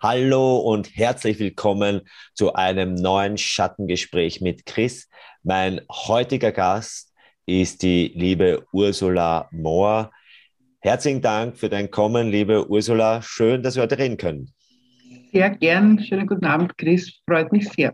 Hallo 0.00 0.58
und 0.58 0.94
herzlich 0.96 1.40
willkommen 1.40 2.02
zu 2.32 2.52
einem 2.52 2.94
neuen 2.94 3.36
Schattengespräch 3.36 4.40
mit 4.40 4.64
Chris. 4.64 5.08
Mein 5.42 5.80
heutiger 5.90 6.52
Gast 6.52 7.12
ist 7.46 7.82
die 7.82 8.12
liebe 8.14 8.64
Ursula 8.72 9.48
Mohr. 9.50 10.12
Herzlichen 10.78 11.20
Dank 11.20 11.58
für 11.58 11.68
dein 11.68 11.90
Kommen, 11.90 12.30
liebe 12.30 12.70
Ursula. 12.70 13.22
Schön, 13.22 13.64
dass 13.64 13.74
wir 13.74 13.82
heute 13.82 13.98
reden 13.98 14.16
können. 14.16 14.54
Sehr 15.32 15.50
gern. 15.50 15.98
Schönen 15.98 16.28
guten 16.28 16.44
Abend, 16.44 16.78
Chris. 16.78 17.20
Freut 17.26 17.50
mich 17.50 17.68
sehr. 17.68 17.92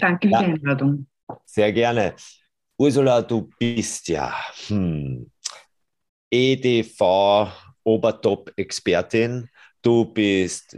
Danke 0.00 0.26
für 0.26 0.32
ja, 0.32 0.42
die 0.42 0.52
Einladung. 0.52 1.06
Sehr 1.44 1.72
gerne. 1.72 2.14
Ursula, 2.76 3.22
du 3.22 3.48
bist 3.56 4.08
ja 4.08 4.34
hm, 4.66 5.30
EDV 6.28 7.52
Obertop-Expertin. 7.84 9.48
Du 9.80 10.06
bist 10.06 10.76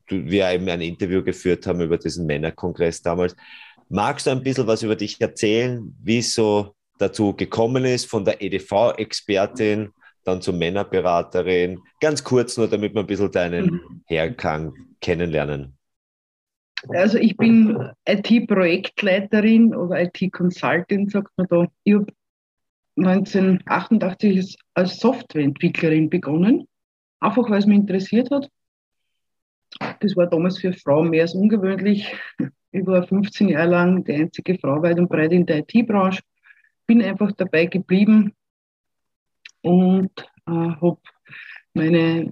du, 0.08 0.26
wir 0.26 0.52
eben 0.52 0.70
ein 0.70 0.82
Interview 0.82 1.24
geführt 1.24 1.66
haben 1.66 1.82
über 1.82 1.98
diesen 1.98 2.28
Männerkongress 2.28 3.02
damals. 3.02 3.36
Magst 3.90 4.28
du 4.28 4.32
ein 4.32 4.44
bisschen 4.44 4.68
was 4.68 4.84
über 4.84 4.96
dich 4.96 5.20
erzählen, 5.20 5.96
wie 6.02 6.20
es 6.20 6.34
so 6.34 6.76
dazu 7.00 7.36
gekommen 7.36 7.86
ist, 7.86 8.06
von 8.06 8.24
der 8.24 8.42
EDV-Expertin 8.42 9.90
dann 10.24 10.42
zur 10.42 10.54
Männerberaterin? 10.54 11.80
Ganz 12.00 12.24
kurz 12.24 12.56
nur, 12.56 12.68
damit 12.68 12.94
wir 12.94 13.02
ein 13.02 13.08
bisschen 13.08 13.32
deinen 13.32 13.66
mhm. 13.66 14.04
Hergang 14.06 14.74
kennenlernen. 15.02 15.76
Also 16.90 17.18
ich 17.18 17.38
bin 17.38 17.92
IT-Projektleiterin 18.06 19.76
oder 19.76 20.02
IT-Consultant, 20.02 21.12
sagt 21.12 21.32
man 21.38 21.48
da. 21.48 21.68
Ich 21.84 21.94
habe 21.94 22.08
1988 22.98 24.58
als 24.74 25.00
Softwareentwicklerin 25.00 26.10
begonnen, 26.10 26.68
einfach 27.20 27.50
weil 27.50 27.60
es 27.60 27.66
mich 27.66 27.78
interessiert 27.78 28.32
hat. 28.32 28.50
Das 30.00 30.16
war 30.16 30.28
damals 30.28 30.60
für 30.60 30.74
Frauen 30.74 31.10
mehr 31.10 31.24
als 31.24 31.34
ungewöhnlich. 31.34 32.14
Ich 32.72 32.86
war 32.86 33.04
15 33.04 33.50
Jahre 33.50 33.70
lang 33.70 34.04
die 34.04 34.14
einzige 34.14 34.58
Frau 34.58 34.82
weit 34.82 35.00
und 35.00 35.10
breit 35.10 35.32
in 35.32 35.46
der 35.46 35.60
IT-Branche. 35.60 36.22
Bin 36.88 37.02
einfach 37.02 37.32
dabei 37.34 37.68
geblieben 37.68 38.34
und 39.62 40.12
äh, 40.48 40.52
habe 40.52 40.98
meine, 41.74 42.32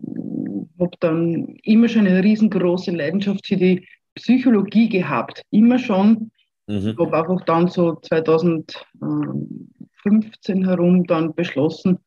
habe 0.80 0.98
dann 1.00 1.56
immer 1.64 1.88
schon 1.88 2.08
eine 2.08 2.24
riesengroße 2.24 2.92
Leidenschaft 2.92 3.48
für 3.48 3.56
die 3.56 3.88
Psychologie 4.22 4.90
gehabt, 4.90 5.44
immer 5.52 5.80
schon. 5.80 6.32
Mhm. 6.68 6.90
Ich 6.90 6.98
habe 6.98 7.18
einfach 7.18 7.44
dann 7.46 7.68
so 7.68 7.96
2015 7.96 10.66
herum 10.66 11.06
dann 11.06 11.34
beschlossen, 11.34 12.00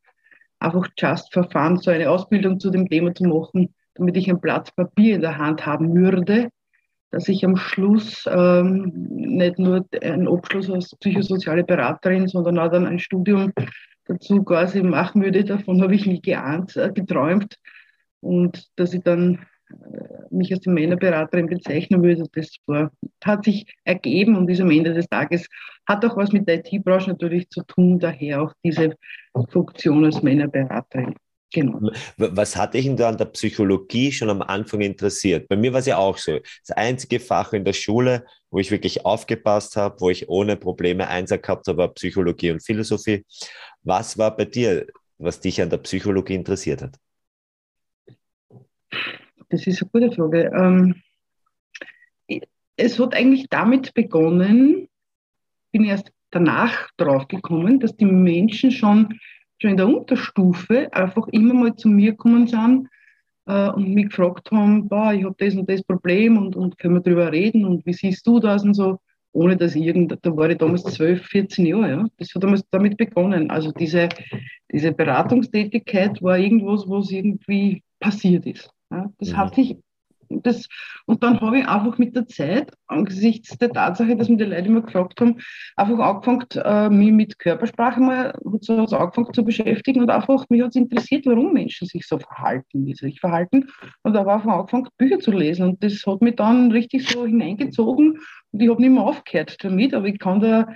einfach 0.60 0.88
just 0.96 1.32
for 1.32 1.50
fun 1.50 1.78
so 1.78 1.90
eine 1.90 2.10
Ausbildung 2.10 2.60
zu 2.60 2.70
dem 2.70 2.88
Thema 2.88 3.12
zu 3.14 3.24
machen, 3.24 3.74
damit 3.94 4.16
ich 4.16 4.30
ein 4.30 4.40
Blatt 4.40 4.74
Papier 4.76 5.16
in 5.16 5.22
der 5.22 5.38
Hand 5.38 5.66
haben 5.66 5.94
würde, 5.94 6.48
dass 7.10 7.28
ich 7.28 7.44
am 7.44 7.56
Schluss 7.56 8.24
ähm, 8.30 8.92
nicht 9.10 9.58
nur 9.58 9.84
einen 10.00 10.28
Abschluss 10.28 10.70
als 10.70 10.94
psychosoziale 10.96 11.64
Beraterin, 11.64 12.28
sondern 12.28 12.58
auch 12.58 12.70
dann 12.70 12.86
ein 12.86 12.98
Studium 12.98 13.52
dazu 14.06 14.42
quasi 14.42 14.82
machen 14.82 15.22
würde. 15.22 15.44
Davon 15.44 15.82
habe 15.82 15.94
ich 15.94 16.06
nie 16.06 16.20
geahnt, 16.20 16.76
äh, 16.76 16.90
geträumt. 16.92 17.56
Und 18.20 18.68
dass 18.76 18.94
ich 18.94 19.02
dann 19.02 19.46
mich 20.30 20.52
als 20.52 20.60
die 20.60 20.70
Männerberaterin 20.70 21.46
bezeichnen 21.46 22.02
würde, 22.02 22.24
das 22.32 22.56
war, 22.66 22.90
hat 23.24 23.44
sich 23.44 23.66
ergeben 23.84 24.36
und 24.36 24.48
ist 24.48 24.60
am 24.60 24.70
Ende 24.70 24.94
des 24.94 25.08
Tages, 25.08 25.46
hat 25.86 26.04
auch 26.04 26.16
was 26.16 26.32
mit 26.32 26.48
der 26.48 26.64
IT-Branche 26.64 27.10
natürlich 27.10 27.48
zu 27.50 27.62
tun, 27.64 27.98
daher 27.98 28.42
auch 28.42 28.52
diese 28.64 28.96
Funktion 29.50 30.04
als 30.04 30.22
Männerberaterin. 30.22 31.14
Genau. 31.52 31.90
Was 32.16 32.56
hat 32.56 32.72
dich 32.72 32.86
denn 32.86 32.96
da 32.96 33.10
an 33.10 33.18
der 33.18 33.26
Psychologie 33.26 34.10
schon 34.10 34.30
am 34.30 34.40
Anfang 34.40 34.80
interessiert? 34.80 35.48
Bei 35.48 35.56
mir 35.56 35.72
war 35.72 35.80
es 35.80 35.86
ja 35.86 35.98
auch 35.98 36.16
so. 36.16 36.38
Das 36.66 36.74
einzige 36.74 37.20
Fach 37.20 37.52
in 37.52 37.64
der 37.64 37.74
Schule, 37.74 38.24
wo 38.50 38.58
ich 38.58 38.70
wirklich 38.70 39.04
aufgepasst 39.04 39.76
habe, 39.76 40.00
wo 40.00 40.08
ich 40.08 40.30
ohne 40.30 40.56
Probleme 40.56 41.06
Einser 41.08 41.36
gehabt 41.36 41.66
habe, 41.66 41.78
war 41.78 41.88
Psychologie 41.94 42.52
und 42.52 42.64
Philosophie. 42.64 43.24
Was 43.82 44.16
war 44.16 44.34
bei 44.34 44.46
dir, 44.46 44.86
was 45.18 45.40
dich 45.40 45.60
an 45.60 45.68
der 45.68 45.76
Psychologie 45.78 46.36
interessiert 46.36 46.80
hat? 46.80 46.96
Das 49.52 49.66
ist 49.66 49.82
eine 49.82 49.90
gute 49.90 50.16
Frage. 50.16 50.50
Ähm, 50.56 50.94
es 52.76 52.98
hat 52.98 53.14
eigentlich 53.14 53.50
damit 53.50 53.92
begonnen, 53.92 54.88
bin 55.72 55.84
erst 55.84 56.10
danach 56.30 56.88
drauf 56.96 57.28
gekommen, 57.28 57.78
dass 57.78 57.94
die 57.94 58.06
Menschen 58.06 58.70
schon, 58.70 59.20
schon 59.60 59.72
in 59.72 59.76
der 59.76 59.88
Unterstufe 59.88 60.90
einfach 60.94 61.28
immer 61.28 61.52
mal 61.52 61.76
zu 61.76 61.90
mir 61.90 62.12
gekommen 62.12 62.46
sind 62.46 62.88
äh, 63.44 63.68
und 63.68 63.92
mich 63.92 64.08
gefragt 64.08 64.50
haben, 64.50 64.88
boah, 64.88 65.12
ich 65.12 65.24
habe 65.24 65.36
das 65.36 65.54
und 65.54 65.68
das 65.68 65.82
Problem 65.82 66.38
und, 66.38 66.56
und 66.56 66.78
können 66.78 66.94
wir 66.94 67.02
darüber 67.02 67.30
reden 67.30 67.66
und 67.66 67.84
wie 67.84 67.92
siehst 67.92 68.26
du 68.26 68.40
das 68.40 68.64
und 68.64 68.72
so, 68.72 69.00
ohne 69.32 69.58
dass 69.58 69.76
irgend, 69.76 70.18
da 70.22 70.34
war 70.34 70.48
ich 70.48 70.56
damals 70.56 70.84
12, 70.84 71.26
14 71.26 71.66
Jahre, 71.66 71.90
ja. 71.90 72.06
Das 72.16 72.34
hat 72.34 72.42
damals 72.42 72.64
damit 72.70 72.96
begonnen. 72.96 73.50
Also 73.50 73.70
diese, 73.70 74.08
diese 74.72 74.92
Beratungstätigkeit 74.92 76.22
war 76.22 76.38
irgendwas, 76.38 76.88
was 76.88 77.10
irgendwie 77.10 77.82
passiert 78.00 78.46
ist. 78.46 78.71
Ja, 78.92 79.10
das 79.18 79.30
mhm. 79.30 79.36
hat 79.38 79.54
sich, 79.54 79.76
das, 80.28 80.68
und 81.06 81.22
dann 81.22 81.40
habe 81.40 81.58
ich 81.58 81.68
einfach 81.68 81.98
mit 81.98 82.14
der 82.14 82.26
Zeit, 82.26 82.72
angesichts 82.86 83.56
der 83.58 83.70
Tatsache, 83.70 84.16
dass 84.16 84.28
mir 84.28 84.36
die 84.36 84.44
Leute 84.44 84.68
immer 84.68 84.82
gefragt 84.82 85.20
haben, 85.20 85.38
einfach 85.76 85.98
angefangen, 85.98 86.46
äh, 86.54 86.90
mich 86.90 87.12
mit 87.12 87.38
Körpersprache 87.38 88.00
mal 88.00 88.34
so 88.60 88.74
angefangen 88.74 89.32
zu 89.32 89.44
beschäftigen 89.44 90.00
und 90.00 90.10
einfach, 90.10 90.44
mich 90.48 90.62
hat 90.62 90.70
es 90.70 90.76
interessiert, 90.76 91.26
warum 91.26 91.52
Menschen 91.52 91.86
sich 91.86 92.06
so 92.06 92.18
verhalten, 92.18 92.86
wie 92.86 92.94
sie 92.94 93.06
sich 93.06 93.20
verhalten. 93.20 93.68
Und 94.02 94.12
da 94.12 94.20
habe 94.20 94.30
ich 94.30 94.34
einfach 94.36 94.58
angefangen, 94.58 94.88
Bücher 94.98 95.18
zu 95.18 95.32
lesen 95.32 95.68
und 95.68 95.82
das 95.82 96.04
hat 96.06 96.20
mich 96.20 96.36
dann 96.36 96.70
richtig 96.70 97.08
so 97.08 97.26
hineingezogen 97.26 98.20
und 98.52 98.60
ich 98.60 98.68
habe 98.68 98.80
nicht 98.80 98.92
mehr 98.92 99.02
aufgehört 99.02 99.56
damit, 99.64 99.94
aber 99.94 100.06
ich 100.06 100.18
kann 100.18 100.40
da, 100.40 100.68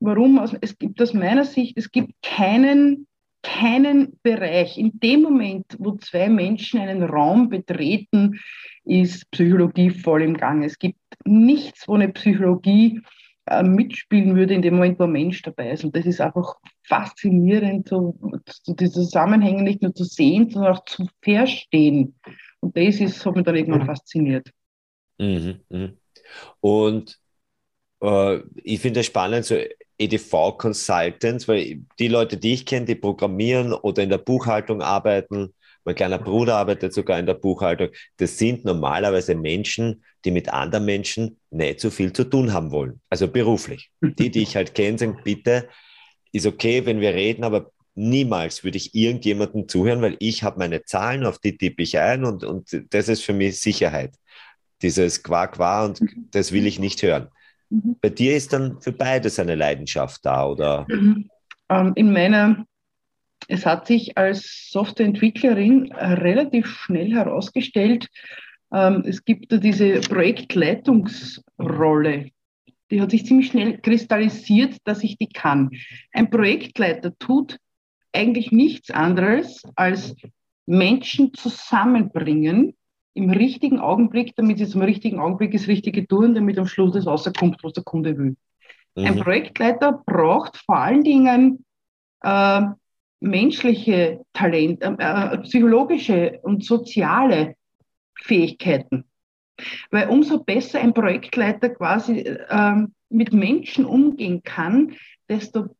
warum, 0.00 0.38
also 0.38 0.56
es 0.60 0.78
gibt 0.78 1.00
aus 1.00 1.14
meiner 1.14 1.44
Sicht, 1.44 1.76
es 1.76 1.90
gibt 1.90 2.12
keinen 2.22 3.06
keinen 3.46 4.18
Bereich. 4.22 4.76
In 4.76 4.98
dem 4.98 5.22
Moment, 5.22 5.66
wo 5.78 5.92
zwei 5.96 6.28
Menschen 6.28 6.80
einen 6.80 7.04
Raum 7.04 7.48
betreten, 7.48 8.40
ist 8.84 9.30
Psychologie 9.30 9.90
voll 9.90 10.22
im 10.22 10.36
Gang. 10.36 10.64
Es 10.64 10.78
gibt 10.78 10.98
nichts, 11.24 11.86
wo 11.86 11.94
eine 11.94 12.08
Psychologie 12.08 13.00
äh, 13.46 13.62
mitspielen 13.62 14.34
würde 14.34 14.54
in 14.54 14.62
dem 14.62 14.74
Moment, 14.74 14.98
wo 14.98 15.04
ein 15.04 15.12
Mensch 15.12 15.42
dabei 15.42 15.70
ist. 15.70 15.84
Und 15.84 15.94
das 15.94 16.06
ist 16.06 16.20
einfach 16.20 16.56
faszinierend, 16.82 17.88
so, 17.88 18.18
so 18.62 18.74
diese 18.74 18.94
Zusammenhänge 18.94 19.62
nicht 19.62 19.82
nur 19.82 19.94
zu 19.94 20.04
sehen, 20.04 20.50
sondern 20.50 20.74
auch 20.74 20.84
zu 20.84 21.06
verstehen. 21.22 22.18
Und 22.60 22.76
das 22.76 23.00
ist, 23.00 23.24
hat 23.24 23.36
mich 23.36 23.44
dann 23.44 23.56
irgendwann 23.56 23.86
fasziniert. 23.86 24.50
Mhm, 25.18 25.60
mh. 25.68 25.92
Und 26.60 27.18
äh, 28.02 28.40
ich 28.64 28.80
finde 28.80 29.00
es 29.00 29.06
spannend, 29.06 29.44
so 29.44 29.56
EDV-Consultants, 29.98 31.48
weil 31.48 31.82
die 31.98 32.08
Leute, 32.08 32.36
die 32.36 32.54
ich 32.54 32.66
kenne, 32.66 32.86
die 32.86 32.94
programmieren 32.94 33.72
oder 33.72 34.02
in 34.02 34.10
der 34.10 34.18
Buchhaltung 34.18 34.82
arbeiten, 34.82 35.54
mein 35.84 35.94
kleiner 35.94 36.18
Bruder 36.18 36.56
arbeitet 36.56 36.92
sogar 36.92 37.18
in 37.18 37.26
der 37.26 37.34
Buchhaltung, 37.34 37.88
das 38.16 38.38
sind 38.38 38.64
normalerweise 38.64 39.36
Menschen, 39.36 40.02
die 40.24 40.32
mit 40.32 40.48
anderen 40.48 40.84
Menschen 40.84 41.38
nicht 41.50 41.80
so 41.80 41.90
viel 41.90 42.12
zu 42.12 42.24
tun 42.24 42.52
haben 42.52 42.72
wollen, 42.72 43.00
also 43.08 43.28
beruflich. 43.28 43.90
Die, 44.00 44.30
die 44.30 44.42
ich 44.42 44.56
halt 44.56 44.74
kenne, 44.74 44.98
sagen, 44.98 45.20
bitte, 45.22 45.68
ist 46.32 46.46
okay, 46.46 46.84
wenn 46.84 47.00
wir 47.00 47.14
reden, 47.14 47.44
aber 47.44 47.70
niemals 47.94 48.64
würde 48.64 48.76
ich 48.76 48.94
irgendjemandem 48.94 49.68
zuhören, 49.68 50.02
weil 50.02 50.16
ich 50.18 50.42
habe 50.42 50.58
meine 50.58 50.84
Zahlen, 50.84 51.24
auf 51.24 51.38
die 51.38 51.56
tippe 51.56 51.82
ich 51.82 51.98
ein 51.98 52.24
und, 52.24 52.44
und 52.44 52.84
das 52.90 53.08
ist 53.08 53.22
für 53.22 53.32
mich 53.32 53.60
Sicherheit. 53.60 54.16
Dieses 54.82 55.22
Qua 55.22 55.46
Qua 55.46 55.84
und 55.84 56.00
das 56.32 56.52
will 56.52 56.66
ich 56.66 56.78
nicht 56.78 57.02
hören. 57.02 57.28
Mhm. 57.70 57.96
Bei 58.00 58.10
dir 58.10 58.36
ist 58.36 58.52
dann 58.52 58.80
für 58.80 58.92
beides 58.92 59.38
eine 59.38 59.54
Leidenschaft 59.54 60.24
da, 60.24 60.46
oder? 60.46 60.86
Mhm. 60.88 61.30
Ähm, 61.68 61.92
in 61.96 62.12
meiner, 62.12 62.64
es 63.48 63.66
hat 63.66 63.86
sich 63.86 64.16
als 64.16 64.70
Softwareentwicklerin 64.70 65.92
relativ 65.92 66.66
schnell 66.66 67.12
herausgestellt, 67.12 68.08
ähm, 68.72 69.04
es 69.06 69.24
gibt 69.24 69.52
da 69.52 69.58
diese 69.58 70.00
Projektleitungsrolle. 70.00 72.30
Die 72.90 73.00
hat 73.00 73.10
sich 73.10 73.26
ziemlich 73.26 73.48
schnell 73.48 73.78
kristallisiert, 73.78 74.76
dass 74.84 75.02
ich 75.02 75.18
die 75.18 75.28
kann. 75.28 75.70
Ein 76.12 76.30
Projektleiter 76.30 77.18
tut 77.18 77.58
eigentlich 78.12 78.52
nichts 78.52 78.90
anderes 78.90 79.62
als 79.74 80.14
Menschen 80.66 81.34
zusammenbringen, 81.34 82.75
im 83.16 83.30
richtigen 83.30 83.78
Augenblick, 83.78 84.36
damit 84.36 84.58
sie 84.58 84.68
zum 84.68 84.82
richtigen 84.82 85.18
Augenblick 85.18 85.52
das 85.52 85.68
Richtige 85.68 86.06
tun, 86.06 86.34
damit 86.34 86.58
am 86.58 86.66
Schluss 86.66 86.92
das 86.92 87.06
rauskommt, 87.06 87.62
was 87.62 87.72
der 87.72 87.82
Kunde 87.82 88.16
will. 88.18 88.36
Mhm. 88.94 89.04
Ein 89.04 89.18
Projektleiter 89.20 90.02
braucht 90.04 90.58
vor 90.58 90.76
allen 90.76 91.02
Dingen 91.02 91.64
äh, 92.22 92.62
menschliche 93.20 94.22
Talente, 94.34 94.96
äh, 94.98 95.34
äh, 95.34 95.38
psychologische 95.38 96.40
und 96.42 96.64
soziale 96.64 97.56
Fähigkeiten. 98.20 99.04
Weil 99.90 100.10
umso 100.10 100.44
besser 100.44 100.80
ein 100.80 100.92
Projektleiter 100.92 101.70
quasi 101.70 102.36
ähm, 102.50 102.94
mit 103.08 103.32
Menschen 103.32 103.86
umgehen 103.86 104.42
kann, 104.42 104.94
desto 105.28 105.74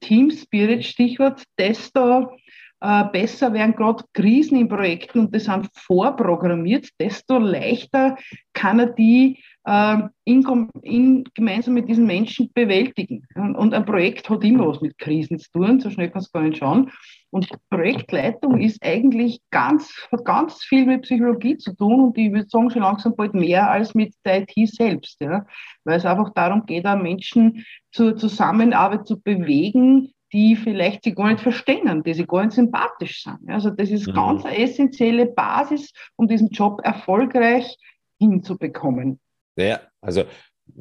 Team 0.00 0.32
Spirit, 0.32 0.84
Stichwort, 0.84 1.44
desto 1.56 2.32
äh, 2.80 3.04
besser 3.12 3.52
werden 3.52 3.74
gerade 3.74 4.04
Krisen 4.14 4.58
in 4.58 4.68
Projekten 4.68 5.20
und 5.20 5.34
das 5.34 5.44
sind 5.44 5.68
vorprogrammiert, 5.74 6.88
desto 7.00 7.38
leichter 7.38 8.16
kann 8.52 8.78
er 8.78 8.86
die 8.86 9.42
äh, 9.64 9.98
in, 10.24 10.44
in, 10.82 11.24
gemeinsam 11.34 11.74
mit 11.74 11.88
diesen 11.88 12.06
Menschen 12.06 12.50
bewältigen. 12.52 13.26
Und 13.34 13.74
ein 13.74 13.84
Projekt 13.84 14.30
hat 14.30 14.44
immer 14.44 14.68
was 14.68 14.80
mit 14.80 14.96
Krisen 14.98 15.38
zu 15.38 15.50
tun, 15.52 15.80
so 15.80 15.90
schnell 15.90 16.10
kann 16.10 16.22
es 16.22 16.32
gar 16.32 16.42
nicht 16.42 16.58
schauen. 16.58 16.90
Und 17.30 17.48
Projektleitung 17.68 18.60
ist 18.60 18.82
eigentlich 18.82 19.40
ganz, 19.50 19.92
hat 20.10 20.24
ganz 20.24 20.62
viel 20.62 20.86
mit 20.86 21.02
Psychologie 21.02 21.58
zu 21.58 21.74
tun 21.74 22.00
und 22.00 22.16
ich 22.16 22.32
würde 22.32 22.48
sagen, 22.48 22.70
schon 22.70 22.82
langsam 22.82 23.14
bald 23.16 23.34
mehr 23.34 23.70
als 23.70 23.94
mit 23.94 24.14
der 24.24 24.42
IT 24.42 24.68
selbst. 24.68 25.20
Ja? 25.20 25.46
Weil 25.84 25.98
es 25.98 26.06
einfach 26.06 26.32
darum 26.32 26.64
geht, 26.64 26.84
Menschen 26.84 27.66
zur 27.90 28.16
Zusammenarbeit 28.16 29.06
zu 29.06 29.20
bewegen, 29.20 30.12
die 30.32 30.56
vielleicht 30.56 31.04
sie 31.04 31.14
gar 31.14 31.30
nicht 31.30 31.40
verstehen, 31.40 32.02
die 32.02 32.14
sie 32.14 32.26
gar 32.26 32.44
nicht 32.44 32.54
sympathisch 32.54 33.22
sind. 33.22 33.48
Also 33.48 33.70
das 33.70 33.90
ist 33.90 34.06
mhm. 34.08 34.12
ganz 34.12 34.44
eine 34.44 34.58
essentielle 34.58 35.26
Basis, 35.26 35.92
um 36.16 36.28
diesen 36.28 36.50
Job 36.50 36.80
erfolgreich 36.84 37.76
hinzubekommen. 38.18 39.20
Ja, 39.56 39.80
also 40.00 40.24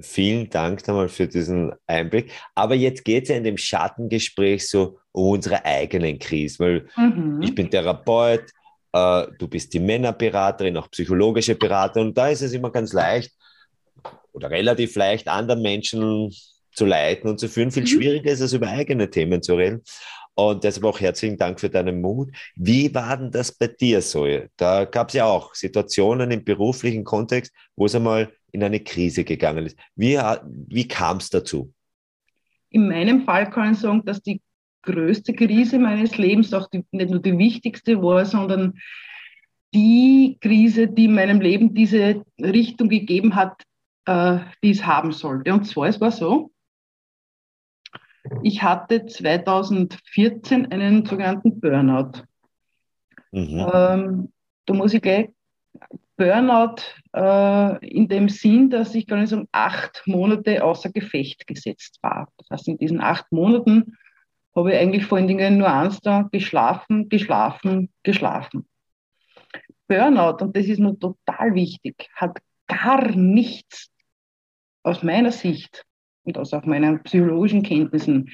vielen 0.02 0.50
Dank 0.50 0.86
nochmal 0.88 1.10
für 1.10 1.28
diesen 1.28 1.72
Einblick. 1.88 2.32
Aber 2.56 2.76
jetzt 2.76 3.06
geht 3.06 3.24
es 3.24 3.30
ja 3.30 3.38
in 3.38 3.44
dem 3.44 3.58
Schattengespräch 3.58 4.68
so 4.68 5.00
um 5.12 5.30
unsere 5.30 5.64
eigenen 5.66 6.20
Krisen, 6.20 6.60
weil 6.60 6.90
mhm. 6.96 7.42
ich 7.42 7.56
bin 7.56 7.72
Therapeut, 7.72 8.52
äh, 8.94 9.28
du 9.40 9.48
bist 9.48 9.74
die 9.74 9.80
Männerberaterin, 9.80 10.78
auch 10.78 10.92
psychologische 10.92 11.56
Beraterin 11.56 12.10
und 12.10 12.18
da 12.18 12.28
ist 12.30 12.42
es 12.42 12.54
immer 12.54 12.72
ganz 12.72 12.94
leicht 12.94 13.32
oder 14.34 14.52
relativ 14.52 14.96
leicht, 14.96 15.28
anderen 15.28 15.62
Menschen 15.62 16.32
zu 16.78 16.86
leiten 16.86 17.30
und 17.30 17.40
zu 17.40 17.50
führen. 17.50 17.72
Viel 17.72 17.84
mhm. 17.84 17.88
schwieriger 17.88 18.32
ist 18.32 18.42
es, 18.42 18.54
über 18.54 18.68
eigene 18.68 19.10
Themen 19.10 19.42
zu 19.42 19.56
reden. 19.56 19.82
Und 20.36 20.64
deshalb 20.64 20.86
auch 20.86 21.00
herzlichen 21.00 21.38
Dank 21.38 21.60
für 21.60 21.70
deinen 21.70 22.00
Mut. 22.00 22.30
Wie 22.56 22.94
war 22.94 23.18
denn 23.18 23.32
das 23.32 23.52
bei 23.52 23.68
dir 23.68 24.04
so? 24.04 24.28
Da 24.56 24.86
gab 24.86 25.08
es 25.08 25.16
ja 25.16 25.26
auch 25.26 25.56
Situationen 25.56 26.30
im 26.30 26.44
beruflichen 26.44 27.04
Kontext, 27.04 27.52
wo 27.76 27.88
es 27.88 27.96
einmal 27.96 28.32
in 28.52 28.64
eine 28.64 28.80
Krise 28.80 29.24
gegangen 29.24 29.66
ist. 29.66 29.78
Wie, 29.96 30.20
wie 30.68 30.88
kam 30.88 31.18
es 31.18 31.32
dazu? 31.32 31.74
In 32.70 32.88
meinem 32.88 33.24
Fall 33.24 33.50
kann 33.50 33.74
ich 33.74 33.80
sagen, 33.80 34.06
dass 34.06 34.22
die 34.22 34.42
größte 34.84 35.34
Krise 35.34 35.80
meines 35.80 36.18
Lebens 36.18 36.54
auch 36.54 36.70
die, 36.70 36.86
nicht 36.92 37.10
nur 37.10 37.22
die 37.22 37.38
wichtigste 37.38 38.04
war, 38.04 38.24
sondern 38.26 38.80
die 39.74 40.38
Krise, 40.40 40.88
die 40.88 41.08
meinem 41.08 41.42
Leben 41.42 41.74
diese 41.74 42.24
Richtung 42.40 42.90
gegeben 42.90 43.36
hat, 43.36 43.64
äh, 44.06 44.38
die 44.64 44.70
es 44.70 44.86
haben 44.86 45.12
sollte. 45.12 45.52
Und 45.52 45.66
zwar, 45.66 45.88
es 45.88 46.00
war 46.00 46.12
so, 46.12 46.52
ich 48.44 48.64
hatte 48.64 49.06
2014 49.06 50.72
einen 50.72 51.06
sogenannten 51.06 51.60
Burnout. 51.60 52.24
Mhm. 53.32 53.68
Ähm, 53.74 54.34
da 54.66 54.74
muss 54.74 54.94
ich 54.94 55.02
gleich 55.02 55.30
Burnout 56.18 56.82
äh, 57.14 57.88
in 57.88 58.08
dem 58.08 58.28
Sinn, 58.30 58.70
dass 58.70 58.96
ich 58.96 59.06
gar 59.06 59.20
nicht 59.20 59.34
um 59.34 59.48
acht 59.52 60.02
Monate 60.06 60.64
außer 60.64 60.92
Gefecht 60.92 61.46
gesetzt 61.46 62.00
war. 62.02 62.30
Das 62.38 62.50
heißt, 62.50 62.68
in 62.70 62.78
diesen 62.78 63.02
acht 63.02 63.32
Monaten 63.32 63.98
habe 64.56 64.74
ich 64.74 64.80
eigentlich 64.80 65.06
vor 65.06 65.20
allen 65.20 65.28
Dingen 65.28 65.60
nur 65.60 65.72
eins 65.72 66.02
da, 66.02 66.24
geschlafen, 66.32 67.10
geschlafen, 67.10 67.92
geschlafen. 68.02 68.68
Burnout, 69.88 70.44
und 70.44 70.58
das 70.58 70.66
ist 70.66 70.80
nur 70.80 71.00
total 71.00 71.54
wichtig, 71.54 72.10
hat 72.16 72.40
gar 72.68 73.16
nichts 73.16 73.90
aus 74.84 75.04
meiner 75.04 75.32
Sicht 75.32 75.86
und 76.28 76.38
aus 76.38 76.54
auch 76.54 76.66
meinen 76.66 77.02
psychologischen 77.04 77.64
Kenntnissen 77.64 78.30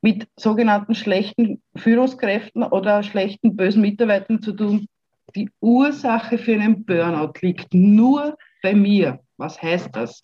mit 0.00 0.28
sogenannten 0.36 0.94
schlechten 0.94 1.62
Führungskräften 1.76 2.62
oder 2.62 3.02
schlechten 3.02 3.56
bösen 3.56 3.82
Mitarbeitern 3.82 4.40
zu 4.40 4.52
tun. 4.52 4.86
Die 5.34 5.50
Ursache 5.60 6.38
für 6.38 6.54
einen 6.54 6.84
Burnout 6.84 7.32
liegt 7.40 7.72
nur 7.74 8.36
bei 8.62 8.74
mir. 8.74 9.20
Was 9.36 9.60
heißt 9.60 9.90
das? 9.92 10.22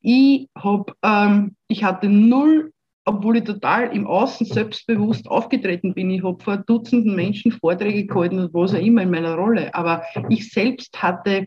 Ich, 0.00 0.48
hab, 0.56 0.92
ähm, 1.02 1.56
ich 1.68 1.82
hatte 1.84 2.08
null, 2.08 2.72
obwohl 3.04 3.38
ich 3.38 3.44
total 3.44 3.94
im 3.94 4.06
Außen 4.06 4.46
selbstbewusst 4.46 5.28
aufgetreten 5.28 5.92
bin. 5.92 6.10
Ich 6.10 6.22
habe 6.22 6.42
vor 6.42 6.56
Dutzenden 6.56 7.14
Menschen 7.14 7.52
Vorträge 7.52 8.06
gehalten 8.06 8.38
und 8.38 8.54
was 8.54 8.72
auch 8.72 8.78
immer 8.78 9.02
in 9.02 9.10
meiner 9.10 9.34
Rolle. 9.34 9.74
Aber 9.74 10.02
ich 10.28 10.50
selbst 10.50 11.02
hatte 11.02 11.46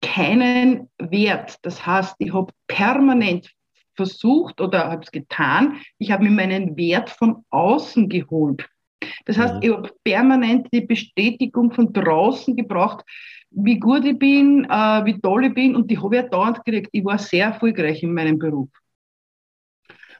keinen 0.00 0.88
Wert. 0.98 1.58
Das 1.62 1.84
heißt, 1.84 2.14
ich 2.18 2.32
habe 2.32 2.52
permanent 2.68 3.50
versucht 3.96 4.60
oder 4.60 4.90
habe 4.90 5.02
es 5.02 5.10
getan. 5.10 5.80
Ich 5.98 6.10
habe 6.10 6.24
mir 6.24 6.30
meinen 6.30 6.76
Wert 6.76 7.10
von 7.10 7.44
außen 7.50 8.08
geholt. 8.08 8.68
Das 9.26 9.36
heißt, 9.36 9.54
mhm. 9.54 9.62
ich 9.62 9.70
habe 9.70 9.90
permanent 10.02 10.68
die 10.72 10.80
Bestätigung 10.80 11.72
von 11.72 11.92
draußen 11.92 12.56
gebraucht, 12.56 13.04
wie 13.50 13.78
gut 13.78 14.04
ich 14.04 14.18
bin, 14.18 14.64
äh, 14.64 15.04
wie 15.04 15.20
toll 15.20 15.46
ich 15.46 15.54
bin 15.54 15.76
und 15.76 15.90
die 15.90 15.98
habe 15.98 16.16
ich 16.16 16.30
dauernd 16.30 16.64
gekriegt. 16.64 16.88
Ich 16.92 17.04
war 17.04 17.18
sehr 17.18 17.46
erfolgreich 17.46 18.02
in 18.02 18.12
meinem 18.12 18.38
Beruf. 18.38 18.68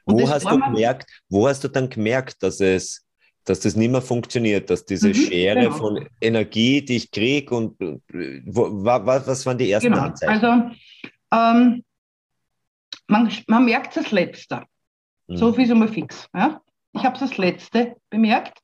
Und 0.05 0.21
wo 0.21 0.29
hast 0.29 0.45
du 0.45 0.61
gemerkt, 0.61 1.11
wo 1.29 1.49
hast 1.49 1.65
du 1.65 1.69
dann 1.69 1.89
gemerkt, 1.89 2.43
dass 2.43 2.61
es, 2.61 3.07
dass 3.45 3.61
das 3.61 3.75
nicht 3.75 3.91
mehr 3.91 4.03
funktioniert, 4.03 4.69
dass 4.69 4.85
diese 4.85 5.09
mhm, 5.09 5.15
Schere 5.15 5.61
genau. 5.61 5.75
von 5.75 6.09
Energie, 6.21 6.85
die 6.85 6.97
ich 6.97 7.11
kriege 7.11 7.55
und 7.55 7.77
wo, 7.81 8.85
was, 8.85 9.27
was 9.27 9.47
waren 9.47 9.59
die 9.59 9.71
ersten 9.71 9.93
genau. 9.93 10.05
Anzeichen? 10.05 10.45
Also 10.45 10.71
ähm, 11.33 11.85
man, 13.07 13.31
man 13.47 13.65
merkt 13.65 13.97
das 13.97 14.11
Letzte. 14.11 14.63
Mhm. 15.27 15.37
So 15.37 15.53
viel 15.53 15.65
ist 15.65 15.71
einmal 15.71 15.89
fix. 15.89 16.29
Ja? 16.35 16.61
Ich 16.97 17.05
habe 17.05 17.19
das 17.19 17.37
Letzte 17.39 17.97
bemerkt. 18.09 18.59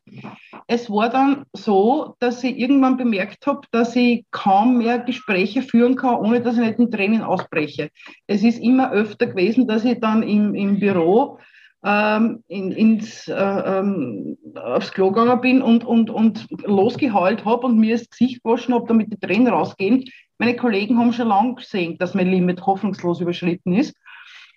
Es 0.68 0.88
war 0.88 1.08
dann 1.08 1.46
so, 1.52 2.14
dass 2.20 2.44
ich 2.44 2.56
irgendwann 2.56 2.96
bemerkt 2.96 3.44
habe, 3.46 3.62
dass 3.72 3.96
ich 3.96 4.24
kaum 4.30 4.78
mehr 4.78 5.00
Gespräche 5.00 5.62
führen 5.62 5.96
kann, 5.96 6.14
ohne 6.14 6.40
dass 6.40 6.54
ich 6.56 6.60
nicht 6.60 6.78
in 6.78 6.90
Tränen 6.92 7.22
ausbreche. 7.22 7.90
Es 8.28 8.44
ist 8.44 8.62
immer 8.62 8.92
öfter 8.92 9.26
gewesen, 9.26 9.66
dass 9.66 9.84
ich 9.84 9.98
dann 9.98 10.22
im, 10.22 10.54
im 10.54 10.78
Büro 10.78 11.38
ähm, 11.82 12.44
in, 12.46 12.70
ins, 12.72 13.26
äh, 13.26 13.34
ähm, 13.34 14.36
aufs 14.54 14.92
Klo 14.92 15.10
gegangen 15.10 15.40
bin 15.40 15.62
und, 15.62 15.84
und, 15.84 16.10
und 16.10 16.46
losgeheult 16.64 17.44
habe 17.44 17.66
und 17.66 17.78
mir 17.78 17.96
das 17.96 18.08
Gesicht 18.08 18.44
waschen 18.44 18.74
habe, 18.74 18.86
damit 18.86 19.12
die 19.12 19.18
Tränen 19.18 19.48
rausgehen. 19.48 20.04
Meine 20.38 20.56
Kollegen 20.56 20.98
haben 20.98 21.12
schon 21.12 21.28
lange 21.28 21.56
gesehen, 21.56 21.98
dass 21.98 22.14
mein 22.14 22.30
Limit 22.30 22.64
hoffnungslos 22.64 23.20
überschritten 23.20 23.74
ist. 23.74 23.96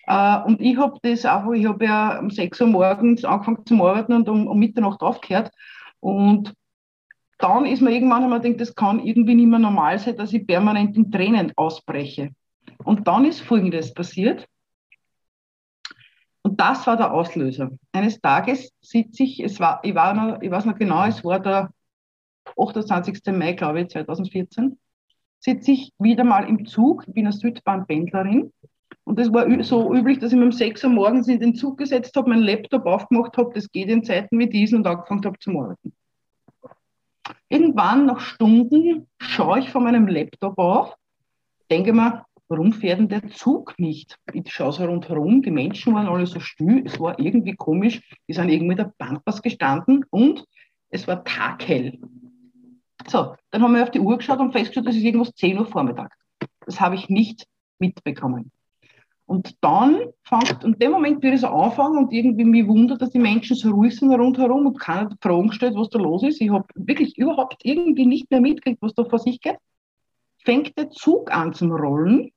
Äh, 0.05 0.39
und 0.43 0.61
ich 0.61 0.77
habe 0.77 0.97
das 1.01 1.25
einfach, 1.25 1.51
ich 1.51 1.65
habe 1.65 1.85
ja 1.85 2.19
um 2.19 2.29
6 2.29 2.61
Uhr 2.61 2.67
morgens 2.67 3.23
angefangen 3.23 3.65
zu 3.65 3.75
arbeiten 3.85 4.13
und 4.13 4.29
um, 4.29 4.47
um 4.47 4.59
Mitternacht 4.59 5.01
aufgehört. 5.01 5.51
Und 5.99 6.53
dann 7.37 7.65
ist 7.65 7.81
mir 7.81 7.91
irgendwann 7.91 8.23
einmal 8.23 8.41
gedacht, 8.41 8.61
das 8.61 8.75
kann 8.75 8.99
irgendwie 8.99 9.35
nicht 9.35 9.47
mehr 9.47 9.59
normal 9.59 9.99
sein, 9.99 10.17
dass 10.17 10.33
ich 10.33 10.45
permanent 10.45 10.95
in 10.95 11.11
Tränen 11.11 11.53
ausbreche. 11.55 12.31
Und 12.83 13.07
dann 13.07 13.25
ist 13.25 13.41
Folgendes 13.41 13.93
passiert. 13.93 14.47
Und 16.41 16.59
das 16.59 16.85
war 16.87 16.97
der 16.97 17.13
Auslöser. 17.13 17.71
Eines 17.93 18.19
Tages 18.19 18.71
sitze 18.81 19.23
ich, 19.23 19.41
es 19.41 19.59
war, 19.61 19.79
ich, 19.83 19.95
war 19.95 20.13
noch, 20.13 20.41
ich 20.41 20.51
weiß 20.51 20.65
noch 20.65 20.77
genau, 20.77 21.05
es 21.05 21.23
war 21.23 21.39
der 21.39 21.69
28. 22.59 23.21
Mai, 23.27 23.53
glaube 23.53 23.81
ich, 23.81 23.89
2014, 23.89 24.77
sitze 25.39 25.71
ich 25.71 25.93
wieder 25.99 26.25
mal 26.25 26.47
im 26.47 26.65
Zug, 26.65 27.05
ich 27.07 27.13
bin 27.13 27.25
eine 27.25 27.33
Südbahnpendlerin 27.33 28.51
und 29.05 29.19
das 29.19 29.31
war 29.33 29.63
so 29.63 29.93
üblich, 29.93 30.19
dass 30.19 30.31
ich 30.31 30.37
mir 30.37 30.45
um 30.45 30.51
6 30.51 30.83
Uhr 30.83 30.89
morgens 30.89 31.27
in 31.27 31.39
den 31.39 31.55
Zug 31.55 31.77
gesetzt 31.77 32.15
habe, 32.15 32.29
meinen 32.29 32.43
Laptop 32.43 32.85
aufgemacht 32.85 33.37
habe, 33.37 33.51
das 33.53 33.69
geht 33.69 33.89
in 33.89 34.03
Zeiten 34.03 34.39
wie 34.39 34.47
diesen 34.47 34.79
und 34.79 34.87
angefangen 34.87 35.25
habe 35.25 35.39
zu 35.39 35.51
arbeiten. 35.51 35.93
Irgendwann 37.49 38.05
nach 38.05 38.19
Stunden 38.19 39.07
schaue 39.19 39.59
ich 39.59 39.69
von 39.69 39.83
meinem 39.83 40.07
Laptop 40.07 40.57
auf, 40.57 40.95
denke 41.69 41.93
mir, 41.93 42.25
warum 42.47 42.71
fährt 42.71 42.99
denn 42.99 43.09
der 43.09 43.27
Zug 43.29 43.77
nicht? 43.77 44.17
Ich 44.31 44.51
schaue 44.53 44.71
so 44.71 44.85
rundherum, 44.85 45.41
die 45.41 45.51
Menschen 45.51 45.93
waren 45.93 46.07
alle 46.07 46.25
so 46.25 46.39
still, 46.39 46.83
es 46.85 46.99
war 46.99 47.19
irgendwie 47.19 47.55
komisch, 47.55 48.01
die 48.27 48.33
sind 48.33 48.49
irgendwie 48.49 48.75
der 48.75 48.93
Pampas 48.97 49.41
gestanden 49.41 50.05
und 50.11 50.45
es 50.89 51.07
war 51.07 51.23
taghell. 51.23 51.99
So, 53.07 53.35
dann 53.51 53.61
haben 53.61 53.75
wir 53.75 53.83
auf 53.83 53.91
die 53.91 53.99
Uhr 53.99 54.17
geschaut 54.17 54.39
und 54.39 54.53
festgestellt, 54.53 54.87
es 54.87 54.95
ist 54.95 55.03
irgendwas 55.03 55.33
10 55.33 55.59
Uhr 55.59 55.65
Vormittag. 55.65 56.15
Das 56.65 56.79
habe 56.79 56.95
ich 56.95 57.09
nicht 57.09 57.45
mitbekommen. 57.79 58.51
Und 59.25 59.55
dann 59.61 59.99
fängt, 60.23 60.63
und 60.63 60.81
dem 60.81 60.91
Moment 60.91 61.23
wird 61.23 61.35
es 61.35 61.43
anfangen 61.43 61.97
und 61.97 62.11
irgendwie 62.11 62.43
mich 62.43 62.67
wundert, 62.67 63.01
dass 63.01 63.11
die 63.11 63.19
Menschen 63.19 63.55
so 63.55 63.71
ruhig 63.71 63.95
sind 63.95 64.11
rundherum 64.11 64.67
und 64.67 64.79
keiner 64.79 65.15
Fragen 65.21 65.51
stellt, 65.53 65.75
was 65.75 65.89
da 65.89 65.99
los 65.99 66.23
ist. 66.23 66.41
Ich 66.41 66.49
habe 66.49 66.65
wirklich 66.75 67.17
überhaupt 67.17 67.61
irgendwie 67.63 68.05
nicht 68.05 68.29
mehr 68.29 68.41
mitgekriegt, 68.41 68.81
was 68.81 68.93
da 68.93 69.05
vor 69.05 69.19
sich 69.19 69.39
geht. 69.39 69.57
Fängt 70.43 70.77
der 70.77 70.89
Zug 70.89 71.31
an 71.33 71.53
zum 71.53 71.71
Rollen. 71.71 72.31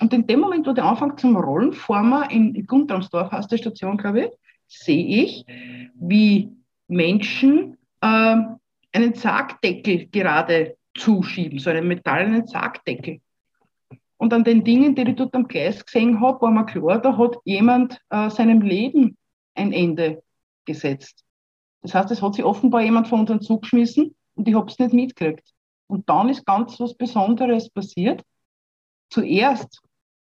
Und 0.00 0.14
in 0.14 0.26
dem 0.26 0.40
Moment, 0.40 0.66
wo 0.66 0.72
der 0.72 0.84
anfängt 0.84 1.20
zum 1.20 1.36
Rollen, 1.36 1.72
vor 1.72 2.02
mir 2.02 2.30
in 2.30 2.64
Guntramsdorf, 2.64 3.32
heißt 3.32 3.50
der 3.50 3.58
Station, 3.58 3.96
glaube 3.96 4.20
ich, 4.20 4.30
sehe 4.68 5.24
ich, 5.24 5.44
wie 5.94 6.50
Menschen 6.86 7.76
äh, 8.00 8.36
einen 8.92 9.14
Sargdeckel 9.14 10.06
gerade 10.06 10.76
zuschieben, 10.96 11.58
so 11.58 11.70
einen 11.70 11.88
metallenen 11.88 12.46
Sargdeckel. 12.46 13.20
Und 14.20 14.34
an 14.34 14.44
den 14.44 14.64
Dingen, 14.64 14.94
die 14.94 15.00
ich 15.00 15.16
dort 15.16 15.34
am 15.34 15.48
Gleis 15.48 15.82
gesehen 15.82 16.20
habe, 16.20 16.42
war 16.42 16.50
mir 16.50 16.66
klar, 16.66 17.00
da 17.00 17.16
hat 17.16 17.36
jemand 17.44 17.98
äh, 18.10 18.28
seinem 18.28 18.60
Leben 18.60 19.16
ein 19.54 19.72
Ende 19.72 20.22
gesetzt. 20.66 21.24
Das 21.80 21.94
heißt, 21.94 22.10
es 22.10 22.20
hat 22.20 22.34
sich 22.34 22.44
offenbar 22.44 22.82
jemand 22.82 23.08
von 23.08 23.20
unseren 23.20 23.40
Zug 23.40 23.62
geschmissen 23.62 24.14
und 24.34 24.46
ich 24.46 24.54
habe 24.54 24.70
es 24.70 24.78
nicht 24.78 24.92
mitgekriegt. 24.92 25.54
Und 25.86 26.06
dann 26.10 26.28
ist 26.28 26.44
ganz 26.44 26.78
was 26.78 26.94
Besonderes 26.94 27.70
passiert. 27.70 28.22
Zuerst 29.08 29.80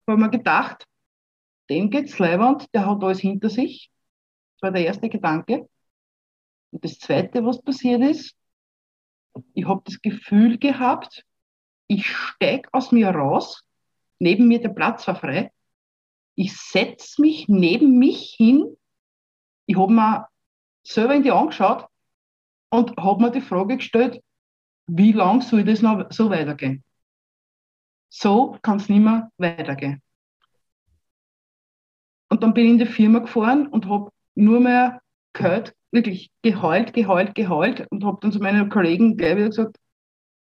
habe 0.07 0.17
ich 0.17 0.25
mir 0.25 0.29
gedacht, 0.29 0.87
dem 1.69 1.89
geht's 1.89 2.17
leibend, 2.17 2.73
der 2.73 2.85
hat 2.85 3.03
alles 3.03 3.19
hinter 3.19 3.49
sich. 3.49 3.91
Das 4.55 4.61
war 4.61 4.71
der 4.71 4.85
erste 4.85 5.09
Gedanke. 5.09 5.67
Und 6.71 6.85
das 6.85 6.97
zweite, 6.97 7.43
was 7.45 7.61
passiert 7.61 8.03
ist, 8.03 8.37
ich 9.53 9.67
habe 9.67 9.81
das 9.83 10.01
Gefühl 10.01 10.57
gehabt, 10.57 11.25
ich 11.87 12.07
steig 12.07 12.69
aus 12.71 12.93
mir 12.93 13.09
raus, 13.09 13.65
neben 14.21 14.47
mir 14.47 14.61
der 14.61 14.69
Platz 14.69 15.07
war 15.07 15.15
frei, 15.15 15.51
ich 16.35 16.55
setze 16.55 17.21
mich 17.21 17.47
neben 17.47 17.97
mich 17.97 18.35
hin, 18.37 18.77
ich 19.65 19.77
habe 19.77 19.91
mir 19.91 20.27
selber 20.83 21.15
in 21.15 21.23
die 21.23 21.31
Augen 21.31 21.47
geschaut 21.47 21.87
und 22.69 22.95
habe 22.97 23.21
mir 23.21 23.31
die 23.31 23.41
Frage 23.41 23.77
gestellt, 23.77 24.21
wie 24.87 25.11
lang 25.11 25.41
soll 25.41 25.63
das 25.63 25.81
noch 25.81 26.11
so 26.11 26.29
weitergehen? 26.29 26.83
So 28.09 28.57
kann 28.61 28.77
es 28.77 28.89
nicht 28.89 28.99
mehr 28.99 29.31
weitergehen. 29.37 30.01
Und 32.29 32.43
dann 32.43 32.53
bin 32.53 32.65
ich 32.65 32.71
in 32.71 32.77
die 32.77 32.85
Firma 32.85 33.19
gefahren 33.19 33.67
und 33.67 33.87
habe 33.87 34.11
nur 34.35 34.59
mehr 34.59 35.01
gehört, 35.33 35.73
wirklich 35.91 36.31
geheult, 36.43 36.93
geheult, 36.93 37.35
geheult 37.35 37.87
und 37.89 38.05
habe 38.05 38.19
dann 38.21 38.31
zu 38.31 38.39
meinen 38.39 38.69
Kollegen 38.69 39.17
gleich 39.17 39.35
wieder 39.35 39.49
gesagt, 39.49 39.77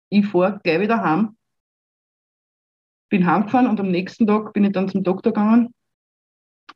ich 0.08 0.26
fahre 0.26 0.60
gleich 0.62 0.80
wieder 0.80 1.02
heim. 1.02 1.36
Bin 3.08 3.26
heimgefahren 3.26 3.68
und 3.68 3.78
am 3.80 3.90
nächsten 3.90 4.26
Tag 4.26 4.52
bin 4.52 4.64
ich 4.64 4.72
dann 4.72 4.88
zum 4.88 5.02
Doktor 5.02 5.32
gegangen, 5.32 5.74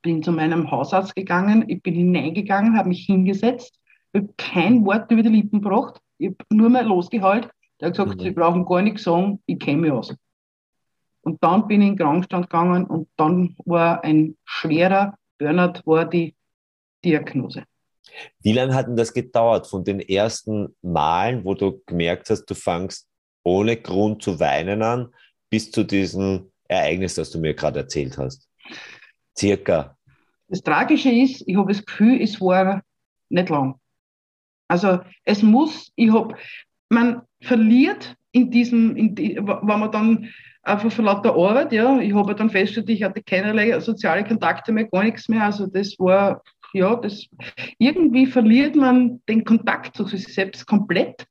bin 0.02 0.22
zu 0.22 0.32
meinem 0.32 0.70
Hausarzt 0.70 1.14
gegangen, 1.14 1.64
ich 1.68 1.82
bin 1.82 1.94
hineingegangen, 1.94 2.76
habe 2.76 2.88
mich 2.88 3.06
hingesetzt, 3.06 3.78
habe 4.14 4.28
kein 4.36 4.84
Wort 4.84 5.10
über 5.10 5.22
die 5.22 5.28
Lippen 5.28 5.60
gebracht, 5.60 6.00
ich 6.18 6.28
habe 6.28 6.36
nur 6.50 6.70
mehr 6.70 6.84
losgeheult. 6.84 7.50
Der 7.80 7.88
hat 7.88 7.96
gesagt, 7.96 8.18
mhm. 8.18 8.20
Sie 8.20 8.30
brauchen 8.30 8.64
gar 8.66 8.82
nichts 8.82 9.04
sagen, 9.04 9.42
ich 9.46 9.58
kenne 9.58 9.78
mich 9.78 9.90
aus. 9.90 10.14
Und 11.22 11.42
dann 11.42 11.66
bin 11.66 11.82
ich 11.82 11.88
in 11.88 11.96
den 11.96 11.98
Krankenstand 11.98 12.48
gegangen 12.48 12.84
und 12.86 13.08
dann 13.16 13.56
war 13.64 14.04
ein 14.04 14.36
schwerer 14.44 15.14
Burnout, 15.38 15.80
war 15.84 16.04
die 16.04 16.34
Diagnose. 17.04 17.64
Wie 18.40 18.52
lange 18.52 18.74
hat 18.74 18.86
denn 18.86 18.96
das 18.96 19.12
gedauert 19.12 19.66
von 19.66 19.84
den 19.84 20.00
ersten 20.00 20.74
Malen, 20.82 21.44
wo 21.44 21.54
du 21.54 21.82
gemerkt 21.86 22.30
hast, 22.30 22.46
du 22.46 22.54
fangst 22.54 23.08
ohne 23.42 23.76
Grund 23.76 24.22
zu 24.22 24.40
weinen 24.40 24.82
an, 24.82 25.14
bis 25.50 25.70
zu 25.70 25.84
diesem 25.84 26.50
Ereignis, 26.68 27.16
das 27.16 27.30
du 27.30 27.40
mir 27.40 27.54
gerade 27.54 27.80
erzählt 27.80 28.16
hast? 28.16 28.48
Circa. 29.36 29.96
Das 30.48 30.62
Tragische 30.62 31.10
ist, 31.10 31.42
ich 31.46 31.56
habe 31.56 31.72
das 31.72 31.84
Gefühl, 31.84 32.20
es 32.22 32.40
war 32.40 32.82
nicht 33.28 33.48
lang. 33.48 33.74
Also 34.68 35.00
es 35.24 35.42
muss, 35.42 35.92
ich 35.96 36.12
habe, 36.12 36.36
man 36.88 37.22
verliert 37.42 38.16
in 38.32 38.50
diesem, 38.50 38.96
in 38.96 39.14
die, 39.14 39.36
wenn 39.36 39.78
man 39.78 39.90
dann 39.90 40.28
einfach 40.62 40.92
vor 40.92 41.04
lauter 41.04 41.34
Arbeit, 41.34 41.72
ja, 41.72 41.98
ich 41.98 42.14
habe 42.14 42.34
dann 42.34 42.50
festgestellt, 42.50 42.90
ich 42.90 43.02
hatte 43.02 43.22
keinerlei 43.22 43.78
soziale 43.80 44.24
Kontakte 44.24 44.72
mehr, 44.72 44.84
gar 44.84 45.04
nichts 45.04 45.28
mehr. 45.28 45.44
Also 45.44 45.66
das 45.66 45.98
war 45.98 46.42
ja, 46.72 46.94
das, 46.96 47.26
irgendwie 47.78 48.26
verliert 48.26 48.76
man 48.76 49.20
den 49.28 49.44
Kontakt 49.44 49.96
zu 49.96 50.04
sich 50.04 50.32
selbst 50.32 50.66
komplett. 50.66 51.26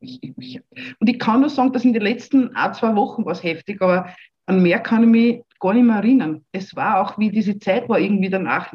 Ich, 0.00 0.18
ich, 0.22 0.34
ich, 0.36 0.60
und 0.98 1.08
ich 1.08 1.18
kann 1.18 1.40
nur 1.40 1.50
sagen, 1.50 1.72
dass 1.72 1.84
in 1.84 1.92
den 1.92 2.02
letzten 2.02 2.54
ein, 2.54 2.74
zwei 2.74 2.94
Wochen 2.96 3.24
war 3.24 3.32
es 3.32 3.42
heftig, 3.42 3.80
aber 3.80 4.14
an 4.46 4.62
mehr 4.62 4.80
kann 4.80 5.02
ich 5.02 5.08
mich 5.08 5.42
gar 5.60 5.74
nicht 5.74 5.84
mehr 5.84 5.96
erinnern. 5.96 6.44
Es 6.52 6.74
war 6.74 7.00
auch 7.00 7.18
wie 7.18 7.30
diese 7.30 7.58
Zeit 7.58 7.88
war 7.88 7.98
irgendwie 7.98 8.30
danach, 8.30 8.74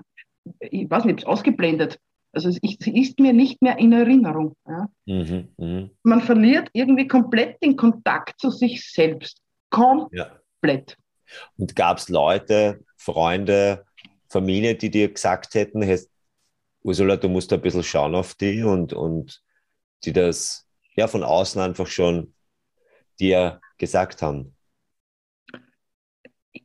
ich 0.60 0.90
weiß 0.90 1.06
nicht, 1.06 1.26
ausgeblendet. 1.26 2.00
Also 2.32 2.50
es 2.50 2.60
ist 2.62 3.20
mir 3.20 3.34
nicht 3.34 3.62
mehr 3.62 3.78
in 3.78 3.94
Erinnerung. 3.94 4.56
Ja. 4.68 4.90
Mhm, 5.06 5.48
mh. 5.58 5.90
Man 6.04 6.22
verliert 6.22 6.70
irgendwie 6.74 7.08
komplett 7.08 7.62
den 7.64 7.76
Kontakt 7.78 8.40
zu 8.40 8.50
sich 8.50 8.92
selbst. 8.92 9.40
Komplett. 9.70 10.12
Ja. 10.62 10.98
Und 11.58 11.76
gab 11.76 11.98
es 11.98 12.10
Leute, 12.10 12.84
Freunde, 12.98 13.86
Familie, 14.30 14.76
die 14.76 14.92
dir 14.92 15.12
gesagt 15.12 15.56
hätten, 15.56 15.82
hey, 15.82 16.00
Ursula, 16.84 17.16
du 17.16 17.30
musst 17.30 17.52
ein 17.52 17.62
bisschen 17.62 17.84
schauen 17.84 18.16
auf 18.16 18.36
die 18.36 18.62
und, 18.64 18.94
und 18.94 19.42
die 20.04 20.14
das 20.14 20.65
ja 20.96 21.08
von 21.08 21.24
außen 21.24 21.62
einfach 21.62 21.88
schon 21.88 22.34
dir 23.20 23.62
gesagt 23.78 24.22
haben? 24.22 24.56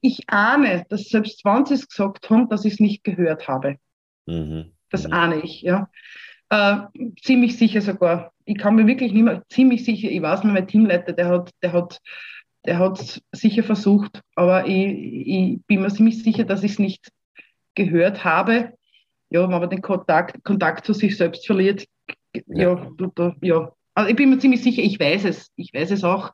Ich 0.01 0.29
ahne, 0.29 0.87
dass 0.89 1.09
selbst 1.09 1.45
wenn 1.45 1.67
sie 1.67 1.75
es 1.75 1.89
gesagt 1.89 2.31
haben, 2.31 2.49
dass 2.49 2.65
ich 2.65 2.75
es 2.75 2.81
nicht 2.81 3.05
gehört 3.05 3.49
habe. 3.49 3.77
Mhm. 4.27 4.73
Das 4.91 5.07
mhm. 5.07 5.13
ahne 5.13 5.41
ich, 5.41 5.63
ja. 5.63 5.91
Äh, 6.49 6.79
ziemlich 7.23 7.57
sicher 7.57 7.81
sogar. 7.81 8.33
Ich 8.45 8.59
kann 8.59 8.75
mir 8.75 8.87
wirklich 8.87 9.13
nicht 9.13 9.23
mehr, 9.23 9.43
ziemlich 9.49 9.85
sicher, 9.85 10.09
ich 10.09 10.23
weiß 10.23 10.43
nicht, 10.43 10.53
mein 10.53 10.67
Teamleiter, 10.67 11.13
der 11.13 11.29
hat, 11.29 11.51
der 11.63 11.73
hat, 11.73 12.01
der 12.65 12.79
hat 12.79 13.23
sicher 13.33 13.63
versucht, 13.63 14.21
aber 14.35 14.67
ich, 14.67 14.87
ich 14.87 15.67
bin 15.67 15.83
mir 15.83 15.91
ziemlich 15.91 16.23
sicher, 16.23 16.45
dass 16.45 16.65
ich 16.65 16.73
es 16.73 16.79
nicht 16.79 17.11
gehört 17.75 18.25
habe, 18.25 18.73
ja, 19.31 19.43
wenn 19.43 19.61
man 19.61 19.71
den 19.71 19.83
Kontakt, 19.83 20.43
Kontakt 20.43 20.85
zu 20.85 20.93
sich 20.93 21.17
selbst 21.17 21.47
verliert, 21.47 21.87
ja, 22.47 22.91
ja, 23.17 23.35
ja. 23.41 23.73
Also 23.95 24.11
ich 24.11 24.17
bin 24.17 24.31
mir 24.31 24.39
ziemlich 24.39 24.63
sicher, 24.63 24.83
ich 24.83 24.99
weiß 24.99 25.25
es, 25.25 25.51
ich 25.57 25.75
weiß 25.75 25.91
es 25.91 26.05
auch. 26.05 26.33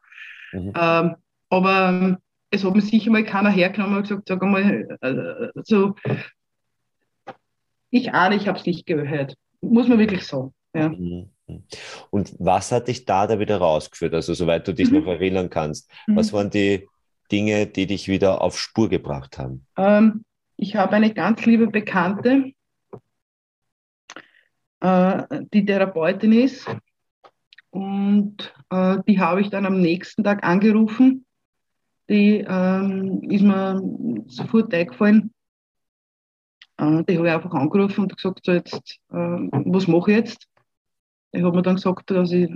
Mhm. 0.52 0.72
Ähm, 0.78 1.16
aber 1.48 1.88
ähm, 1.88 2.16
es 2.50 2.64
hat 2.64 2.74
mir 2.74 2.82
sicher 2.82 3.10
mal 3.10 3.24
keiner 3.24 3.50
hergenommen 3.50 3.96
und 3.96 4.02
gesagt, 4.02 4.28
sag 4.28 4.42
mal, 4.42 4.98
äh, 5.00 5.60
so, 5.62 5.94
ich 7.90 8.12
ahne, 8.12 8.36
ich 8.36 8.48
habe 8.48 8.58
es 8.58 8.66
nicht 8.66 8.86
gehört. 8.86 9.36
Muss 9.60 9.88
man 9.88 9.98
wirklich 9.98 10.26
sagen. 10.26 10.52
Ja. 10.74 10.90
Mhm. 10.90 11.30
Und 12.10 12.34
was 12.38 12.72
hat 12.72 12.88
dich 12.88 13.04
da, 13.04 13.26
da 13.26 13.38
wieder 13.38 13.58
rausgeführt? 13.58 14.14
Also, 14.14 14.34
soweit 14.34 14.66
du 14.66 14.74
dich 14.74 14.90
mhm. 14.90 15.00
noch 15.00 15.06
erinnern 15.06 15.48
kannst, 15.48 15.90
mhm. 16.06 16.16
was 16.16 16.32
waren 16.32 16.50
die 16.50 16.88
Dinge, 17.30 17.66
die 17.66 17.86
dich 17.86 18.08
wieder 18.08 18.42
auf 18.42 18.58
Spur 18.58 18.88
gebracht 18.88 19.38
haben? 19.38 19.66
Ähm, 19.76 20.24
ich 20.56 20.76
habe 20.76 20.92
eine 20.96 21.12
ganz 21.12 21.44
liebe 21.46 21.68
Bekannte, 21.68 22.52
äh, 24.80 25.22
die 25.52 25.64
Therapeutin 25.64 26.32
ist. 26.32 26.66
Und 27.76 28.54
äh, 28.70 28.96
die 29.06 29.20
habe 29.20 29.42
ich 29.42 29.50
dann 29.50 29.66
am 29.66 29.82
nächsten 29.82 30.24
Tag 30.24 30.42
angerufen. 30.44 31.26
Die 32.08 32.42
ähm, 32.48 33.20
ist 33.28 33.42
mir 33.42 33.82
sofort 34.28 34.72
eingefallen. 34.72 35.30
Äh, 36.78 37.04
die 37.04 37.18
habe 37.18 37.28
ich 37.28 37.34
einfach 37.34 37.52
angerufen 37.52 38.04
und 38.04 38.16
gesagt, 38.16 38.46
so 38.46 38.52
jetzt, 38.52 38.98
äh, 39.10 39.14
was 39.14 39.86
mache 39.88 40.10
ich 40.10 40.16
jetzt? 40.16 40.48
Ich 41.32 41.42
habe 41.42 41.54
mir 41.54 41.62
dann 41.62 41.74
gesagt, 41.74 42.10
dass 42.10 42.32
ich 42.32 42.50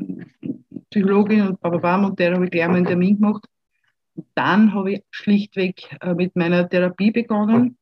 Psychologin 0.89 1.49
und 1.49 1.61
Bababam 1.61 2.07
und 2.07 2.19
der 2.19 2.33
habe 2.33 2.47
ich 2.47 2.51
gleich 2.51 2.69
mal 2.69 2.77
einen 2.77 2.87
Termin 2.87 3.21
gemacht. 3.21 3.45
Und 4.15 4.27
dann 4.35 4.73
habe 4.73 4.93
ich 4.95 5.03
schlichtweg 5.11 5.99
äh, 6.01 6.15
mit 6.15 6.35
meiner 6.35 6.67
Therapie 6.67 7.11
begonnen 7.11 7.77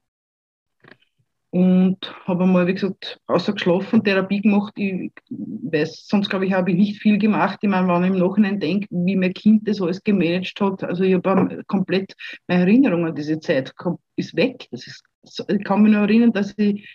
und 1.50 1.99
habe 2.26 2.45
einmal, 2.45 2.67
wie 2.67 2.75
gesagt, 2.75 3.19
außer 3.26 3.55
geschlafen, 3.55 4.05
Therapie 4.05 4.43
gemacht. 4.43 4.75
Ich 4.76 5.11
weiß, 5.31 6.07
sonst 6.07 6.28
glaube 6.28 6.47
ich, 6.47 6.52
habe 6.52 6.71
ich 6.71 6.76
nicht 6.76 7.00
viel 7.00 7.19
gemacht. 7.19 7.59
Ich 7.62 7.69
meine, 7.69 7.88
wenn 7.88 8.05
ich 8.05 8.11
im 8.11 8.19
Nachhinein 8.19 8.61
denke, 8.61 8.87
wie 8.90 9.17
mein 9.17 9.33
Kind 9.33 9.67
das 9.67 9.81
alles 9.81 10.02
gemanagt 10.02 10.61
hat, 10.61 10.85
also 10.85 11.05
ich 11.05 11.14
habe 11.14 11.62
komplett 11.67 12.14
meine 12.47 12.62
Erinnerung 12.62 13.07
an 13.07 13.14
diese 13.14 13.40
Zeit 13.40 13.73
ist 14.17 14.37
weg. 14.37 14.69
Das 14.71 14.87
ist, 14.87 15.02
ich 15.49 15.64
kann 15.64 15.83
mich 15.83 15.93
nur 15.93 16.02
erinnern, 16.02 16.33
dass 16.33 16.52
ich 16.59 16.87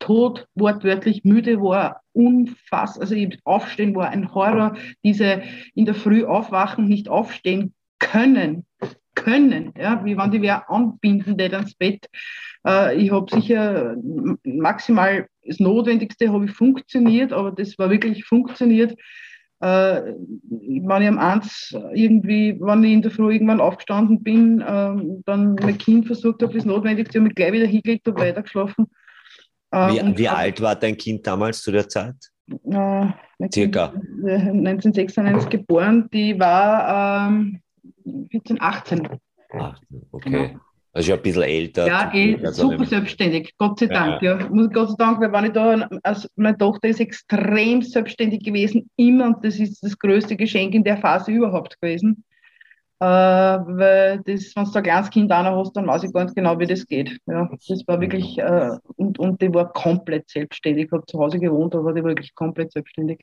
tot, 0.00 0.46
wortwörtlich 0.54 1.24
müde 1.24 1.60
war, 1.62 2.02
unfassbar. 2.12 3.02
Also 3.02 3.14
ich 3.14 3.38
aufstehen 3.44 3.94
war 3.94 4.10
ein 4.10 4.34
Horror. 4.34 4.76
Diese 5.02 5.42
in 5.74 5.86
der 5.86 5.94
Früh 5.94 6.24
aufwachen, 6.24 6.88
nicht 6.88 7.08
aufstehen 7.08 7.72
können, 7.98 8.66
können, 9.14 9.72
ja, 9.78 10.04
wie 10.04 10.16
wenn 10.16 10.30
die 10.30 10.42
wer 10.42 10.70
anbinden, 10.70 11.36
der 11.36 11.52
ans 11.52 11.74
Bett. 11.74 12.06
Äh, 12.66 12.96
ich 12.96 13.10
habe 13.10 13.26
sicher 13.34 13.96
maximal 14.44 15.26
das 15.46 15.60
Notwendigste 15.60 16.32
habe 16.32 16.46
ich 16.46 16.52
funktioniert, 16.52 17.32
aber 17.32 17.50
das 17.50 17.78
war 17.78 17.90
wirklich 17.90 18.24
funktioniert. 18.24 18.98
Äh, 19.60 20.02
wenn 20.50 21.02
ich 21.02 21.08
am 21.08 21.18
eins 21.18 21.74
irgendwie, 21.94 22.58
wenn 22.60 22.84
ich 22.84 22.92
in 22.92 23.02
der 23.02 23.10
Früh 23.10 23.32
irgendwann 23.32 23.60
aufgestanden 23.60 24.22
bin, 24.22 24.60
äh, 24.60 24.94
dann 25.24 25.54
mein 25.54 25.78
Kind 25.78 26.06
versucht 26.06 26.42
habe, 26.42 26.54
das 26.54 26.64
Notwendigste, 26.64 27.18
und 27.18 27.24
mich 27.24 27.34
gleich 27.34 27.52
wieder 27.52 27.66
hingelegt 27.66 28.06
und 28.08 28.18
weitergeschlafen. 28.18 28.86
Äh, 29.70 29.88
wie, 29.88 30.18
wie 30.18 30.28
alt 30.28 30.60
war 30.60 30.76
dein 30.76 30.96
Kind 30.96 31.26
damals 31.26 31.62
zu 31.62 31.72
der 31.72 31.88
Zeit? 31.88 32.16
Äh, 32.48 33.06
Circa. 33.52 33.94
1996 34.22 35.48
geboren, 35.48 36.08
die 36.12 36.38
war 36.38 37.28
ähm, 37.28 37.60
14, 38.30 38.60
18. 38.60 39.08
18, 39.50 40.06
okay. 40.12 40.30
Genau. 40.30 40.60
Also 40.92 41.08
schon 41.08 41.16
ein 41.18 41.22
bisschen 41.22 41.42
älter. 41.42 41.86
Ja, 41.88 42.14
eh, 42.14 42.38
super 42.52 42.86
selbstständig, 42.86 43.54
Gott 43.58 43.80
sei 43.80 43.86
Dank. 43.86 44.22
Ja. 44.22 44.38
ja. 44.38 44.48
Muss 44.48 44.70
Gott 44.70 44.90
sei 44.90 44.94
Dank, 44.96 45.20
weil 45.20 45.32
wenn 45.32 45.46
ich 45.46 45.52
da, 45.52 45.88
also 46.04 46.28
meine 46.36 46.56
Tochter 46.56 46.88
ist 46.88 47.00
extrem 47.00 47.82
selbstständig 47.82 48.44
gewesen, 48.44 48.88
immer, 48.94 49.26
und 49.26 49.44
das 49.44 49.58
ist 49.58 49.82
das 49.82 49.98
größte 49.98 50.36
Geschenk 50.36 50.72
in 50.72 50.84
der 50.84 50.96
Phase 50.98 51.32
überhaupt 51.32 51.80
gewesen. 51.80 52.24
äh, 53.00 53.04
weil 53.06 54.20
das, 54.24 54.54
wenn 54.54 54.64
du 54.64 54.72
ein 54.72 54.82
kleines 54.84 55.10
Kind 55.10 55.32
auch 55.32 55.42
noch 55.42 55.58
hast, 55.58 55.72
dann 55.76 55.86
weiß 55.86 56.04
ich 56.04 56.12
ganz 56.12 56.32
genau, 56.34 56.58
wie 56.60 56.66
das 56.66 56.86
geht. 56.86 57.18
Ja, 57.26 57.50
das 57.68 57.82
war 57.88 58.00
wirklich, 58.00 58.38
äh, 58.38 58.76
und, 58.96 59.18
und 59.18 59.42
die 59.42 59.52
war 59.52 59.72
komplett 59.72 60.30
selbstständig. 60.30 60.86
Ich 60.86 60.92
habe 60.92 61.04
zu 61.06 61.18
Hause 61.18 61.40
gewohnt, 61.40 61.74
aber 61.74 61.92
die 61.92 62.02
war 62.02 62.10
wirklich 62.10 62.34
komplett 62.36 62.72
selbstständig. 62.72 63.20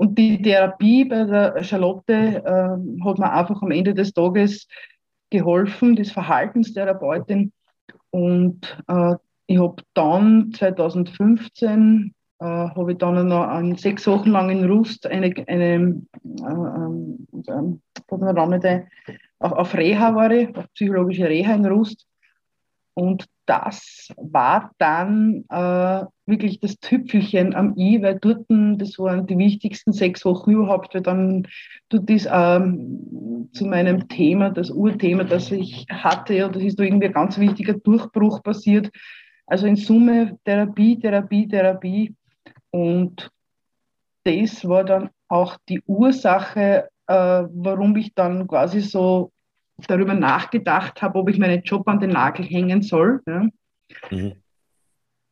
Und 0.00 0.16
die 0.16 0.40
Therapie 0.40 1.04
bei 1.04 1.24
der 1.24 1.62
Charlotte 1.62 2.14
äh, 2.14 3.04
hat 3.04 3.18
mir 3.18 3.30
einfach 3.30 3.60
am 3.60 3.70
Ende 3.70 3.92
des 3.92 4.14
Tages 4.14 4.66
geholfen, 5.28 5.94
das 5.94 6.10
Verhaltenstherapeutin. 6.10 7.52
Und 8.08 8.82
äh, 8.88 9.16
ich 9.46 9.58
habe 9.58 9.82
dann 9.92 10.52
2015 10.54 12.14
äh, 12.38 12.44
habe 12.46 12.92
ich 12.92 12.98
dann 12.98 13.28
noch 13.28 13.46
an 13.46 13.76
sechs 13.76 14.06
Wochen 14.06 14.30
lang 14.30 14.48
in 14.48 14.64
Rust 14.64 15.06
eine, 15.06 15.34
eine 15.46 16.00
äh, 16.24 16.62
äh, 18.66 18.82
auf, 19.38 19.74
Reha 19.74 20.14
war 20.14 20.30
ich, 20.30 20.56
auf 20.56 20.72
psychologische 20.72 21.28
Reha 21.28 21.52
in 21.52 21.66
Rust. 21.66 22.06
Und 23.00 23.24
das 23.46 24.12
war 24.18 24.72
dann 24.76 25.46
äh, 25.48 26.04
wirklich 26.26 26.60
das 26.60 26.78
Tüpfelchen 26.80 27.54
am 27.54 27.74
i, 27.78 28.02
weil 28.02 28.18
dort, 28.20 28.44
das 28.50 28.98
waren 28.98 29.26
die 29.26 29.38
wichtigsten 29.38 29.94
sechs 29.94 30.22
Wochen 30.26 30.50
überhaupt, 30.50 30.94
weil 30.94 31.00
dann 31.00 31.48
tut 31.88 32.10
das 32.10 32.28
ähm, 32.30 33.48
zu 33.54 33.64
meinem 33.64 34.06
Thema, 34.08 34.50
das 34.50 34.70
Urthema, 34.70 35.24
das 35.24 35.50
ich 35.50 35.86
hatte, 35.88 36.34
ja, 36.34 36.48
das 36.48 36.62
ist 36.62 36.78
da 36.78 36.82
irgendwie 36.82 37.06
ein 37.06 37.14
ganz 37.14 37.38
wichtiger 37.38 37.72
Durchbruch 37.72 38.42
passiert. 38.42 38.90
Also 39.46 39.66
in 39.66 39.76
Summe 39.76 40.38
Therapie, 40.44 40.98
Therapie, 40.98 41.48
Therapie. 41.48 42.14
Und 42.70 43.30
das 44.24 44.68
war 44.68 44.84
dann 44.84 45.08
auch 45.28 45.56
die 45.70 45.80
Ursache, 45.86 46.90
äh, 47.06 47.14
warum 47.14 47.96
ich 47.96 48.12
dann 48.14 48.46
quasi 48.46 48.80
so 48.80 49.32
darüber 49.86 50.14
nachgedacht 50.14 51.02
habe, 51.02 51.18
ob 51.18 51.28
ich 51.28 51.38
meinen 51.38 51.62
Job 51.62 51.86
an 51.88 52.00
den 52.00 52.10
Nagel 52.10 52.44
hängen 52.44 52.82
soll. 52.82 53.20
Ja. 53.26 53.46
Mhm. 54.10 54.34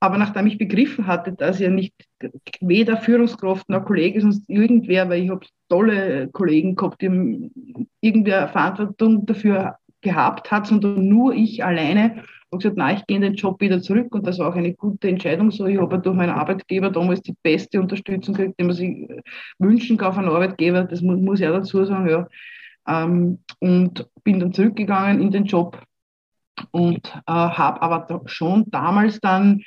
Aber 0.01 0.17
nachdem 0.17 0.47
ich 0.47 0.59
begriffen 0.59 1.07
hatte, 1.07 1.33
dass 1.33 1.59
ja 1.59 1.71
nicht 1.71 1.93
weder 2.61 2.99
Führungskraft 2.99 3.69
noch 3.69 3.85
Kollege, 3.85 4.21
sonst 4.21 4.49
irgendwer, 4.49 5.09
weil 5.09 5.25
ich 5.25 5.31
habe 5.31 5.45
tolle 5.69 6.29
Kollegen 6.29 6.77
gehabt, 6.77 7.03
die 7.03 7.51
irgendwer 8.01 8.49
Verantwortung 8.49 9.27
dafür 9.27 9.77
gehabt 10.01 10.53
hat, 10.53 10.69
sondern 10.69 11.09
nur 11.09 11.35
ich 11.35 11.65
alleine, 11.65 12.23
habe 12.51 12.63
gesagt, 12.63 12.77
nein, 12.77 12.97
ich 12.97 13.07
gehe 13.07 13.17
in 13.17 13.23
den 13.23 13.35
Job 13.35 13.61
wieder 13.61 13.83
zurück 13.83 14.15
und 14.15 14.25
das 14.27 14.39
war 14.39 14.49
auch 14.49 14.55
eine 14.55 14.73
gute 14.73 15.09
Entscheidung 15.09 15.51
so. 15.51 15.67
Ich 15.67 15.79
habe 15.79 15.99
durch 15.99 16.17
meinen 16.17 16.31
Arbeitgeber 16.31 16.91
damals 16.91 17.21
die 17.23 17.35
beste 17.43 17.81
Unterstützung 17.81 18.35
gekriegt, 18.35 18.61
die 18.61 18.65
man 18.65 18.77
sich 18.77 19.09
wünschen 19.59 19.97
kann 19.97 20.15
von 20.15 20.25
einem 20.25 20.35
Arbeitgeber, 20.35 20.85
das 20.85 21.03
muss, 21.03 21.21
muss 21.21 21.41
ich 21.41 21.49
auch 21.49 21.55
dazu 21.55 21.85
sagen, 21.85 22.09
ja. 22.09 22.29
Ähm, 22.89 23.41
und 23.61 24.09
bin 24.25 24.41
dann 24.41 24.53
zurückgegangen 24.53 25.21
in 25.21 25.31
den 25.31 25.45
Job 25.45 25.83
und 26.71 27.07
äh, 27.07 27.33
habe 27.33 27.83
aber 27.83 28.23
schon 28.27 28.71
damals 28.71 29.21
dann 29.21 29.63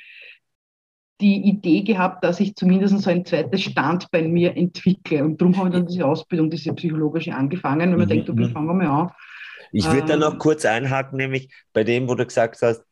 die 1.20 1.36
Idee 1.48 1.82
gehabt, 1.82 2.24
dass 2.24 2.40
ich 2.40 2.56
zumindest 2.56 2.98
so 2.98 3.08
ein 3.08 3.24
zweites 3.24 3.62
Standbein 3.62 4.32
mir 4.32 4.56
entwickle. 4.56 5.24
Und 5.24 5.40
darum 5.40 5.56
habe 5.56 5.68
ich 5.68 5.74
dann 5.74 5.86
diese 5.86 6.04
Ausbildung, 6.04 6.50
diese 6.50 6.74
psychologische 6.74 7.34
angefangen, 7.34 7.90
weil 7.90 7.98
man 7.98 8.06
mhm. 8.06 8.08
denkt, 8.08 8.30
okay, 8.30 8.46
mhm. 8.46 8.50
fangen 8.50 8.66
wir 8.66 8.74
mal 8.74 9.02
an. 9.02 9.10
Ich 9.70 9.90
würde 9.90 10.06
da 10.06 10.16
noch 10.16 10.34
ähm, 10.34 10.38
kurz 10.38 10.64
einhaken, 10.66 11.16
nämlich 11.16 11.48
bei 11.72 11.84
dem, 11.84 12.08
wo 12.08 12.14
du 12.14 12.26
gesagt 12.26 12.60
hast, 12.60 12.84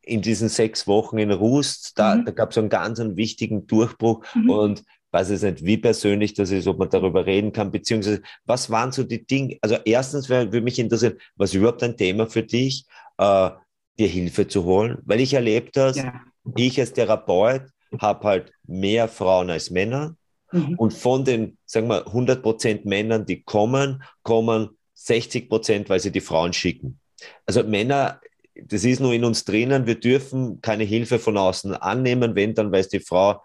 in 0.00 0.22
diesen 0.22 0.48
sechs 0.48 0.86
Wochen 0.86 1.18
in 1.18 1.30
Rust, 1.30 1.98
da, 1.98 2.14
mhm. 2.14 2.24
da 2.24 2.32
gab 2.32 2.50
es 2.50 2.58
einen 2.58 2.68
ganz 2.68 3.00
einen 3.00 3.16
wichtigen 3.16 3.66
Durchbruch 3.66 4.24
mhm. 4.34 4.50
und 4.50 4.84
weiß 5.14 5.30
jetzt 5.30 5.44
nicht, 5.44 5.64
wie 5.64 5.76
persönlich 5.76 6.34
das 6.34 6.50
ist, 6.50 6.66
ob 6.66 6.78
man 6.78 6.90
darüber 6.90 7.24
reden 7.24 7.52
kann, 7.52 7.70
beziehungsweise 7.70 8.20
was 8.44 8.68
waren 8.68 8.90
so 8.90 9.04
die 9.04 9.24
Dinge, 9.24 9.56
also 9.62 9.76
erstens 9.84 10.28
würde 10.28 10.60
mich 10.60 10.78
interessieren, 10.78 11.18
was 11.36 11.54
überhaupt 11.54 11.84
ein 11.84 11.96
Thema 11.96 12.26
für 12.26 12.42
dich, 12.42 12.84
äh, 13.18 13.50
dir 13.96 14.08
Hilfe 14.08 14.48
zu 14.48 14.64
holen, 14.64 14.98
weil 15.04 15.20
ich 15.20 15.32
erlebe 15.32 15.70
das, 15.72 15.96
ja. 15.96 16.20
ich 16.56 16.80
als 16.80 16.92
Therapeut 16.92 17.62
habe 18.00 18.26
halt 18.26 18.52
mehr 18.66 19.06
Frauen 19.06 19.50
als 19.50 19.70
Männer 19.70 20.16
mhm. 20.50 20.74
und 20.78 20.92
von 20.92 21.24
den, 21.24 21.58
sagen 21.64 21.86
wir, 21.86 22.08
100 22.08 22.42
Prozent 22.42 22.84
Männern, 22.84 23.24
die 23.24 23.44
kommen, 23.44 24.02
kommen 24.24 24.70
60 24.94 25.48
Prozent, 25.48 25.88
weil 25.88 26.00
sie 26.00 26.10
die 26.10 26.20
Frauen 26.20 26.52
schicken. 26.52 26.98
Also 27.46 27.62
Männer, 27.62 28.20
das 28.56 28.84
ist 28.84 28.98
nur 28.98 29.12
in 29.12 29.24
uns 29.24 29.44
drinnen, 29.44 29.86
wir 29.86 30.00
dürfen 30.00 30.60
keine 30.60 30.82
Hilfe 30.82 31.20
von 31.20 31.36
außen 31.36 31.72
annehmen, 31.74 32.34
wenn 32.34 32.54
dann, 32.54 32.72
weil 32.72 32.80
es 32.80 32.88
die 32.88 32.98
Frau 32.98 33.40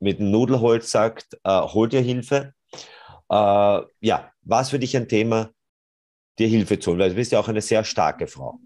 mit 0.00 0.18
dem 0.18 0.30
Nudelholz 0.30 0.90
sagt, 0.90 1.38
äh, 1.44 1.60
hol 1.60 1.88
dir 1.88 2.00
Hilfe. 2.00 2.54
Äh, 3.30 3.80
ja, 4.00 4.30
was 4.42 4.70
für 4.70 4.78
dich 4.78 4.96
ein 4.96 5.08
Thema, 5.08 5.50
dir 6.38 6.48
Hilfe 6.48 6.78
zu 6.78 6.90
holen? 6.90 7.00
Weil 7.00 7.10
du 7.10 7.16
bist 7.16 7.32
ja 7.32 7.40
auch 7.40 7.48
eine 7.48 7.62
sehr 7.62 7.84
starke 7.84 8.26
Frau 8.26 8.60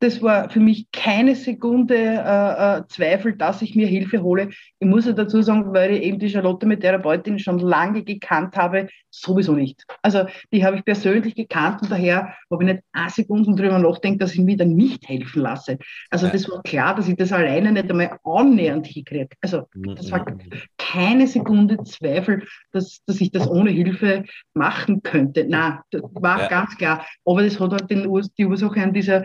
das 0.00 0.22
war 0.22 0.48
für 0.48 0.60
mich 0.60 0.90
keine 0.92 1.34
Sekunde 1.34 1.96
äh, 1.96 2.78
äh, 2.78 2.82
Zweifel, 2.88 3.36
dass 3.36 3.62
ich 3.62 3.74
mir 3.74 3.86
Hilfe 3.86 4.22
hole. 4.22 4.50
Ich 4.78 4.88
muss 4.88 5.06
ja 5.06 5.12
dazu 5.12 5.42
sagen, 5.42 5.72
weil 5.74 5.92
ich 5.92 6.02
eben 6.02 6.18
die 6.18 6.30
Charlotte 6.30 6.66
mit 6.66 6.80
Therapeutin 6.80 7.38
schon 7.38 7.58
lange 7.58 8.04
gekannt 8.04 8.56
habe, 8.56 8.88
sowieso 9.10 9.52
nicht. 9.54 9.84
Also 10.02 10.26
die 10.52 10.64
habe 10.64 10.76
ich 10.76 10.84
persönlich 10.84 11.34
gekannt 11.34 11.82
und 11.82 11.90
daher 11.90 12.34
habe 12.50 12.64
ich 12.64 12.72
nicht 12.72 12.82
eine 12.92 13.10
Sekunde 13.10 13.60
drüber 13.60 13.78
nachdenkt, 13.78 14.22
dass 14.22 14.34
ich 14.34 14.40
mir 14.40 14.56
dann 14.56 14.74
nicht 14.74 15.08
helfen 15.08 15.42
lasse. 15.42 15.78
Also 16.10 16.26
ja. 16.26 16.32
das 16.32 16.48
war 16.48 16.62
klar, 16.62 16.94
dass 16.94 17.08
ich 17.08 17.16
das 17.16 17.32
alleine 17.32 17.72
nicht 17.72 17.90
einmal 17.90 18.18
annähernd 18.24 18.86
hinkriege. 18.86 19.28
Also 19.40 19.66
das 19.74 20.12
war 20.12 20.20
mhm. 20.30 20.38
keine 20.76 21.26
Sekunde 21.26 21.82
Zweifel, 21.84 22.46
dass, 22.72 23.00
dass 23.06 23.20
ich 23.20 23.32
das 23.32 23.48
ohne 23.48 23.70
Hilfe 23.70 24.24
machen 24.54 25.02
könnte. 25.02 25.44
Na, 25.48 25.82
das 25.90 26.02
war 26.12 26.42
ja. 26.42 26.48
ganz 26.48 26.76
klar. 26.76 27.04
Aber 27.24 27.42
das 27.42 27.58
hat 27.58 27.72
halt 27.72 27.90
den, 27.90 28.08
die 28.38 28.46
Ursache 28.46 28.80
an 28.80 28.92
dieser 28.92 29.24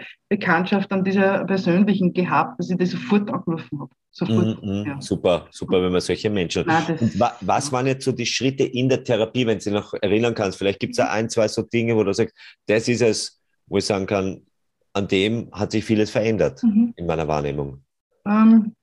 Bekanntschaft 0.64 0.92
an 0.92 1.04
dieser 1.04 1.46
persönlichen 1.46 2.14
gehabt, 2.14 2.60
dass 2.60 2.70
ich 2.70 2.78
das 2.78 2.92
sofort 2.92 3.30
angerufen 3.30 3.80
habe. 3.82 3.92
Sofort, 4.12 4.64
mm, 4.64 4.70
mm, 4.70 4.86
ja. 4.86 5.02
Super, 5.02 5.48
super, 5.52 5.82
wenn 5.82 5.92
man 5.92 6.02
solche 6.02 6.30
Menschen. 6.30 6.66
Nein, 6.66 6.98
Und 7.00 7.20
wa 7.20 7.36
was 7.42 7.72
waren 7.72 7.88
jetzt 7.88 8.06
so 8.06 8.12
die 8.12 8.26
Schritte 8.26 8.64
in 8.64 8.88
der 8.88 9.04
Therapie, 9.04 9.46
wenn 9.46 9.58
du 9.58 9.64
dich 9.64 9.74
noch 9.74 9.94
erinnern 9.94 10.34
kannst? 10.36 10.58
Vielleicht 10.58 10.80
gibt 10.80 10.92
es 10.92 10.98
ja 10.98 11.10
ein, 11.10 11.30
zwei 11.30 11.48
so 11.48 11.64
Dinge, 11.64 11.96
wo 11.96 12.04
du 12.04 12.14
sagst, 12.14 12.36
das 12.68 12.88
ist 12.88 13.02
es, 13.02 13.42
wo 13.68 13.78
ich 13.78 13.86
sagen 13.86 14.06
kann, 14.06 14.42
an 14.94 15.08
dem 15.08 15.50
hat 15.52 15.72
sich 15.72 15.84
vieles 15.84 16.12
verändert 16.12 16.62
mhm. 16.64 16.94
in 16.96 17.06
meiner 17.06 17.28
Wahrnehmung. 17.28 17.84
Ähm, 18.26 18.76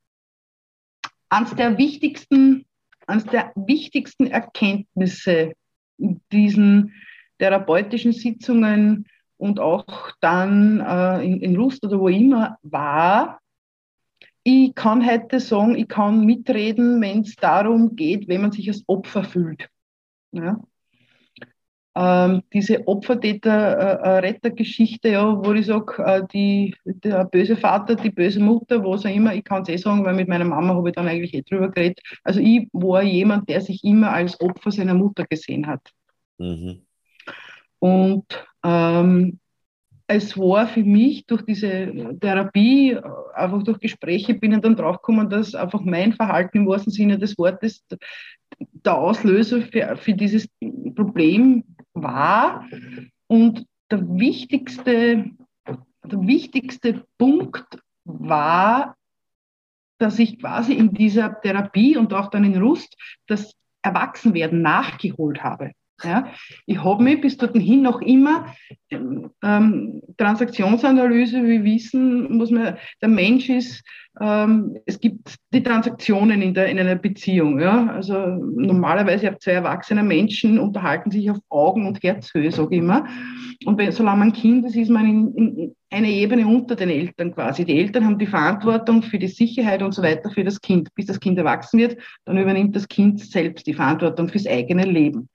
eines 1.28 1.54
der 1.54 1.78
wichtigsten, 1.78 2.66
eines 3.06 3.24
der 3.26 3.52
wichtigsten 3.54 4.26
Erkenntnisse 4.26 5.52
in 5.98 6.20
diesen 6.32 6.92
therapeutischen 7.38 8.12
Sitzungen 8.12 9.06
und 9.40 9.58
auch 9.58 9.84
dann 10.20 10.78
äh, 10.80 11.24
in, 11.24 11.40
in 11.40 11.54
Lust 11.54 11.82
oder 11.84 11.98
wo 11.98 12.08
immer 12.08 12.58
war, 12.62 13.40
ich 14.42 14.74
kann 14.74 15.06
heute 15.06 15.38
sagen, 15.40 15.76
ich 15.76 15.88
kann 15.88 16.24
mitreden, 16.24 17.00
wenn 17.00 17.22
es 17.22 17.36
darum 17.36 17.96
geht, 17.96 18.28
wenn 18.28 18.42
man 18.42 18.52
sich 18.52 18.68
als 18.68 18.84
Opfer 18.86 19.24
fühlt. 19.24 19.68
Ja? 20.32 20.60
Ähm, 21.96 22.42
diese 22.52 22.86
Opfer-Täter-Retter-Geschichte, 22.86 25.08
äh, 25.08 25.12
ja, 25.12 25.44
wo 25.44 25.52
ich 25.52 25.66
sage, 25.66 26.00
äh, 26.04 26.22
der 26.84 27.24
böse 27.24 27.56
Vater, 27.56 27.96
die 27.96 28.10
böse 28.10 28.38
Mutter, 28.40 28.84
was 28.84 29.04
auch 29.04 29.10
immer, 29.10 29.34
ich 29.34 29.42
kann 29.44 29.62
es 29.62 29.70
eh 29.70 29.76
sagen, 29.76 30.04
weil 30.04 30.14
mit 30.14 30.28
meiner 30.28 30.44
Mama 30.44 30.74
habe 30.74 30.90
ich 30.90 30.94
dann 30.94 31.08
eigentlich 31.08 31.34
eh 31.34 31.42
drüber 31.42 31.70
geredet. 31.70 32.00
Also 32.22 32.38
ich 32.40 32.68
war 32.72 33.02
jemand, 33.02 33.48
der 33.48 33.60
sich 33.60 33.82
immer 33.84 34.12
als 34.12 34.40
Opfer 34.40 34.70
seiner 34.70 34.94
Mutter 34.94 35.24
gesehen 35.24 35.66
hat. 35.66 35.90
Mhm. 36.38 36.82
Und 37.80 38.24
ähm, 38.62 39.40
es 40.06 40.36
war 40.36 40.66
für 40.66 40.82
mich 40.82 41.24
durch 41.26 41.42
diese 41.42 42.16
Therapie, 42.20 42.96
einfach 43.34 43.62
durch 43.62 43.78
Gespräche, 43.78 44.34
bin 44.34 44.52
ich 44.52 44.60
dann 44.60 44.76
draufgekommen, 44.76 45.30
dass 45.30 45.54
einfach 45.54 45.82
mein 45.82 46.12
Verhalten 46.12 46.58
im 46.58 46.66
wahrsten 46.66 46.92
Sinne 46.92 47.18
des 47.18 47.38
Wortes 47.38 47.84
der 48.58 48.98
Auslöser 48.98 49.62
für, 49.62 49.96
für 49.96 50.14
dieses 50.14 50.48
Problem 50.96 51.64
war. 51.94 52.66
Und 53.28 53.66
der 53.90 54.00
wichtigste, 54.18 55.30
der 56.04 56.26
wichtigste 56.26 57.04
Punkt 57.16 57.78
war, 58.04 58.96
dass 59.98 60.18
ich 60.18 60.40
quasi 60.40 60.72
in 60.72 60.92
dieser 60.92 61.40
Therapie 61.40 61.96
und 61.96 62.12
auch 62.14 62.30
dann 62.30 62.44
in 62.44 62.60
Rust 62.60 62.96
das 63.26 63.54
Erwachsenwerden 63.82 64.60
nachgeholt 64.60 65.42
habe. 65.44 65.72
Ja, 66.04 66.28
ich 66.66 66.82
habe 66.82 67.02
mich 67.02 67.20
bis 67.20 67.36
dorthin 67.36 67.82
noch 67.82 68.00
immer 68.00 68.46
ähm, 68.90 70.02
Transaktionsanalyse, 70.16 71.44
wir 71.44 71.64
wissen, 71.64 72.36
muss 72.36 72.50
man, 72.50 72.76
der 73.00 73.08
Mensch 73.08 73.48
ist, 73.48 73.82
ähm, 74.20 74.76
es 74.86 75.00
gibt 75.00 75.36
die 75.52 75.62
Transaktionen 75.62 76.42
in, 76.42 76.54
der, 76.54 76.66
in 76.66 76.78
einer 76.78 76.96
Beziehung. 76.96 77.60
Ja? 77.60 77.88
Also 77.88 78.14
normalerweise 78.16 79.36
zwei 79.38 79.52
erwachsene 79.52 80.02
Menschen 80.02 80.58
unterhalten 80.58 81.10
sich 81.10 81.30
auf 81.30 81.38
Augen- 81.48 81.86
und 81.86 82.02
Herzhöhe, 82.02 82.50
sage 82.50 82.76
ich 82.76 82.80
immer. 82.80 83.06
Und 83.64 83.78
wenn, 83.78 83.92
solange 83.92 84.18
man 84.18 84.32
Kind 84.32 84.66
ist, 84.66 84.76
ist 84.76 84.90
man 84.90 85.06
in, 85.06 85.34
in 85.34 85.76
eine 85.90 86.08
Ebene 86.08 86.46
unter 86.46 86.76
den 86.76 86.88
Eltern 86.88 87.34
quasi. 87.34 87.64
Die 87.64 87.78
Eltern 87.78 88.04
haben 88.04 88.18
die 88.18 88.26
Verantwortung 88.26 89.02
für 89.02 89.18
die 89.18 89.28
Sicherheit 89.28 89.82
und 89.82 89.92
so 89.92 90.02
weiter 90.02 90.30
für 90.30 90.44
das 90.44 90.60
Kind. 90.60 90.88
Bis 90.94 91.06
das 91.06 91.18
Kind 91.18 91.36
erwachsen 91.36 91.80
wird, 91.80 91.96
dann 92.24 92.38
übernimmt 92.38 92.76
das 92.76 92.88
Kind 92.88 93.20
selbst 93.20 93.66
die 93.66 93.74
Verantwortung 93.74 94.28
fürs 94.28 94.46
eigene 94.46 94.84
Leben. 94.84 95.28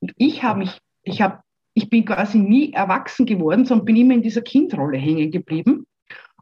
Und 0.00 0.12
ich 0.16 0.42
habe 0.42 0.60
mich, 0.60 0.78
ich 1.02 1.20
habe 1.20 1.40
ich 1.74 1.90
bin 1.90 2.06
quasi 2.06 2.38
nie 2.38 2.72
erwachsen 2.72 3.26
geworden, 3.26 3.66
sondern 3.66 3.84
bin 3.84 3.96
immer 3.96 4.14
in 4.14 4.22
dieser 4.22 4.40
Kindrolle 4.40 4.96
hängen 4.96 5.30
geblieben 5.30 5.86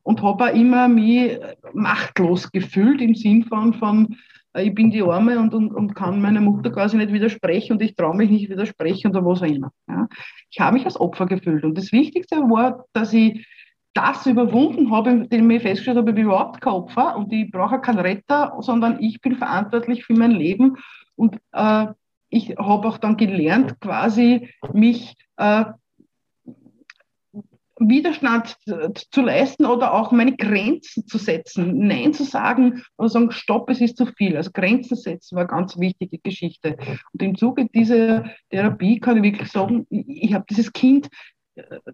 und 0.04 0.22
habe 0.22 0.50
immer 0.50 0.86
mich 0.86 1.38
machtlos 1.72 2.52
gefühlt 2.52 3.00
im 3.00 3.16
Sinn 3.16 3.42
von, 3.44 3.74
von 3.74 4.16
ich 4.56 4.74
bin 4.74 4.90
die 4.90 5.02
Arme 5.02 5.38
und, 5.38 5.52
und, 5.54 5.72
und 5.72 5.94
kann 5.94 6.20
meiner 6.20 6.40
Mutter 6.40 6.70
quasi 6.70 6.96
nicht 6.96 7.12
widersprechen 7.12 7.72
und 7.72 7.82
ich 7.82 7.96
traue 7.96 8.16
mich 8.16 8.30
nicht 8.30 8.48
widersprechen 8.48 9.10
oder 9.10 9.24
was 9.24 9.42
auch 9.42 9.46
immer. 9.46 9.72
Ja. 9.88 10.08
Ich 10.50 10.60
habe 10.60 10.74
mich 10.74 10.84
als 10.84 11.00
Opfer 11.00 11.26
gefühlt 11.26 11.64
und 11.64 11.76
das 11.76 11.92
Wichtigste 11.92 12.36
war, 12.36 12.84
dass 12.92 13.12
ich 13.12 13.46
das 13.94 14.26
überwunden 14.26 14.90
habe, 14.90 15.10
indem 15.10 15.50
ich 15.50 15.62
festgestellt 15.62 15.98
habe, 15.98 16.10
ich 16.10 16.16
bin 16.16 16.24
überhaupt 16.24 16.60
kein 16.60 16.72
Opfer 16.72 17.16
und 17.16 17.32
ich 17.32 17.50
brauche 17.50 17.80
keinen 17.80 18.00
Retter, 18.00 18.56
sondern 18.60 19.00
ich 19.00 19.20
bin 19.20 19.36
verantwortlich 19.36 20.04
für 20.04 20.14
mein 20.14 20.32
Leben 20.32 20.76
und 21.16 21.36
äh, 21.52 21.86
ich 22.28 22.56
habe 22.58 22.88
auch 22.88 22.98
dann 22.98 23.16
gelernt, 23.16 23.80
quasi 23.80 24.50
mich 24.72 25.14
äh, 25.36 25.64
Widerstand 27.88 28.56
zu 29.10 29.20
leisten 29.22 29.66
oder 29.66 29.92
auch 29.92 30.12
meine 30.12 30.36
Grenzen 30.36 31.06
zu 31.06 31.18
setzen. 31.18 31.86
Nein 31.86 32.12
zu 32.12 32.24
sagen 32.24 32.82
oder 32.98 33.08
sagen, 33.08 33.30
stopp, 33.30 33.70
es 33.70 33.80
ist 33.80 33.96
zu 33.96 34.06
viel. 34.06 34.36
Also 34.36 34.50
Grenzen 34.52 34.96
setzen 34.96 35.36
war 35.36 35.42
eine 35.42 35.50
ganz 35.50 35.78
wichtige 35.78 36.18
Geschichte. 36.18 36.76
Und 37.12 37.22
im 37.22 37.36
Zuge 37.36 37.66
dieser 37.74 38.24
Therapie 38.50 39.00
kann 39.00 39.18
ich 39.18 39.22
wirklich 39.22 39.50
sagen, 39.50 39.86
ich 39.90 40.34
habe 40.34 40.44
dieses 40.48 40.72
Kind 40.72 41.08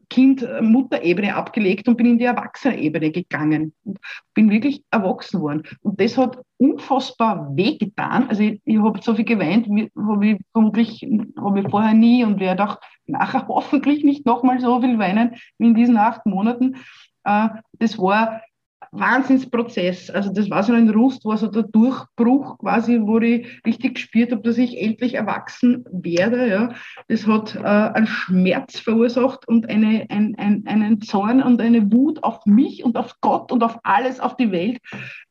Kind-Mutter-Ebene 0.09 1.35
abgelegt 1.35 1.87
und 1.87 1.97
bin 1.97 2.07
in 2.07 2.19
die 2.19 2.25
Erwachsene-Ebene 2.25 3.11
gegangen. 3.11 3.75
Und 3.85 3.99
bin 4.35 4.51
wirklich 4.51 4.83
erwachsen 4.91 5.41
worden. 5.41 5.65
Und 5.83 6.01
das 6.01 6.17
hat 6.17 6.39
unfassbar 6.57 7.55
wehgetan. 7.55 8.29
Also 8.29 8.43
ich, 8.43 8.61
ich 8.65 8.79
habe 8.79 9.01
so 9.03 9.15
viel 9.15 9.25
geweint, 9.25 9.67
habe 9.97 10.27
ich 10.27 10.39
vermutlich 10.53 11.07
hab 11.37 11.57
ich 11.57 11.69
vorher 11.69 11.95
nie 11.95 12.25
und 12.25 12.41
werde 12.41 12.65
auch 12.65 12.79
nachher 13.11 13.47
hoffentlich 13.49 14.05
nicht 14.05 14.27
nochmal 14.27 14.61
so 14.61 14.81
viel 14.81 14.99
weinen 14.99 15.37
wie 15.59 15.67
in 15.67 15.75
diesen 15.75 15.97
acht 15.97 16.27
Monaten. 16.27 16.77
Äh, 17.25 17.49
das 17.79 17.99
war 17.99 18.43
Wahnsinnsprozess. 18.93 20.11
Also 20.11 20.33
das 20.33 20.51
war 20.51 20.63
so 20.63 20.73
ein 20.73 20.91
Rust, 20.91 21.25
war 21.25 21.37
so 21.37 21.47
der 21.47 21.63
Durchbruch 21.63 22.59
quasi, 22.59 23.01
wo 23.01 23.19
ich 23.21 23.47
richtig 23.65 23.95
gespürt 23.95 24.33
habe, 24.33 24.43
dass 24.43 24.59
ich 24.59 24.81
endlich 24.81 25.15
erwachsen 25.15 25.85
werde. 25.91 26.49
Ja. 26.49 26.75
Das 27.09 27.27
hat 27.27 27.55
äh, 27.55 27.61
einen 27.61 28.07
Schmerz 28.07 28.79
verursacht 28.79 29.47
und 29.47 29.69
eine, 29.69 30.07
ein, 30.09 30.35
ein, 30.37 30.65
einen 30.67 31.01
Zorn 31.03 31.43
und 31.43 31.61
eine 31.61 31.93
Wut 31.93 32.23
auf 32.25 32.45
mich 32.47 32.85
und 32.85 32.97
auf 32.97 33.15
Gott 33.21 33.53
und 33.53 33.63
auf 33.63 33.79
alles, 33.85 34.19
auf 34.19 34.37
die 34.37 34.51
Welt. 34.51 34.79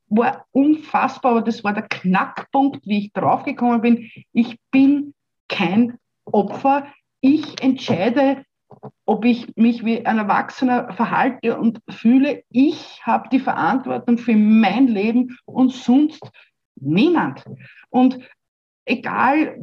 War 0.07 0.45
unfassbar, 0.51 1.31
aber 1.33 1.41
das 1.41 1.63
war 1.63 1.73
der 1.73 1.87
Knackpunkt, 1.87 2.87
wie 2.87 2.99
ich 2.99 3.13
draufgekommen 3.13 3.81
bin. 3.81 4.09
Ich 4.31 4.57
bin 4.71 5.13
kein 5.49 5.97
Opfer. 6.25 6.87
Ich 7.21 7.61
entscheide 7.61 8.43
ob 9.05 9.25
ich 9.25 9.55
mich 9.55 9.83
wie 9.83 10.05
ein 10.05 10.19
Erwachsener 10.19 10.93
verhalte 10.93 11.57
und 11.57 11.79
fühle, 11.89 12.43
ich 12.49 13.01
habe 13.03 13.29
die 13.29 13.39
Verantwortung 13.39 14.17
für 14.17 14.35
mein 14.35 14.87
Leben 14.87 15.37
und 15.45 15.71
sonst 15.71 16.21
niemand. 16.75 17.43
Und 17.89 18.19
egal, 18.85 19.57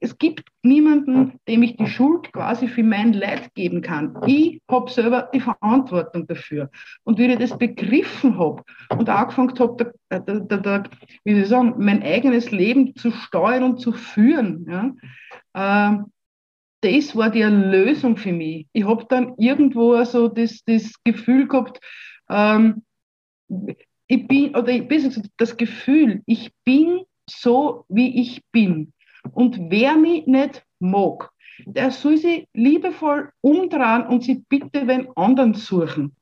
es 0.00 0.18
gibt 0.18 0.48
niemanden, 0.62 1.38
dem 1.46 1.62
ich 1.62 1.76
die 1.76 1.86
Schuld 1.86 2.32
quasi 2.32 2.66
für 2.66 2.82
mein 2.82 3.12
Leid 3.12 3.54
geben 3.54 3.80
kann. 3.80 4.16
Ich 4.26 4.60
habe 4.68 4.90
selber 4.90 5.30
die 5.32 5.40
Verantwortung 5.40 6.26
dafür. 6.26 6.70
Und 7.04 7.18
wie 7.18 7.26
ich 7.26 7.38
das 7.38 7.56
begriffen 7.56 8.38
habe 8.38 8.64
und 8.90 9.08
angefangen 9.08 9.56
habe, 9.58 9.92
da, 10.08 10.18
da, 10.18 10.56
da, 10.56 10.82
wie 11.24 11.34
soll 11.34 11.42
ich 11.42 11.48
sagen, 11.48 11.74
mein 11.78 12.02
eigenes 12.02 12.50
Leben 12.50 12.94
zu 12.96 13.12
steuern 13.12 13.62
und 13.62 13.78
zu 13.78 13.92
führen, 13.92 14.66
ja, 15.54 15.92
äh, 15.92 15.98
das 16.80 17.14
war 17.14 17.30
die 17.30 17.40
Erlösung 17.40 18.16
für 18.16 18.32
mich. 18.32 18.66
Ich 18.72 18.84
habe 18.84 19.04
dann 19.08 19.34
irgendwo 19.36 20.02
so 20.04 20.28
das, 20.28 20.62
das 20.64 20.92
Gefühl 21.04 21.46
gehabt, 21.46 21.80
ähm, 22.28 22.82
ich 24.06 24.26
bin, 24.26 24.54
oder 24.56 24.78
besser 24.80 25.08
gesagt, 25.08 25.28
das 25.36 25.56
Gefühl, 25.56 26.22
ich 26.26 26.52
bin 26.64 27.02
so, 27.28 27.84
wie 27.88 28.20
ich 28.20 28.42
bin. 28.50 28.92
Und 29.32 29.70
wer 29.70 29.96
mich 29.96 30.26
nicht 30.26 30.64
mag, 30.78 31.30
der 31.66 31.90
soll 31.90 32.16
sich 32.16 32.48
liebevoll 32.54 33.30
umdrehen 33.40 34.06
und 34.06 34.24
sich 34.24 34.38
bitte 34.48 34.86
wenn 34.86 35.08
anderen 35.16 35.54
suchen 35.54 36.16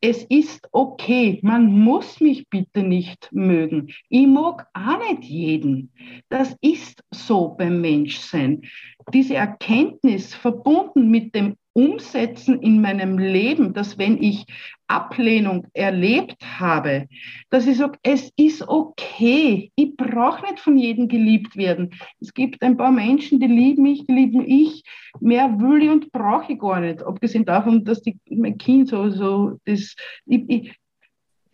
es 0.00 0.24
ist 0.24 0.68
okay, 0.72 1.40
man 1.42 1.66
muss 1.66 2.20
mich 2.20 2.48
bitte 2.48 2.82
nicht 2.82 3.28
mögen. 3.32 3.92
Ich 4.08 4.26
mag 4.26 4.68
auch 4.72 4.98
nicht 5.10 5.24
jeden. 5.24 5.92
Das 6.28 6.56
ist 6.60 7.02
so 7.10 7.48
beim 7.48 7.80
Menschsein. 7.80 8.62
Diese 9.12 9.34
Erkenntnis 9.34 10.34
verbunden 10.34 11.10
mit 11.10 11.34
dem 11.34 11.56
umsetzen 11.78 12.60
in 12.60 12.80
meinem 12.80 13.18
Leben, 13.18 13.72
dass 13.72 13.98
wenn 13.98 14.20
ich 14.20 14.44
Ablehnung 14.88 15.66
erlebt 15.74 16.36
habe, 16.58 17.06
dass 17.50 17.68
ich 17.68 17.76
sage, 17.76 17.98
es 18.02 18.32
ist 18.36 18.66
okay, 18.66 19.70
ich 19.76 19.96
brauche 19.96 20.42
nicht 20.42 20.58
von 20.58 20.76
jedem 20.76 21.06
geliebt 21.06 21.56
werden. 21.56 21.90
Es 22.20 22.34
gibt 22.34 22.62
ein 22.62 22.76
paar 22.76 22.90
Menschen, 22.90 23.38
die 23.38 23.46
lieben 23.46 23.82
mich, 23.82 24.04
die 24.06 24.12
lieben 24.12 24.44
ich, 24.44 24.82
mehr 25.20 25.60
will 25.60 25.84
ich 25.84 25.90
und 25.90 26.10
brauche 26.10 26.52
ich 26.52 26.58
gar 26.58 26.80
nicht. 26.80 27.02
Abgesehen 27.02 27.44
davon, 27.44 27.84
dass 27.84 28.02
die, 28.02 28.18
mein 28.28 28.58
Kind 28.58 28.88
so, 28.88 29.10
so 29.10 29.58
das, 29.64 29.94
ich, 30.26 30.44
ich, 30.48 30.76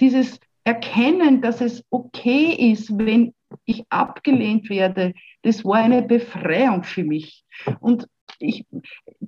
dieses 0.01 0.41
Erkennen, 0.65 1.43
dass 1.43 1.61
es 1.61 1.85
okay 1.91 2.73
ist, 2.73 2.97
wenn 2.97 3.35
ich 3.65 3.85
abgelehnt 3.91 4.69
werde, 4.71 5.15
das 5.43 5.65
war 5.65 5.77
eine 5.77 6.03
Befreiung 6.03 6.83
für 6.85 7.05
mich. 7.05 7.45
Und 7.81 8.07
ich, 8.39 8.67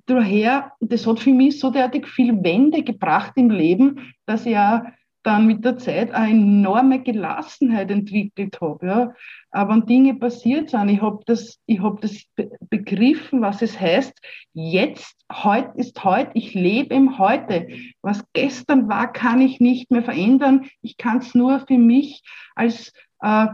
daher, 0.06 0.72
das 0.80 1.06
hat 1.06 1.20
für 1.20 1.32
mich 1.32 1.60
so 1.60 1.70
derartig 1.70 2.08
viel 2.08 2.42
Wende 2.42 2.82
gebracht 2.82 3.32
im 3.36 3.50
Leben, 3.50 4.14
dass 4.26 4.46
ich 4.46 4.52
ja 4.52 4.92
dann 5.26 5.48
mit 5.48 5.64
der 5.64 5.76
Zeit 5.76 6.12
eine 6.12 6.30
enorme 6.30 7.02
Gelassenheit 7.02 7.90
entwickelt 7.90 8.60
habe. 8.60 8.86
Ja. 8.86 9.14
Aber 9.50 9.74
wenn 9.74 9.86
Dinge 9.86 10.14
passiert 10.14 10.70
sind, 10.70 10.88
ich 10.88 11.02
habe 11.02 11.20
das, 11.26 11.58
ich 11.66 11.80
hab 11.82 12.00
das 12.00 12.26
begriffen, 12.70 13.40
was 13.40 13.60
es 13.60 13.78
heißt, 13.78 14.14
jetzt, 14.52 15.16
heute 15.32 15.72
ist 15.78 16.04
heute, 16.04 16.30
ich 16.34 16.54
lebe 16.54 16.94
im 16.94 17.18
Heute. 17.18 17.66
Was 18.02 18.24
gestern 18.34 18.88
war, 18.88 19.12
kann 19.12 19.40
ich 19.40 19.58
nicht 19.58 19.90
mehr 19.90 20.04
verändern. 20.04 20.68
Ich 20.80 20.96
kann 20.96 21.18
es 21.18 21.34
nur 21.34 21.58
für 21.66 21.78
mich 21.78 22.22
als 22.54 22.92
äh, 23.20 23.48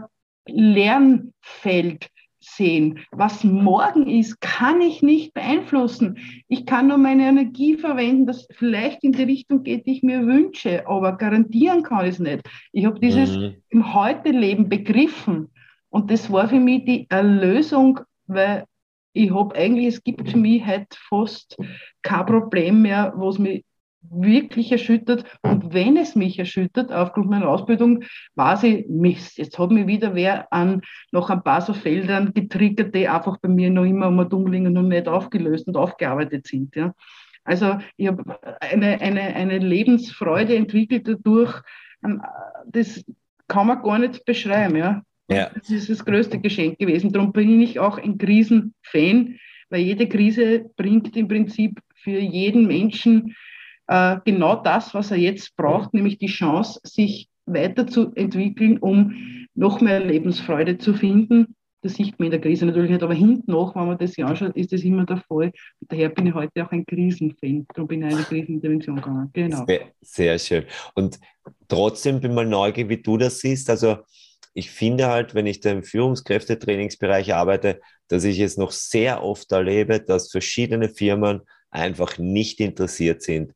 Lernfeld 0.47 2.09
sehen. 2.39 2.99
Was 3.11 3.43
morgen 3.43 4.07
ist, 4.07 4.41
kann 4.41 4.81
ich 4.81 5.01
nicht 5.01 5.33
beeinflussen. 5.33 6.17
Ich 6.47 6.65
kann 6.65 6.87
nur 6.87 6.97
meine 6.97 7.27
Energie 7.27 7.77
verwenden, 7.77 8.25
dass 8.25 8.47
vielleicht 8.51 9.03
in 9.03 9.13
die 9.13 9.23
Richtung 9.23 9.63
geht, 9.63 9.85
die 9.85 9.93
ich 9.93 10.03
mir 10.03 10.25
wünsche, 10.25 10.87
aber 10.87 11.17
garantieren 11.17 11.83
kann 11.83 12.05
ich 12.05 12.15
es 12.15 12.19
nicht. 12.19 12.41
Ich 12.71 12.85
habe 12.85 12.99
dieses 12.99 13.37
mhm. 13.37 13.55
im 13.69 13.93
Heute-Leben 13.93 14.67
begriffen 14.67 15.49
und 15.89 16.11
das 16.11 16.31
war 16.31 16.49
für 16.49 16.59
mich 16.59 16.85
die 16.85 17.07
Erlösung, 17.09 17.99
weil 18.27 18.65
ich 19.13 19.31
habe 19.31 19.55
eigentlich, 19.55 19.87
es 19.87 20.03
gibt 20.03 20.29
für 20.29 20.37
mich 20.37 20.65
halt 20.65 20.87
fast 21.07 21.55
kein 22.01 22.25
Problem 22.25 22.81
mehr, 22.81 23.13
was 23.15 23.37
mich 23.37 23.63
wirklich 24.09 24.71
erschüttert. 24.71 25.25
Und 25.41 25.73
wenn 25.73 25.97
es 25.97 26.15
mich 26.15 26.39
erschüttert, 26.39 26.91
aufgrund 26.91 27.29
meiner 27.29 27.47
Ausbildung, 27.47 28.03
weiß 28.35 28.63
ich, 28.63 28.87
Mist, 28.87 29.37
jetzt 29.37 29.57
hat 29.57 29.71
mich 29.71 29.87
wieder 29.87 30.15
wer 30.15 30.51
an 30.51 30.81
noch 31.11 31.29
ein 31.29 31.43
paar 31.43 31.61
so 31.61 31.73
Feldern 31.73 32.33
getriggert, 32.33 32.93
die 32.93 33.07
einfach 33.07 33.37
bei 33.37 33.49
mir 33.49 33.69
noch 33.69 33.85
immer 33.85 34.07
um 34.07 34.19
und 34.19 34.73
noch 34.73 34.81
nicht 34.81 35.07
aufgelöst 35.07 35.67
und 35.67 35.77
aufgearbeitet 35.77 36.47
sind. 36.47 36.75
Ja. 36.75 36.93
Also 37.43 37.77
ich 37.97 38.07
habe 38.07 38.23
eine, 38.61 39.01
eine, 39.01 39.21
eine 39.21 39.57
Lebensfreude 39.57 40.55
entwickelt 40.55 41.07
dadurch, 41.07 41.61
ähm, 42.03 42.21
das 42.65 43.03
kann 43.47 43.67
man 43.67 43.81
gar 43.81 43.99
nicht 43.99 44.25
beschreiben. 44.25 44.77
Ja. 44.77 45.01
Ja. 45.29 45.49
Das 45.55 45.69
ist 45.69 45.89
das 45.89 46.05
größte 46.05 46.39
Geschenk 46.39 46.79
gewesen. 46.79 47.11
Darum 47.11 47.31
bin 47.31 47.61
ich 47.61 47.79
auch 47.79 47.97
ein 47.97 48.17
Krisenfan, 48.17 49.39
weil 49.69 49.81
jede 49.81 50.07
Krise 50.07 50.65
bringt 50.75 51.15
im 51.15 51.27
Prinzip 51.27 51.79
für 51.95 52.19
jeden 52.19 52.67
Menschen 52.67 53.35
äh, 53.87 54.17
genau 54.25 54.55
das, 54.55 54.93
was 54.93 55.11
er 55.11 55.17
jetzt 55.17 55.55
braucht, 55.55 55.93
nämlich 55.93 56.17
die 56.17 56.27
Chance, 56.27 56.79
sich 56.83 57.29
weiterzuentwickeln, 57.45 58.77
um 58.77 59.15
noch 59.55 59.81
mehr 59.81 59.99
Lebensfreude 59.99 60.77
zu 60.77 60.93
finden. 60.93 61.55
Das 61.81 61.95
sieht 61.95 62.17
man 62.17 62.27
in 62.27 62.31
der 62.31 62.39
Krise 62.39 62.65
natürlich 62.65 62.91
nicht, 62.91 63.03
aber 63.03 63.13
hinten 63.13 63.51
noch, 63.51 63.75
wenn 63.75 63.87
man 63.87 63.97
das 63.97 64.15
ja 64.15 64.25
anschaut, 64.25 64.55
ist 64.55 64.71
das 64.71 64.83
immer 64.83 65.05
der 65.05 65.17
Fall. 65.17 65.51
Und 65.81 65.91
daher 65.91 66.07
bin 66.07 66.27
ich 66.27 66.33
heute 66.33 66.65
auch 66.65 66.71
ein 66.71 66.85
Krisenfan. 66.85 67.65
Darum 67.73 67.89
bin 67.89 68.01
ich 68.01 68.07
in 68.07 68.15
eine 68.15 68.23
Krisenintervention 68.23 68.95
gegangen. 68.95 69.29
Genau. 69.33 69.65
Sehr, 69.65 69.91
sehr 69.99 70.39
schön. 70.39 70.63
Und 70.95 71.19
trotzdem 71.67 72.21
bin 72.21 72.31
ich 72.31 72.35
mal 72.35 72.45
neugierig, 72.45 72.89
wie 72.89 73.01
du 73.01 73.17
das 73.17 73.39
siehst. 73.39 73.69
Also 73.69 73.97
ich 74.53 74.71
finde 74.71 75.07
halt, 75.07 75.35
wenn 75.35 75.45
ich 75.45 75.59
da 75.59 75.71
im 75.71 75.83
Führungskräftetrainingsbereich 75.83 77.33
arbeite, 77.33 77.81
dass 78.07 78.23
ich 78.23 78.39
es 78.39 78.55
noch 78.55 78.71
sehr 78.71 79.21
oft 79.21 79.51
erlebe, 79.51 79.99
dass 79.99 80.31
verschiedene 80.31 80.87
Firmen 80.87 81.41
einfach 81.69 82.17
nicht 82.17 82.61
interessiert 82.61 83.23
sind, 83.23 83.53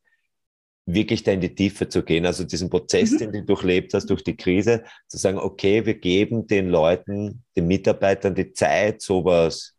wirklich 0.94 1.22
da 1.22 1.32
in 1.32 1.40
die 1.40 1.54
Tiefe 1.54 1.88
zu 1.88 2.02
gehen, 2.02 2.24
also 2.24 2.44
diesen 2.44 2.70
Prozess, 2.70 3.10
mhm. 3.12 3.18
den 3.18 3.32
du 3.32 3.42
durchlebt 3.44 3.92
hast 3.92 4.06
durch 4.06 4.24
die 4.24 4.36
Krise, 4.36 4.84
zu 5.06 5.18
sagen, 5.18 5.38
okay, 5.38 5.84
wir 5.84 5.94
geben 5.94 6.46
den 6.46 6.70
Leuten, 6.70 7.44
den 7.56 7.66
Mitarbeitern 7.66 8.34
die 8.34 8.52
Zeit, 8.52 9.02
sowas 9.02 9.74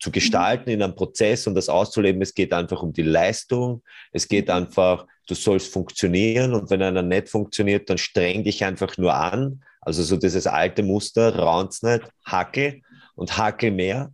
zu 0.00 0.10
gestalten 0.10 0.70
in 0.70 0.82
einem 0.82 0.94
Prozess 0.94 1.46
und 1.46 1.54
das 1.54 1.68
auszuleben. 1.68 2.22
Es 2.22 2.34
geht 2.34 2.52
einfach 2.52 2.82
um 2.82 2.92
die 2.92 3.02
Leistung. 3.02 3.82
Es 4.12 4.26
geht 4.26 4.48
einfach, 4.50 5.06
du 5.28 5.34
sollst 5.34 5.72
funktionieren 5.72 6.54
und 6.54 6.70
wenn 6.70 6.82
einer 6.82 7.02
nicht 7.02 7.28
funktioniert, 7.28 7.88
dann 7.90 7.98
streng 7.98 8.42
dich 8.42 8.64
einfach 8.64 8.96
nur 8.96 9.14
an. 9.14 9.62
Also 9.82 10.02
so 10.02 10.16
dieses 10.16 10.46
alte 10.46 10.82
Muster, 10.82 11.36
raun's 11.36 11.82
nicht, 11.82 12.02
hacke 12.24 12.80
und 13.14 13.36
hacke 13.36 13.70
mehr. 13.70 14.12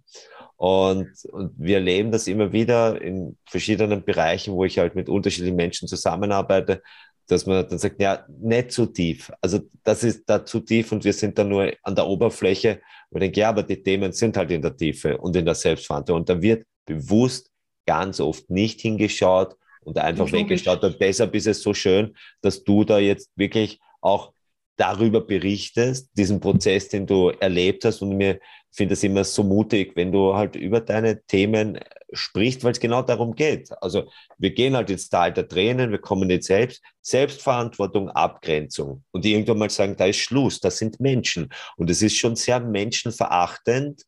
Und, 0.57 1.11
und 1.31 1.53
wir 1.59 1.77
erleben 1.77 2.11
das 2.11 2.27
immer 2.27 2.53
wieder 2.53 3.01
in 3.01 3.37
verschiedenen 3.45 4.05
Bereichen, 4.05 4.55
wo 4.55 4.65
ich 4.65 4.79
halt 4.79 4.95
mit 4.95 5.09
unterschiedlichen 5.09 5.57
Menschen 5.57 5.87
zusammenarbeite, 5.87 6.83
dass 7.27 7.45
man 7.45 7.69
dann 7.69 7.79
sagt, 7.79 8.01
ja, 8.01 8.25
nicht 8.41 8.73
zu 8.73 8.87
tief. 8.87 9.33
Also 9.41 9.61
das 9.83 10.05
ist 10.05 10.25
da 10.27 10.45
zu 10.45 10.61
tief 10.61 10.93
und 10.93 11.05
wir 11.05 11.13
sind 11.13 11.39
da 11.39 11.45
nur 11.45 11.73
an 11.83 11.95
der 11.95 12.07
Oberfläche. 12.07 12.81
Und 13.11 13.21
ich 13.21 13.27
denke, 13.27 13.41
ja, 13.41 13.49
aber 13.51 13.65
die 13.65 13.83
Themen 13.83 14.13
sind 14.13 14.37
halt 14.37 14.51
in 14.51 14.63
der 14.63 14.77
Tiefe 14.77 15.19
und 15.19 15.37
in 15.37 15.45
der 15.45 15.55
Selbstverantwortung. 15.55 16.21
Und 16.21 16.29
da 16.29 16.41
wird 16.41 16.65
bewusst 16.87 17.51
ganz 17.85 18.21
oft 18.21 18.49
nicht 18.49 18.81
hingeschaut 18.81 19.57
und 19.83 19.99
einfach 19.99 20.31
weggeschaut. 20.33 20.83
Und 20.83 21.01
deshalb 21.01 21.35
ist 21.35 21.47
es 21.47 21.63
so 21.63 21.75
schön, 21.75 22.17
dass 22.41 22.65
du 22.65 22.85
da 22.85 22.99
jetzt 22.99 23.31
wirklich 23.37 23.81
auch 24.01 24.33
darüber 24.77 25.21
berichtest, 25.21 26.11
diesen 26.17 26.41
Prozess, 26.41 26.89
den 26.89 27.07
du 27.07 27.31
erlebt 27.31 27.85
hast. 27.85 28.03
Und 28.03 28.17
mir 28.17 28.39
finde 28.77 28.95
es 28.95 29.03
immer 29.03 29.25
so 29.25 29.43
mutig, 29.43 29.97
wenn 29.97 30.13
du 30.13 30.35
halt 30.35 30.55
über 30.55 30.81
deine 30.81 31.23
Themen 31.23 31.79
sprichst, 32.13 32.63
weil 32.63 32.73
es 32.73 32.81
genau 32.81 33.03
darum 33.03 33.35
geht. 33.35 33.71
Also 33.83 34.11
wir 34.39 34.53
gehen 34.53 34.77
halt 34.77 34.91
ins 34.91 35.09
Tal 35.09 35.33
der 35.33 35.49
Tränen, 35.49 35.91
wir 35.91 35.99
kommen 35.99 36.31
jetzt 36.31 36.47
selbst, 36.47 36.83
Selbstverantwortung, 37.01 38.11
Abgrenzung. 38.11 39.03
Und 39.13 39.25
die 39.25 39.33
irgendwann 39.33 39.59
mal 39.59 39.71
sagen, 39.71 39.97
da 39.97 40.07
ist 40.07 40.19
Schluss, 40.19 40.61
das 40.61 40.79
sind 40.79 41.01
Menschen. 41.01 41.49
Und 41.77 41.91
es 41.91 42.03
ist 42.03 42.17
schon 42.17 42.37
sehr 42.37 42.61
menschenverachtend, 42.61 44.03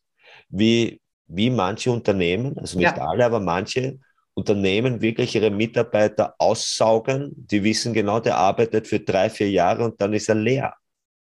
wie, 0.51 1.01
wie 1.27 1.51
manche 1.51 1.91
Unternehmen, 1.91 2.59
also 2.59 2.79
nicht 2.79 2.97
ja. 2.97 3.09
alle, 3.09 3.25
aber 3.25 3.41
manche 3.41 3.99
Unternehmen 4.35 5.01
wirklich 5.01 5.35
ihre 5.35 5.51
Mitarbeiter 5.51 6.35
aussaugen. 6.39 7.33
Die 7.35 7.65
wissen 7.65 7.93
genau, 7.93 8.21
der 8.21 8.37
arbeitet 8.37 8.87
für 8.87 9.01
drei, 9.01 9.31
vier 9.31 9.51
Jahre 9.51 9.85
und 9.85 10.01
dann 10.01 10.13
ist 10.13 10.29
er 10.29 10.37
leer. 10.37 10.75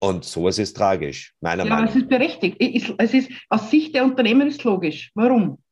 Und 0.03 0.25
sowas 0.25 0.59
ist 0.59 0.75
tragisch, 0.75 1.33
meiner 1.39 1.63
ja, 1.63 1.69
Meinung 1.69 1.85
nach. 1.85 1.93
Ja, 1.93 1.97
es 1.97 2.03
ist 2.03 2.09
berechtigt. 2.09 2.57
Es 2.97 3.13
ist, 3.13 3.31
aus 3.47 3.71
Sicht 3.71 3.95
der 3.95 4.03
Unternehmen 4.03 4.49
ist 4.49 4.61
logisch. 4.65 5.11
Warum? 5.15 5.63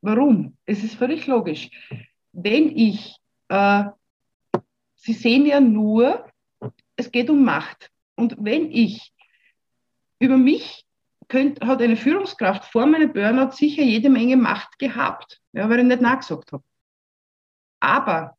Warum? 0.00 0.56
Es 0.64 0.82
ist 0.82 0.94
völlig 0.94 1.26
logisch. 1.26 1.68
Wenn 2.32 2.74
ich, 2.74 3.14
äh, 3.48 3.84
Sie 4.94 5.12
sehen 5.12 5.44
ja 5.44 5.60
nur, 5.60 6.24
es 6.96 7.12
geht 7.12 7.28
um 7.28 7.44
Macht. 7.44 7.90
Und 8.14 8.36
wenn 8.38 8.72
ich 8.72 9.12
über 10.18 10.38
mich 10.38 10.86
könnt, 11.28 11.60
hat 11.60 11.82
eine 11.82 11.96
Führungskraft 11.96 12.64
vor 12.72 12.86
meinem 12.86 13.12
Burnout 13.12 13.50
sicher 13.50 13.82
jede 13.82 14.08
Menge 14.08 14.38
Macht 14.38 14.78
gehabt, 14.78 15.42
ja, 15.52 15.68
weil 15.68 15.80
ich 15.80 15.84
nicht 15.84 16.00
nachgesagt 16.00 16.52
habe. 16.52 16.64
Aber 17.80 18.38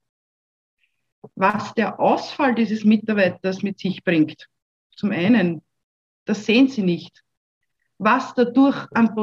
was 1.35 1.71
der 1.75 1.99
Ausfall 1.99 2.55
dieses 2.55 2.83
Mitarbeiters 2.83 3.61
mit 3.61 3.77
sich 3.77 4.03
bringt, 4.03 4.49
zum 4.95 5.11
einen, 5.11 5.61
das 6.25 6.45
sehen 6.45 6.67
Sie 6.67 6.83
nicht. 6.83 7.23
Was 7.97 8.33
dadurch 8.33 8.87
an 8.93 9.15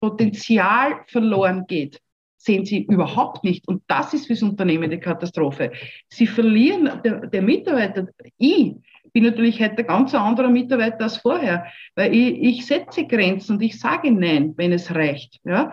Potenzial 0.00 1.00
verloren 1.06 1.64
geht, 1.66 2.00
sehen 2.36 2.64
Sie 2.64 2.84
überhaupt 2.84 3.44
nicht. 3.44 3.66
Und 3.66 3.82
das 3.86 4.14
ist 4.14 4.26
für 4.26 4.34
das 4.34 4.42
Unternehmen 4.42 4.90
die 4.90 5.00
Katastrophe. 5.00 5.72
Sie 6.08 6.26
verlieren, 6.26 7.00
der, 7.04 7.26
der 7.26 7.42
Mitarbeiter, 7.42 8.06
ich 8.38 8.74
bin 9.12 9.24
natürlich 9.24 9.60
heute 9.60 9.78
ein 9.78 9.86
ganz 9.86 10.14
anderer 10.14 10.50
Mitarbeiter 10.50 11.02
als 11.02 11.16
vorher, 11.18 11.66
weil 11.94 12.14
ich, 12.14 12.42
ich 12.42 12.66
setze 12.66 13.06
Grenzen 13.06 13.56
und 13.56 13.62
ich 13.62 13.78
sage 13.78 14.10
Nein, 14.10 14.54
wenn 14.56 14.72
es 14.72 14.94
reicht. 14.94 15.40
Ja? 15.44 15.72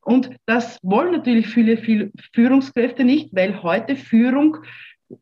Und 0.00 0.30
das 0.46 0.78
wollen 0.82 1.12
natürlich 1.12 1.48
viele, 1.48 1.76
viele 1.76 2.12
Führungskräfte 2.32 3.04
nicht, 3.04 3.34
weil 3.34 3.62
heute 3.62 3.96
Führung 3.96 4.58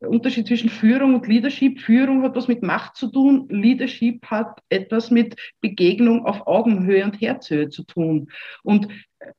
Unterschied 0.00 0.46
zwischen 0.46 0.70
Führung 0.70 1.14
und 1.14 1.26
Leadership. 1.26 1.80
Führung 1.80 2.22
hat 2.22 2.36
was 2.36 2.48
mit 2.48 2.62
Macht 2.62 2.96
zu 2.96 3.08
tun, 3.08 3.46
Leadership 3.50 4.24
hat 4.26 4.60
etwas 4.68 5.10
mit 5.10 5.36
Begegnung 5.60 6.24
auf 6.24 6.46
Augenhöhe 6.46 7.04
und 7.04 7.20
Herzhöhe 7.20 7.68
zu 7.68 7.84
tun. 7.84 8.28
Und 8.62 8.88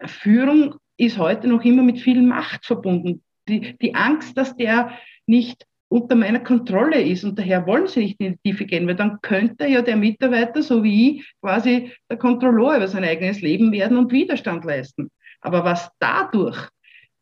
Führung 0.06 0.76
ist 0.98 1.18
heute 1.18 1.48
noch 1.48 1.64
immer 1.64 1.84
mit 1.84 2.00
viel 2.00 2.22
Macht 2.22 2.66
verbunden. 2.66 3.24
Die, 3.48 3.78
die 3.78 3.96
Angst, 3.96 4.38
dass 4.38 4.56
der 4.56 4.92
nicht 5.28 5.66
unter 5.88 6.16
meiner 6.16 6.40
Kontrolle 6.40 7.02
ist 7.02 7.24
und 7.24 7.38
daher 7.38 7.68
wollen 7.68 7.88
sie 7.88 8.02
nicht 8.02 8.20
in 8.20 8.34
die 8.34 8.50
Tiefe 8.50 8.66
gehen, 8.66 8.88
weil 8.88 8.96
dann 8.96 9.20
könnte 9.22 9.68
ja 9.68 9.82
der 9.82 9.96
Mitarbeiter, 9.96 10.62
so 10.62 10.84
wie 10.84 11.20
ich, 11.20 11.34
quasi 11.42 11.92
der 12.10 12.18
Kontrolleur 12.18 12.78
über 12.78 12.88
sein 12.88 13.04
eigenes 13.04 13.42
Leben 13.42 13.72
werden 13.72 13.98
und 13.98 14.12
Widerstand 14.12 14.66
leisten. 14.66 15.10
Aber 15.42 15.64
was 15.64 15.90
dadurch 16.00 16.70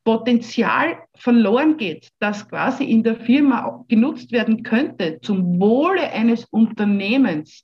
Potenzial 0.04 0.98
verloren 1.16 1.78
geht, 1.78 2.10
das 2.20 2.48
quasi 2.48 2.84
in 2.84 3.04
der 3.04 3.16
Firma 3.16 3.84
genutzt 3.88 4.32
werden 4.32 4.64
könnte 4.64 5.20
zum 5.22 5.60
Wohle 5.60 6.12
eines 6.12 6.46
Unternehmens, 6.46 7.64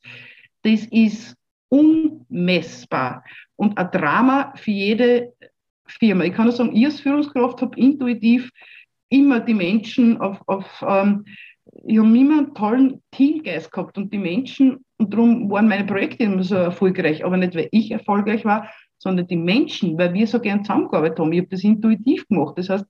das 0.63 0.85
ist 0.85 1.35
unmessbar 1.69 3.23
und 3.55 3.77
ein 3.77 3.91
Drama 3.91 4.53
für 4.55 4.71
jede 4.71 5.33
Firma. 5.85 6.23
Ich 6.23 6.33
kann 6.33 6.45
nur 6.45 6.55
sagen, 6.55 6.75
ich 6.75 6.85
als 6.85 7.01
Führungskraft 7.01 7.61
habe 7.61 7.79
intuitiv 7.79 8.49
immer 9.09 9.39
die 9.39 9.53
Menschen 9.53 10.19
auf, 10.19 10.41
auf 10.47 10.85
ähm, 10.87 11.25
ich 11.85 11.97
habe 11.97 12.17
immer 12.17 12.39
einen 12.39 12.53
tollen 12.53 13.01
Teamgeist 13.11 13.71
gehabt 13.71 13.97
und 13.97 14.11
die 14.11 14.17
Menschen, 14.17 14.83
und 14.97 15.13
darum 15.13 15.49
waren 15.51 15.67
meine 15.67 15.85
Projekte 15.85 16.23
immer 16.23 16.43
so 16.43 16.55
erfolgreich, 16.55 17.23
aber 17.23 17.37
nicht, 17.37 17.55
weil 17.55 17.69
ich 17.71 17.91
erfolgreich 17.91 18.43
war, 18.45 18.69
sondern 18.99 19.27
die 19.27 19.37
Menschen, 19.37 19.97
weil 19.97 20.13
wir 20.13 20.27
so 20.27 20.39
gern 20.39 20.63
zusammengearbeitet 20.63 21.19
haben. 21.19 21.33
Ich 21.33 21.39
habe 21.39 21.49
das 21.49 21.63
intuitiv 21.63 22.27
gemacht. 22.27 22.57
Das 22.57 22.69
heißt, 22.69 22.85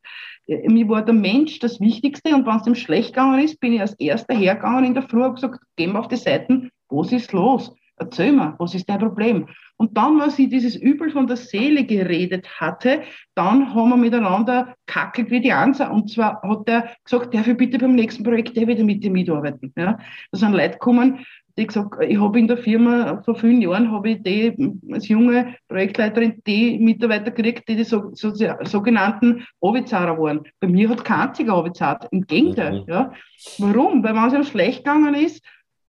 äh, 0.48 0.68
mir 0.68 0.90
war 0.90 1.06
der 1.06 1.14
Mensch 1.14 1.60
das 1.60 1.80
Wichtigste 1.80 2.36
und 2.36 2.46
wenn 2.46 2.58
es 2.58 2.64
dem 2.64 2.76
schlecht 2.76 3.14
gegangen 3.14 3.40
ist, 3.44 3.60
bin 3.60 3.74
ich 3.74 3.82
als 3.82 3.94
Erster 3.94 4.36
hergegangen 4.36 4.86
in 4.86 4.94
der 4.94 5.04
Früh 5.04 5.24
und 5.24 5.36
gesagt, 5.36 5.60
geh 5.78 5.88
mal 5.88 6.00
auf 6.00 6.08
die 6.08 6.18
Seiten, 6.18 6.72
was 6.90 7.12
ist 7.12 7.32
los? 7.32 7.74
Erzähl 8.00 8.32
mir, 8.32 8.56
was 8.58 8.74
ist 8.74 8.90
dein 8.90 9.00
Problem? 9.00 9.48
Und 9.76 9.98
dann, 9.98 10.22
als 10.22 10.40
ich 10.40 10.50
dieses 10.50 10.76
Übel 10.76 11.12
von 11.12 11.28
der 11.28 11.36
Seele 11.36 11.86
geredet 11.86 12.48
hatte, 12.60 13.02
dann 13.36 13.74
haben 13.74 13.90
wir 13.90 13.98
miteinander 13.98 14.74
kackelt 14.88 15.30
wie 15.32 15.42
die 15.42 15.52
Ansa. 15.52 15.90
Und 15.90 16.10
zwar 16.10 16.42
hat 16.42 16.68
er 16.68 16.90
gesagt, 17.04 17.34
darf 17.34 17.48
ich 17.48 17.58
bitte 17.58 17.78
beim 17.78 17.96
nächsten 17.96 18.24
Projekt 18.24 18.56
der 18.56 18.68
wieder 18.68 18.86
mit 18.86 19.04
dir 19.04 19.12
mitarbeiten? 19.12 19.74
Ja, 19.78 20.00
da 20.32 20.38
sind 20.38 20.54
Leute 20.54 20.74
gekommen, 20.74 21.26
die 21.58 21.68
gesagt, 21.68 21.96
ich 22.02 22.20
habe 22.20 22.40
in 22.40 22.48
der 22.48 22.58
Firma 22.58 23.22
vor 23.24 23.36
vielen 23.36 23.62
Jahren 23.62 23.92
habe 23.92 24.12
ich 24.12 24.24
die 24.24 24.56
als 24.92 25.08
junge 25.08 25.56
Projektleiterin 25.68 26.42
die 26.46 26.80
Mitarbeiter 26.80 27.32
gekriegt, 27.32 27.68
die 27.68 27.76
die 27.76 27.84
so, 27.84 28.12
so, 28.14 28.32
sogenannten 28.64 29.46
Ovizara 29.60 30.18
waren. 30.18 30.44
Bei 30.60 30.68
mir 30.68 30.90
hat 30.90 31.04
kein 31.04 31.30
einziger 31.30 31.58
Ovizar, 31.58 32.08
im 32.12 32.26
Gegenteil. 32.26 32.82
Mhm. 32.82 32.86
Ja. 32.88 33.14
Warum? 33.58 34.04
Weil 34.04 34.16
wenn 34.16 34.26
es 34.26 34.34
ihm 34.34 34.44
schlecht 34.44 34.84
gegangen 34.84 35.16
ist, 35.16 35.44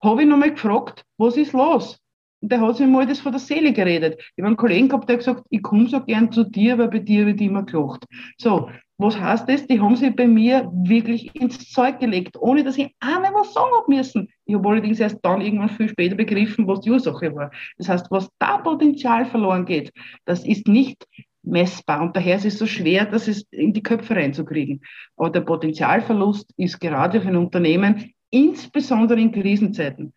habe 0.02 0.22
ich 0.22 0.28
nochmal 0.28 0.52
gefragt, 0.52 1.04
was 1.16 1.36
ist 1.36 1.52
los? 1.52 2.01
Und 2.42 2.50
der 2.50 2.61
hat 2.61 2.76
sich 2.76 2.87
mal 2.87 3.07
das 3.07 3.20
von 3.20 3.33
der 3.33 3.38
Seele 3.38 3.72
geredet. 3.72 4.16
Ich 4.18 4.42
habe 4.42 4.48
einen 4.48 4.57
Kollegen 4.57 4.88
gehabt, 4.88 5.09
der 5.09 5.16
gesagt, 5.16 5.44
ich 5.48 5.62
komme 5.62 5.88
so 5.88 6.00
gern 6.00 6.33
zu 6.33 6.42
dir, 6.42 6.76
weil 6.76 6.88
bei 6.88 6.98
dir 6.98 7.24
wird 7.24 7.40
immer 7.40 7.62
gelacht. 7.62 8.05
So, 8.37 8.68
was 8.98 9.18
heißt 9.18 9.48
das? 9.48 9.66
Die 9.66 9.81
haben 9.81 9.94
sich 9.94 10.14
bei 10.14 10.26
mir 10.26 10.70
wirklich 10.72 11.35
ins 11.35 11.70
Zeug 11.70 12.00
gelegt, 12.00 12.37
ohne 12.37 12.64
dass 12.64 12.78
ich 12.78 12.94
einmal 13.00 13.33
was 13.33 13.55
sagen 13.55 13.70
habe 13.76 13.94
müssen. 13.94 14.28
Ich 14.44 14.55
habe 14.55 14.68
allerdings 14.68 14.98
erst 14.98 15.18
dann 15.22 15.40
irgendwann 15.40 15.70
viel 15.70 15.88
später 15.88 16.16
begriffen, 16.16 16.66
was 16.66 16.81
die 16.81 16.90
Ursache 16.90 17.35
war. 17.35 17.52
Das 17.78 17.88
heißt, 17.88 18.11
was 18.11 18.28
da 18.38 18.59
Potenzial 18.59 19.24
verloren 19.24 19.64
geht, 19.64 19.92
das 20.24 20.44
ist 20.44 20.66
nicht 20.66 21.07
messbar. 21.44 22.02
Und 22.02 22.16
daher 22.16 22.37
ist 22.37 22.44
es 22.44 22.59
so 22.59 22.66
schwer, 22.66 23.07
das 23.07 23.28
in 23.50 23.72
die 23.72 23.83
Köpfe 23.83 24.16
reinzukriegen. 24.16 24.83
Aber 25.16 25.31
der 25.31 25.40
Potenzialverlust 25.42 26.52
ist 26.57 26.81
gerade 26.81 27.20
für 27.20 27.28
ein 27.28 27.37
Unternehmen, 27.37 28.12
insbesondere 28.31 29.20
in 29.20 29.31
Krisenzeiten, 29.31 30.12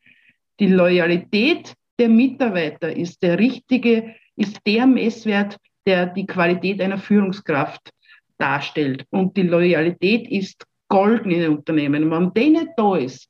die 0.60 0.68
Loyalität 0.68 1.76
der 2.00 2.10
Mitarbeiter 2.10 2.96
ist 2.96 3.22
der 3.22 3.40
richtige, 3.40 4.16
ist 4.36 4.60
der 4.66 4.86
Messwert, 4.88 5.58
der 5.86 6.08
die 6.08 6.26
Qualität 6.26 6.82
einer 6.82 6.98
Führungskraft 6.98 7.92
darstellt. 8.38 9.06
Und 9.12 9.38
die 9.38 9.44
Loyalität 9.44 10.30
ist 10.30 10.66
golden 10.88 11.32
in 11.32 11.40
den 11.40 11.52
Unternehmen. 11.58 12.12
Wenn 12.12 12.34
die 12.34 12.50
nicht 12.50 12.70
da 12.78 12.96
ist, 12.96 13.30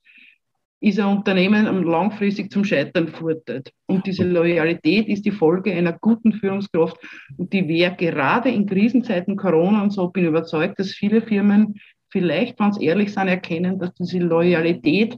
ist 0.81 0.99
ein 0.99 1.17
Unternehmen 1.17 1.83
langfristig 1.83 2.51
zum 2.51 2.63
Scheitern 2.63 3.07
verurteilt. 3.07 3.71
Und 3.87 4.05
diese 4.05 4.23
Loyalität 4.23 5.07
ist 5.07 5.25
die 5.25 5.31
Folge 5.31 5.73
einer 5.73 5.93
guten 5.93 6.33
Führungskraft. 6.33 6.97
Und 7.37 7.51
die 7.53 7.67
wäre 7.67 7.95
gerade 7.95 8.49
in 8.49 8.65
Krisenzeiten 8.65 9.35
Corona 9.35 9.81
und 9.81 9.91
so, 9.91 10.09
bin 10.09 10.25
überzeugt, 10.25 10.77
dass 10.79 10.91
viele 10.91 11.21
Firmen 11.21 11.75
vielleicht, 12.09 12.59
wenn 12.59 12.73
sie 12.73 12.85
ehrlich 12.85 13.13
sind, 13.13 13.27
erkennen, 13.27 13.79
dass 13.79 13.93
diese 13.95 14.19
Loyalität 14.19 15.17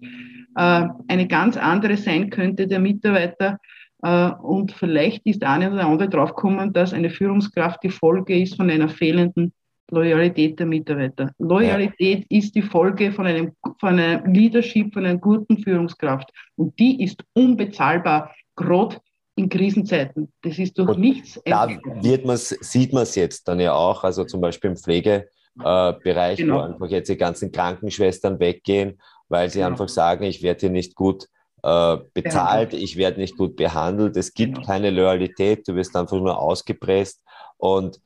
eine 0.62 1.28
ganz 1.28 1.58
andere 1.58 1.98
sein 1.98 2.30
könnte 2.30 2.68
der 2.68 2.80
Mitarbeiter. 2.80 3.60
Äh, 4.04 4.32
und 4.42 4.72
vielleicht 4.72 5.26
ist 5.26 5.44
eine 5.44 5.72
oder 5.72 5.88
andere 5.88 6.10
draufgekommen, 6.10 6.74
dass 6.74 6.94
eine 6.94 7.10
Führungskraft 7.10 7.84
die 7.84 7.90
Folge 7.90 8.40
ist 8.40 8.56
von 8.56 8.70
einer 8.70 8.90
fehlenden 8.90 9.54
Loyalität 9.90 10.60
der 10.60 10.66
Mitarbeiter. 10.66 11.32
Loyalität 11.40 12.26
ja. 12.30 12.38
ist 12.38 12.56
die 12.56 12.62
Folge 12.62 13.12
von 13.12 13.26
einem, 13.26 13.54
von 13.80 14.00
einem 14.00 14.34
Leadership, 14.34 14.94
von 14.94 15.06
einer 15.06 15.18
guten 15.18 15.58
Führungskraft. 15.60 16.30
Und 16.56 16.78
die 16.78 17.04
ist 17.04 17.24
unbezahlbar, 17.34 18.36
gerade 18.56 18.98
in 19.36 19.50
Krisenzeiten. 19.50 20.34
Das 20.42 20.58
ist 20.60 20.78
durch 20.78 20.90
Und 20.90 21.00
nichts. 21.00 21.40
Da 21.46 21.70
wird 22.02 22.26
man's, 22.26 22.50
sieht 22.50 22.92
man 22.92 23.04
es 23.04 23.16
jetzt 23.16 23.48
dann 23.48 23.60
ja 23.60 23.74
auch, 23.74 24.04
also 24.04 24.26
zum 24.26 24.42
Beispiel 24.42 24.72
im 24.72 24.78
Pflegebereich, 24.78 26.38
genau. 26.40 26.56
wo 26.56 26.62
einfach 26.62 26.90
jetzt 26.90 27.08
die 27.08 27.18
ganzen 27.18 27.52
Krankenschwestern 27.52 28.40
weggehen, 28.40 29.00
weil 29.30 29.50
sie 29.50 29.60
genau. 29.60 29.72
einfach 29.72 29.90
sagen, 29.90 30.24
ich 30.24 30.42
werde 30.42 30.62
hier 30.62 30.70
nicht 30.70 30.96
gut 30.96 31.28
äh, 31.64 31.98
bezahlt, 32.14 32.74
ich 32.74 32.98
werde 32.98 33.20
nicht 33.20 33.38
gut 33.38 33.56
behandelt, 33.56 34.16
es 34.18 34.34
gibt 34.34 34.56
genau. 34.56 34.68
keine 34.68 34.90
Loyalität, 34.90 35.68
du 35.68 35.76
wirst 35.76 35.96
einfach 35.96 36.18
nur 36.18 36.40
ausgepresst 36.40 37.22
und 37.58 38.00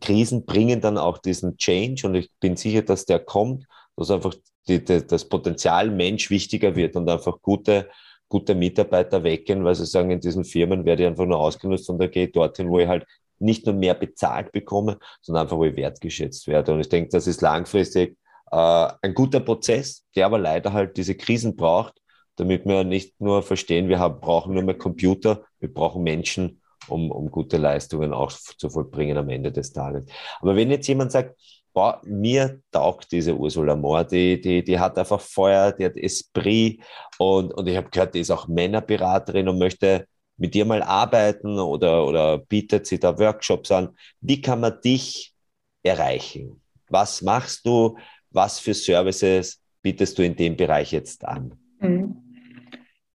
Krisen 0.00 0.44
bringen 0.44 0.80
dann 0.80 0.98
auch 0.98 1.18
diesen 1.18 1.56
Change 1.56 2.06
und 2.06 2.14
ich 2.14 2.30
bin 2.40 2.56
sicher, 2.56 2.82
dass 2.82 3.06
der 3.06 3.20
kommt, 3.20 3.66
dass 3.96 4.10
einfach 4.10 4.34
die, 4.68 4.84
die, 4.84 5.06
das 5.06 5.28
Potenzial 5.28 5.90
Mensch 5.90 6.30
wichtiger 6.30 6.74
wird 6.74 6.96
und 6.96 7.08
einfach 7.08 7.40
gute, 7.40 7.88
gute 8.28 8.54
Mitarbeiter 8.54 9.22
weggehen, 9.22 9.64
weil 9.64 9.74
sie 9.74 9.86
sagen, 9.86 10.10
in 10.10 10.20
diesen 10.20 10.44
Firmen 10.44 10.84
werde 10.84 11.04
ich 11.04 11.08
einfach 11.08 11.26
nur 11.26 11.38
ausgenutzt 11.38 11.88
und 11.88 11.98
da 11.98 12.06
gehe 12.06 12.26
ich 12.26 12.32
dorthin, 12.32 12.68
wo 12.68 12.78
ich 12.78 12.88
halt 12.88 13.06
nicht 13.38 13.66
nur 13.66 13.74
mehr 13.74 13.94
bezahlt 13.94 14.52
bekomme, 14.52 14.98
sondern 15.20 15.44
einfach, 15.44 15.56
wo 15.56 15.64
ich 15.64 15.76
wertgeschätzt 15.76 16.48
werde. 16.48 16.72
Und 16.72 16.80
ich 16.80 16.88
denke, 16.88 17.10
das 17.10 17.26
ist 17.26 17.42
langfristig 17.42 18.16
ein 18.56 19.14
guter 19.14 19.40
Prozess, 19.40 20.04
der 20.14 20.26
aber 20.26 20.38
leider 20.38 20.72
halt 20.72 20.96
diese 20.96 21.14
Krisen 21.14 21.56
braucht, 21.56 21.94
damit 22.36 22.66
wir 22.66 22.84
nicht 22.84 23.20
nur 23.20 23.42
verstehen, 23.42 23.88
wir 23.88 23.98
haben, 23.98 24.20
brauchen 24.20 24.54
nur 24.54 24.62
mehr 24.62 24.78
Computer, 24.78 25.44
wir 25.58 25.72
brauchen 25.72 26.02
Menschen, 26.02 26.60
um, 26.88 27.10
um 27.10 27.30
gute 27.30 27.56
Leistungen 27.56 28.12
auch 28.12 28.30
zu 28.30 28.70
vollbringen 28.70 29.16
am 29.16 29.28
Ende 29.28 29.50
des 29.52 29.72
Tages. 29.72 30.06
Aber 30.40 30.54
wenn 30.54 30.70
jetzt 30.70 30.86
jemand 30.86 31.12
sagt, 31.12 31.34
boah, 31.72 32.00
mir 32.04 32.60
taugt 32.70 33.12
diese 33.12 33.36
Ursula 33.36 33.76
Mohr, 33.76 34.04
die, 34.04 34.40
die, 34.40 34.64
die 34.64 34.78
hat 34.78 34.96
einfach 34.98 35.20
Feuer, 35.20 35.72
die 35.72 35.84
hat 35.84 35.96
Esprit 35.96 36.80
und, 37.18 37.52
und 37.52 37.66
ich 37.66 37.76
habe 37.76 37.90
gehört, 37.90 38.14
die 38.14 38.20
ist 38.20 38.30
auch 38.30 38.48
Männerberaterin 38.48 39.48
und 39.48 39.58
möchte 39.58 40.06
mit 40.38 40.54
dir 40.54 40.64
mal 40.64 40.82
arbeiten 40.82 41.58
oder, 41.58 42.06
oder 42.06 42.38
bietet 42.38 42.86
sie 42.86 42.98
da 42.98 43.18
Workshops 43.18 43.70
an. 43.72 43.96
Wie 44.20 44.40
kann 44.40 44.60
man 44.60 44.80
dich 44.82 45.34
erreichen? 45.82 46.62
Was 46.88 47.22
machst 47.22 47.66
du? 47.66 47.96
Was 48.36 48.60
für 48.60 48.74
Services 48.74 49.60
bietest 49.82 50.18
du 50.18 50.22
in 50.22 50.36
dem 50.36 50.56
Bereich 50.56 50.92
jetzt 50.92 51.24
an? 51.24 51.54
Mhm. 51.80 52.16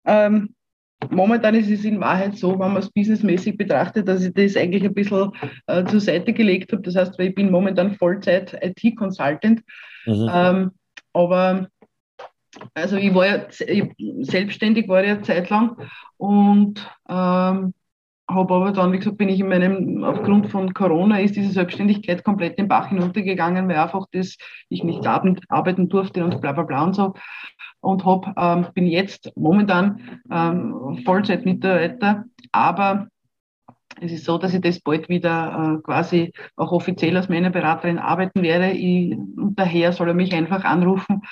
Ähm, 0.04 0.54
Momentan 1.09 1.54
ist 1.54 1.70
es 1.70 1.85
in 1.85 1.98
Wahrheit 1.98 2.37
so, 2.37 2.52
wenn 2.52 2.72
man 2.72 2.76
es 2.76 2.90
businessmäßig 2.90 3.56
betrachtet, 3.56 4.06
dass 4.06 4.22
ich 4.22 4.35
das 4.35 4.56
eigentlich 4.56 4.85
ein 4.85 4.92
bisschen 4.92 5.33
äh, 5.66 5.83
zur 5.85 6.00
Seite 6.00 6.33
gelegt 6.35 6.72
habe. 6.72 6.83
Das 6.83 6.94
heißt, 6.94 7.18
ich 7.18 7.35
bin 7.35 7.50
momentan 7.50 7.94
Vollzeit 7.94 8.52
IT-Consultant. 8.61 9.62
Mhm. 10.04 10.30
Ähm, 10.30 10.70
aber 11.14 11.68
also 12.74 12.96
ich 12.96 13.14
war 13.14 13.26
ja 13.26 13.46
ich, 13.66 13.85
selbstständig 14.26 14.88
war 14.88 15.04
ja 15.04 15.22
Zeit 15.22 15.48
lang 15.48 15.76
und 16.18 16.87
ähm, 17.09 17.72
habe 18.34 18.54
aber 18.54 18.72
dann, 18.72 18.92
wie 18.92 18.98
gesagt, 18.98 19.18
bin 19.18 19.28
ich 19.28 19.40
in 19.40 19.48
meinem, 19.48 20.04
aufgrund 20.04 20.48
von 20.48 20.72
Corona 20.74 21.20
ist 21.20 21.36
diese 21.36 21.52
Selbstständigkeit 21.52 22.24
komplett 22.24 22.58
den 22.58 22.68
Bach 22.68 22.88
hinuntergegangen, 22.88 23.68
weil 23.68 23.76
einfach 23.76 24.06
das 24.12 24.36
ich 24.68 24.84
nicht 24.84 25.06
arbeiten 25.06 25.88
durfte 25.88 26.24
und 26.24 26.40
bla 26.40 26.52
bla 26.52 26.62
bla 26.62 26.84
und 26.84 26.94
so 26.94 27.14
und 27.80 28.04
hab, 28.04 28.34
ähm, 28.36 28.66
bin 28.74 28.86
jetzt 28.86 29.32
momentan 29.36 30.20
ähm, 30.30 31.02
Vollzeitmitarbeiter, 31.04 32.24
aber 32.52 33.08
es 34.00 34.12
ist 34.12 34.24
so, 34.24 34.38
dass 34.38 34.54
ich 34.54 34.60
das 34.60 34.80
bald 34.80 35.08
wieder 35.08 35.78
äh, 35.78 35.82
quasi 35.82 36.32
auch 36.56 36.72
offiziell 36.72 37.16
als 37.16 37.28
Männerberaterin 37.28 37.98
arbeiten 37.98 38.42
werde. 38.42 38.70
Ich, 38.70 39.12
und 39.12 39.58
daher 39.58 39.92
soll 39.92 40.08
er 40.08 40.14
mich 40.14 40.32
einfach 40.34 40.64
anrufen 40.64 41.22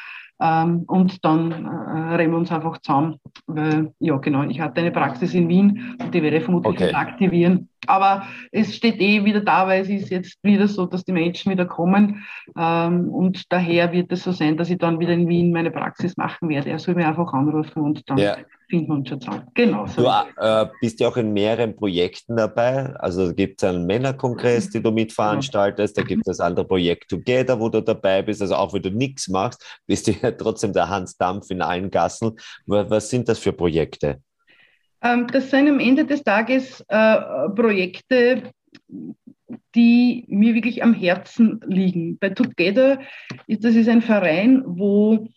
ähm, 0.40 0.84
und 0.86 1.24
dann 1.24 1.50
äh, 1.52 2.14
reden 2.16 2.32
wir 2.32 2.38
uns 2.38 2.52
einfach 2.52 2.78
zusammen. 2.78 3.16
Weil, 3.46 3.92
ja, 3.98 4.16
genau, 4.16 4.44
ich 4.44 4.60
hatte 4.60 4.80
eine 4.80 4.90
Praxis 4.90 5.34
in 5.34 5.48
Wien 5.48 5.96
und 6.00 6.14
die 6.14 6.22
werde 6.22 6.38
ich 6.38 6.44
vermutlich 6.44 6.74
okay. 6.74 6.94
aktivieren. 6.94 7.68
Aber 7.88 8.26
es 8.52 8.74
steht 8.74 9.00
eh 9.00 9.24
wieder 9.24 9.40
da, 9.40 9.66
weil 9.66 9.82
es 9.82 9.88
ist 9.88 10.10
jetzt 10.10 10.38
wieder 10.42 10.68
so, 10.68 10.86
dass 10.86 11.04
die 11.04 11.12
Menschen 11.12 11.50
wieder 11.50 11.66
kommen. 11.66 12.24
Ähm, 12.56 13.08
und 13.08 13.52
daher 13.52 13.92
wird 13.92 14.12
es 14.12 14.24
so 14.24 14.32
sein, 14.32 14.56
dass 14.56 14.70
ich 14.70 14.78
dann 14.78 15.00
wieder 15.00 15.12
in 15.12 15.28
Wien 15.28 15.52
meine 15.52 15.70
Praxis 15.70 16.16
machen 16.16 16.48
werde. 16.48 16.70
Er 16.70 16.78
soll 16.78 16.94
mir 16.94 17.08
einfach 17.08 17.32
anrufen 17.32 17.82
und 17.82 18.08
dann 18.08 18.18
ja 18.18 18.36
finden 18.68 18.88
wir 18.88 18.94
uns 18.96 19.08
schon 19.08 19.20
zusammen. 19.20 19.46
Genau. 19.54 19.86
So. 19.86 20.02
Du 20.02 20.08
äh, 20.36 20.66
bist 20.80 21.00
ja 21.00 21.08
auch 21.08 21.16
in 21.16 21.32
mehreren 21.32 21.74
Projekten 21.74 22.36
dabei. 22.36 22.94
Also 22.96 23.34
gibt 23.34 23.62
es 23.62 23.68
einen 23.68 23.86
Männerkongress, 23.86 24.70
den 24.70 24.82
du 24.82 24.90
mitveranstaltest, 24.90 25.96
da 25.96 26.02
gibt 26.02 26.26
es 26.26 26.38
das 26.38 26.40
andere 26.40 26.66
Projekt 26.66 27.10
Together, 27.10 27.58
wo 27.58 27.68
du 27.68 27.82
dabei 27.82 28.22
bist. 28.22 28.42
Also 28.42 28.54
auch 28.56 28.74
wenn 28.74 28.82
du 28.82 28.90
nichts 28.90 29.28
machst, 29.28 29.80
bist 29.86 30.06
du 30.06 30.12
ja 30.22 30.30
trotzdem 30.32 30.72
der 30.72 30.88
Hans 30.88 31.16
Dampf 31.16 31.50
in 31.50 31.62
allen 31.62 31.90
Gassen. 31.90 32.38
Was 32.66 33.10
sind 33.10 33.28
das 33.28 33.38
für 33.38 33.52
Projekte? 33.52 34.20
Ähm, 35.02 35.26
das 35.28 35.50
sind 35.50 35.68
am 35.68 35.80
Ende 35.80 36.04
des 36.04 36.22
Tages 36.22 36.84
äh, 36.88 37.16
Projekte, 37.54 38.52
die 39.74 40.24
mir 40.28 40.54
wirklich 40.54 40.82
am 40.82 40.94
Herzen 40.94 41.60
liegen. 41.66 42.18
Bei 42.18 42.30
Together 42.30 43.00
ist 43.46 43.64
das 43.64 43.74
ist 43.74 43.88
ein 43.88 44.02
Verein, 44.02 44.62
wo 44.66 45.28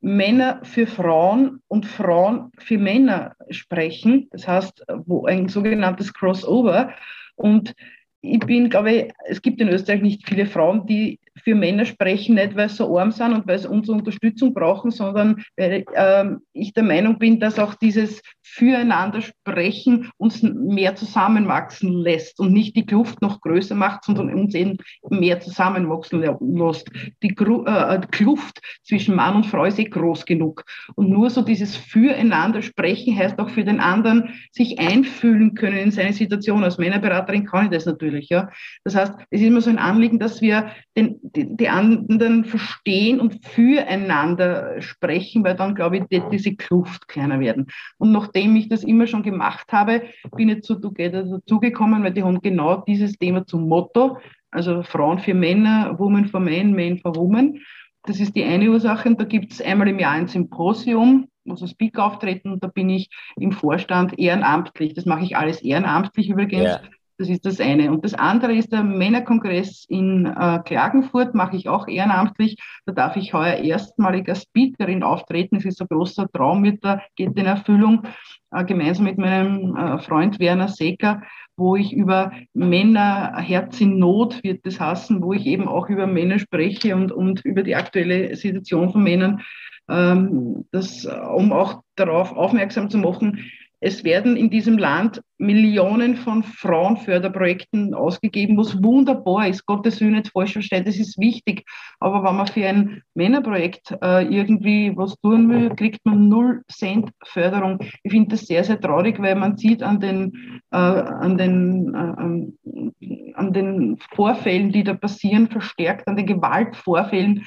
Männer 0.00 0.60
für 0.64 0.86
Frauen 0.86 1.62
und 1.68 1.86
Frauen 1.86 2.50
für 2.58 2.76
Männer 2.76 3.34
sprechen. 3.50 4.28
Das 4.32 4.46
heißt, 4.46 4.84
wo 5.06 5.24
ein 5.26 5.48
sogenanntes 5.48 6.12
Crossover. 6.12 6.92
Und 7.36 7.74
ich 8.20 8.40
bin, 8.40 8.68
glaube 8.68 8.92
ich, 8.92 9.12
es 9.26 9.40
gibt 9.40 9.60
in 9.60 9.68
Österreich 9.68 10.02
nicht 10.02 10.28
viele 10.28 10.46
Frauen, 10.46 10.86
die 10.86 11.18
für 11.42 11.54
Männer 11.54 11.84
sprechen, 11.84 12.36
nicht 12.36 12.56
weil 12.56 12.68
sie 12.68 12.76
so 12.76 12.98
arm 12.98 13.10
sind 13.10 13.32
und 13.32 13.46
weil 13.46 13.58
sie 13.58 13.68
unsere 13.68 13.98
Unterstützung 13.98 14.54
brauchen, 14.54 14.90
sondern 14.90 15.42
weil 15.56 15.84
ähm, 15.94 16.40
ich 16.52 16.72
der 16.72 16.84
Meinung 16.84 17.18
bin, 17.18 17.40
dass 17.40 17.58
auch 17.58 17.74
dieses 17.74 18.22
Füreinander 18.42 19.20
sprechen 19.20 20.10
uns 20.16 20.42
mehr 20.42 20.94
zusammenwachsen 20.94 21.92
lässt 21.92 22.38
und 22.38 22.52
nicht 22.52 22.76
die 22.76 22.86
Kluft 22.86 23.20
noch 23.20 23.40
größer 23.40 23.74
macht, 23.74 24.04
sondern 24.04 24.32
uns 24.32 24.54
eben 24.54 24.76
mehr 25.08 25.40
zusammenwachsen 25.40 26.20
lässt. 26.20 26.88
Die 27.22 27.30
äh, 27.30 28.00
Kluft 28.10 28.60
zwischen 28.84 29.16
Mann 29.16 29.36
und 29.36 29.46
Frau 29.46 29.64
ist 29.64 29.78
eh 29.78 29.84
groß 29.84 30.24
genug. 30.24 30.64
Und 30.94 31.10
nur 31.10 31.30
so 31.30 31.42
dieses 31.42 31.76
Füreinander 31.76 32.62
sprechen 32.62 33.16
heißt 33.16 33.38
auch 33.38 33.50
für 33.50 33.64
den 33.64 33.80
anderen 33.80 34.34
sich 34.52 34.78
einfühlen 34.78 35.54
können 35.54 35.78
in 35.78 35.90
seine 35.90 36.12
Situation. 36.12 36.62
Als 36.62 36.78
Männerberaterin 36.78 37.46
kann 37.46 37.64
ich 37.64 37.70
das 37.70 37.86
natürlich. 37.86 38.28
Ja. 38.28 38.50
Das 38.84 38.94
heißt, 38.94 39.14
es 39.30 39.40
ist 39.40 39.46
immer 39.46 39.60
so 39.60 39.70
ein 39.70 39.78
Anliegen, 39.78 40.18
dass 40.18 40.40
wir 40.40 40.70
den 40.96 41.23
die, 41.24 41.56
die 41.56 41.68
anderen 41.68 42.44
verstehen 42.44 43.18
und 43.18 43.44
füreinander 43.46 44.82
sprechen, 44.82 45.42
weil 45.42 45.54
dann, 45.54 45.74
glaube 45.74 45.96
ich, 45.96 46.22
diese 46.30 46.54
Kluft 46.54 47.08
kleiner 47.08 47.40
werden. 47.40 47.66
Und 47.96 48.12
nachdem 48.12 48.54
ich 48.56 48.68
das 48.68 48.84
immer 48.84 49.06
schon 49.06 49.22
gemacht 49.22 49.72
habe, 49.72 50.02
bin 50.36 50.50
ich 50.50 50.62
zu 50.62 50.74
Together 50.74 51.24
dazugekommen, 51.24 52.04
weil 52.04 52.12
die 52.12 52.22
haben 52.22 52.40
genau 52.40 52.82
dieses 52.82 53.16
Thema 53.16 53.46
zum 53.46 53.68
Motto, 53.68 54.18
also 54.50 54.82
Frauen 54.82 55.18
für 55.18 55.34
Männer, 55.34 55.98
Women 55.98 56.26
for 56.26 56.40
Men, 56.40 56.72
Men 56.72 56.98
for 56.98 57.16
Women. 57.16 57.60
Das 58.02 58.20
ist 58.20 58.36
die 58.36 58.44
eine 58.44 58.70
Ursache. 58.70 59.08
Und 59.08 59.18
da 59.18 59.24
gibt 59.24 59.52
es 59.52 59.62
einmal 59.62 59.88
im 59.88 59.98
Jahr 59.98 60.12
ein 60.12 60.28
Symposium, 60.28 61.28
wo 61.46 61.56
so 61.56 61.66
Speaker 61.66 62.04
auftreten 62.04 62.50
und 62.50 62.62
da 62.62 62.68
bin 62.68 62.90
ich 62.90 63.08
im 63.36 63.52
Vorstand 63.52 64.18
ehrenamtlich. 64.18 64.92
Das 64.92 65.06
mache 65.06 65.24
ich 65.24 65.36
alles 65.38 65.62
ehrenamtlich 65.62 66.28
übrigens. 66.28 66.64
Ja. 66.64 66.80
Das 67.16 67.28
ist 67.28 67.46
das 67.46 67.60
eine. 67.60 67.92
Und 67.92 68.04
das 68.04 68.14
andere 68.14 68.54
ist 68.54 68.72
der 68.72 68.82
Männerkongress 68.82 69.84
in 69.88 70.26
äh, 70.26 70.58
Klagenfurt, 70.64 71.34
mache 71.34 71.56
ich 71.56 71.68
auch 71.68 71.86
ehrenamtlich. 71.86 72.56
Da 72.86 72.92
darf 72.92 73.16
ich 73.16 73.32
heuer 73.32 73.54
erstmalig 73.58 74.28
als 74.28 74.42
Speakerin 74.42 75.04
auftreten. 75.04 75.56
Es 75.56 75.64
ist 75.64 75.80
ein 75.80 75.86
großer 75.88 76.26
Traum, 76.32 76.60
mit 76.60 76.82
der, 76.82 77.02
geht 77.14 77.36
in 77.38 77.46
Erfüllung, 77.46 78.02
äh, 78.50 78.64
gemeinsam 78.64 79.04
mit 79.04 79.18
meinem 79.18 79.76
äh, 79.76 79.98
Freund 80.00 80.40
Werner 80.40 80.66
Secker, 80.66 81.22
wo 81.56 81.76
ich 81.76 81.92
über 81.92 82.32
Männer, 82.52 83.36
Herz 83.36 83.80
in 83.80 83.98
Not 84.00 84.42
wird 84.42 84.66
das 84.66 84.80
hassen, 84.80 85.22
wo 85.22 85.32
ich 85.32 85.46
eben 85.46 85.68
auch 85.68 85.88
über 85.88 86.08
Männer 86.08 86.40
spreche 86.40 86.96
und, 86.96 87.12
und 87.12 87.44
über 87.44 87.62
die 87.62 87.76
aktuelle 87.76 88.34
Situation 88.34 88.90
von 88.90 89.04
Männern, 89.04 89.40
ähm, 89.88 90.64
das, 90.72 91.04
um 91.06 91.52
auch 91.52 91.82
darauf 91.94 92.32
aufmerksam 92.32 92.90
zu 92.90 92.98
machen, 92.98 93.38
es 93.84 94.02
werden 94.02 94.34
in 94.38 94.48
diesem 94.48 94.78
Land 94.78 95.20
Millionen 95.36 96.16
von 96.16 96.42
Frauenförderprojekten 96.42 97.92
ausgegeben, 97.92 98.56
was 98.56 98.82
wunderbar 98.82 99.46
ist. 99.48 99.66
Gottes 99.66 100.00
Willen 100.00 100.14
nicht 100.14 100.32
falsch 100.32 100.54
verstehen, 100.54 100.86
das 100.86 100.96
ist 100.96 101.18
wichtig. 101.18 101.66
Aber 102.00 102.24
wenn 102.24 102.36
man 102.36 102.46
für 102.46 102.66
ein 102.66 103.02
Männerprojekt 103.12 103.94
äh, 104.00 104.24
irgendwie 104.24 104.96
was 104.96 105.20
tun 105.20 105.50
will, 105.50 105.68
kriegt 105.76 106.00
man 106.06 106.30
null 106.30 106.62
Cent 106.72 107.10
Förderung. 107.24 107.78
Ich 108.02 108.10
finde 108.10 108.30
das 108.30 108.46
sehr, 108.46 108.64
sehr 108.64 108.80
traurig, 108.80 109.20
weil 109.20 109.34
man 109.34 109.58
sieht 109.58 109.82
an 109.82 110.00
den, 110.00 110.62
äh, 110.70 110.76
an 110.76 111.36
den, 111.36 111.94
äh, 111.94 113.32
an 113.34 113.52
den 113.52 113.98
Vorfällen, 114.14 114.72
die 114.72 114.84
da 114.84 114.94
passieren, 114.94 115.48
verstärkt 115.48 116.08
an 116.08 116.16
den 116.16 116.24
Gewaltvorfällen, 116.24 117.44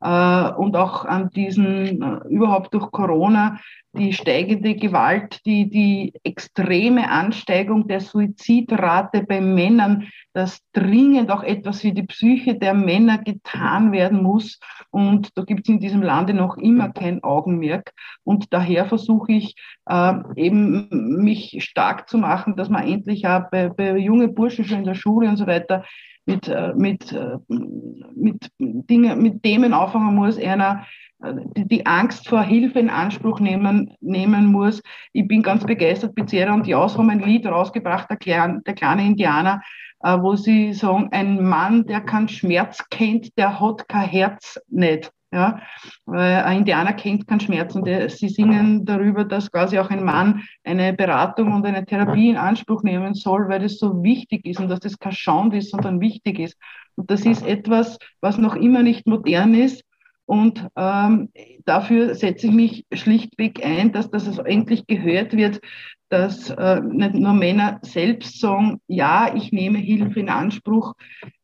und 0.00 0.76
auch 0.76 1.04
an 1.04 1.30
diesen, 1.30 2.02
äh, 2.02 2.28
überhaupt 2.28 2.74
durch 2.74 2.90
Corona, 2.90 3.58
die 3.96 4.12
steigende 4.12 4.74
Gewalt, 4.74 5.40
die, 5.46 5.70
die 5.70 6.12
extreme 6.22 7.10
Ansteigung 7.10 7.88
der 7.88 8.00
Suizidrate 8.00 9.22
bei 9.22 9.40
Männern, 9.40 10.08
dass 10.34 10.60
dringend 10.74 11.30
auch 11.30 11.42
etwas 11.42 11.80
für 11.80 11.92
die 11.92 12.02
Psyche 12.02 12.56
der 12.56 12.74
Männer 12.74 13.16
getan 13.16 13.92
werden 13.92 14.22
muss. 14.22 14.60
Und 14.90 15.30
da 15.38 15.44
gibt 15.44 15.66
es 15.66 15.72
in 15.72 15.80
diesem 15.80 16.02
Lande 16.02 16.34
noch 16.34 16.58
immer 16.58 16.90
kein 16.90 17.24
Augenmerk. 17.24 17.94
Und 18.22 18.52
daher 18.52 18.84
versuche 18.84 19.32
ich 19.32 19.56
äh, 19.86 20.14
eben 20.34 20.88
mich 21.24 21.56
stark 21.64 22.10
zu 22.10 22.18
machen, 22.18 22.56
dass 22.56 22.68
man 22.68 22.86
endlich 22.86 23.26
auch 23.26 23.44
bei, 23.50 23.70
bei 23.70 23.96
jungen 23.96 24.34
Burschen 24.34 24.66
schon 24.66 24.80
in 24.80 24.84
der 24.84 24.94
Schule 24.94 25.28
und 25.28 25.36
so 25.36 25.46
weiter 25.46 25.84
mit, 26.26 26.48
äh, 26.48 26.74
mit, 26.74 27.12
äh, 27.12 27.38
mit, 27.48 28.50
Dinge, 28.58 29.16
mit 29.16 29.42
Themen 29.42 29.72
auffangen 29.72 30.14
muss, 30.14 30.38
einer 30.38 30.84
äh, 31.22 31.32
die, 31.54 31.86
Angst 31.86 32.28
vor 32.28 32.42
Hilfe 32.42 32.80
in 32.80 32.90
Anspruch 32.90 33.40
nehmen, 33.40 33.94
nehmen 34.00 34.46
muss. 34.46 34.82
Ich 35.12 35.26
bin 35.26 35.42
ganz 35.42 35.64
begeistert, 35.64 36.14
Bezera 36.14 36.52
und 36.52 36.66
Jaus 36.66 36.98
haben 36.98 37.10
ein 37.10 37.20
Lied 37.20 37.46
rausgebracht, 37.46 38.10
der, 38.10 38.16
Klein, 38.16 38.62
der 38.66 38.74
kleine 38.74 39.06
Indianer, 39.06 39.62
wo 40.00 40.36
sie 40.36 40.74
sagen, 40.74 41.08
ein 41.12 41.42
Mann, 41.42 41.86
der 41.86 42.02
keinen 42.02 42.28
Schmerz 42.28 42.86
kennt, 42.90 43.36
der 43.38 43.58
hat 43.58 43.88
kein 43.88 44.08
Herz 44.08 44.60
nicht. 44.68 45.10
Ja, 45.32 45.60
ein 46.06 46.58
Indianer 46.58 46.92
kennt 46.92 47.26
keinen 47.26 47.40
Schmerz 47.40 47.74
und 47.74 47.86
sie 48.10 48.28
singen 48.28 48.84
darüber, 48.84 49.24
dass 49.24 49.50
quasi 49.50 49.78
auch 49.78 49.90
ein 49.90 50.04
Mann 50.04 50.42
eine 50.62 50.92
Beratung 50.92 51.52
und 51.52 51.66
eine 51.66 51.84
Therapie 51.84 52.30
in 52.30 52.36
Anspruch 52.36 52.84
nehmen 52.84 53.14
soll, 53.14 53.48
weil 53.48 53.60
das 53.60 53.78
so 53.78 54.02
wichtig 54.02 54.46
ist 54.46 54.60
und 54.60 54.68
dass 54.68 54.80
das 54.80 54.98
kein 54.98 55.12
Schand 55.12 55.52
ist, 55.54 55.70
sondern 55.70 56.00
wichtig 56.00 56.38
ist. 56.38 56.56
Und 56.94 57.10
das 57.10 57.26
ist 57.26 57.44
etwas, 57.44 57.98
was 58.20 58.38
noch 58.38 58.54
immer 58.54 58.82
nicht 58.82 59.06
modern 59.06 59.54
ist. 59.54 59.84
Und 60.26 60.66
ähm, 60.74 61.30
dafür 61.64 62.14
setze 62.14 62.48
ich 62.48 62.52
mich 62.52 62.86
schlichtweg 62.92 63.64
ein, 63.64 63.92
dass 63.92 64.10
das 64.10 64.26
also 64.26 64.42
endlich 64.42 64.86
gehört 64.86 65.36
wird, 65.36 65.60
dass 66.08 66.50
äh, 66.50 66.80
nicht 66.80 67.14
nur 67.14 67.32
Männer 67.32 67.80
selbst 67.82 68.40
sagen, 68.40 68.80
ja, 68.86 69.34
ich 69.34 69.52
nehme 69.52 69.78
Hilfe 69.78 70.20
in 70.20 70.28
Anspruch, 70.28 70.94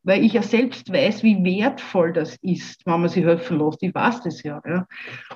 weil 0.04 0.24
ich 0.24 0.32
ja 0.34 0.42
selbst 0.42 0.92
weiß, 0.92 1.22
wie 1.22 1.42
wertvoll 1.44 2.12
das 2.12 2.36
ist, 2.42 2.84
wenn 2.86 3.00
man 3.00 3.08
sie 3.08 3.24
helfen 3.24 3.58
lässt. 3.58 3.82
Ich 3.82 3.94
weiß 3.94 4.22
das 4.22 4.42
ja. 4.42 4.60
ja. 4.66 4.86